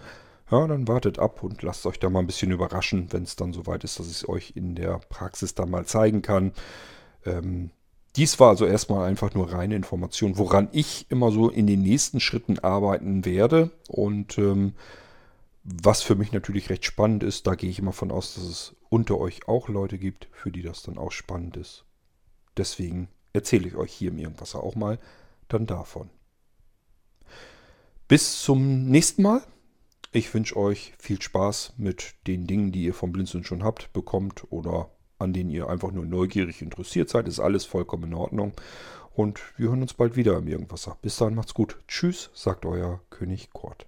Ja, 0.51 0.67
dann 0.67 0.87
wartet 0.87 1.19
ab 1.19 1.41
und 1.41 1.61
lasst 1.63 1.85
euch 1.85 1.99
da 1.99 2.09
mal 2.09 2.19
ein 2.19 2.27
bisschen 2.27 2.51
überraschen, 2.51 3.07
wenn 3.11 3.23
es 3.23 3.35
dann 3.35 3.53
soweit 3.53 3.83
ist, 3.83 3.99
dass 3.99 4.07
ich 4.07 4.17
es 4.17 4.29
euch 4.29 4.53
in 4.55 4.75
der 4.75 4.99
Praxis 5.09 5.55
dann 5.55 5.69
mal 5.69 5.85
zeigen 5.85 6.21
kann. 6.21 6.51
Ähm, 7.25 7.71
dies 8.15 8.39
war 8.39 8.49
also 8.49 8.65
erstmal 8.65 9.07
einfach 9.07 9.33
nur 9.33 9.51
reine 9.51 9.75
Information, 9.75 10.37
woran 10.37 10.69
ich 10.71 11.07
immer 11.09 11.31
so 11.31 11.49
in 11.49 11.65
den 11.65 11.81
nächsten 11.81 12.19
Schritten 12.19 12.59
arbeiten 12.59 13.25
werde. 13.25 13.71
Und 13.87 14.37
ähm, 14.37 14.73
was 15.63 16.03
für 16.03 16.15
mich 16.15 16.31
natürlich 16.31 16.69
recht 16.69 16.85
spannend 16.85 17.23
ist, 17.23 17.47
da 17.47 17.55
gehe 17.55 17.69
ich 17.69 17.79
immer 17.79 17.93
von 17.93 18.11
aus, 18.11 18.35
dass 18.35 18.43
es 18.43 18.75
unter 18.93 19.17
euch 19.17 19.47
auch 19.47 19.69
Leute 19.69 19.97
gibt, 19.97 20.27
für 20.31 20.51
die 20.51 20.61
das 20.61 20.83
dann 20.83 20.99
auch 20.99 21.11
spannend 21.11 21.57
ist. 21.57 21.83
Deswegen 22.57 23.07
erzähle 23.33 23.67
ich 23.67 23.75
euch 23.75 23.91
hier 23.91 24.11
im 24.11 24.19
Irgendwas 24.19 24.53
auch 24.53 24.75
mal 24.75 24.99
dann 25.47 25.65
davon. 25.65 26.11
Bis 28.07 28.43
zum 28.43 28.85
nächsten 28.85 29.23
Mal. 29.23 29.41
Ich 30.11 30.31
wünsche 30.31 30.55
euch 30.57 30.93
viel 30.99 31.19
Spaß 31.19 31.73
mit 31.77 32.13
den 32.27 32.45
Dingen, 32.45 32.71
die 32.71 32.83
ihr 32.83 32.93
vom 32.93 33.11
Blinzeln 33.11 33.43
schon 33.43 33.63
habt, 33.63 33.91
bekommt 33.93 34.43
oder 34.51 34.91
an 35.17 35.33
denen 35.33 35.49
ihr 35.49 35.69
einfach 35.69 35.91
nur 35.91 36.05
neugierig 36.05 36.61
interessiert 36.61 37.09
seid. 37.09 37.27
Ist 37.27 37.39
alles 37.39 37.65
vollkommen 37.65 38.03
in 38.03 38.13
Ordnung. 38.13 38.53
Und 39.15 39.41
wir 39.57 39.69
hören 39.69 39.81
uns 39.81 39.95
bald 39.95 40.15
wieder 40.15 40.37
im 40.37 40.47
Irgendwasser. 40.47 40.99
Bis 41.01 41.17
dahin 41.17 41.33
macht's 41.33 41.55
gut. 41.55 41.79
Tschüss, 41.87 42.29
sagt 42.35 42.63
euer 42.67 43.01
König 43.09 43.53
Kurt. 43.53 43.87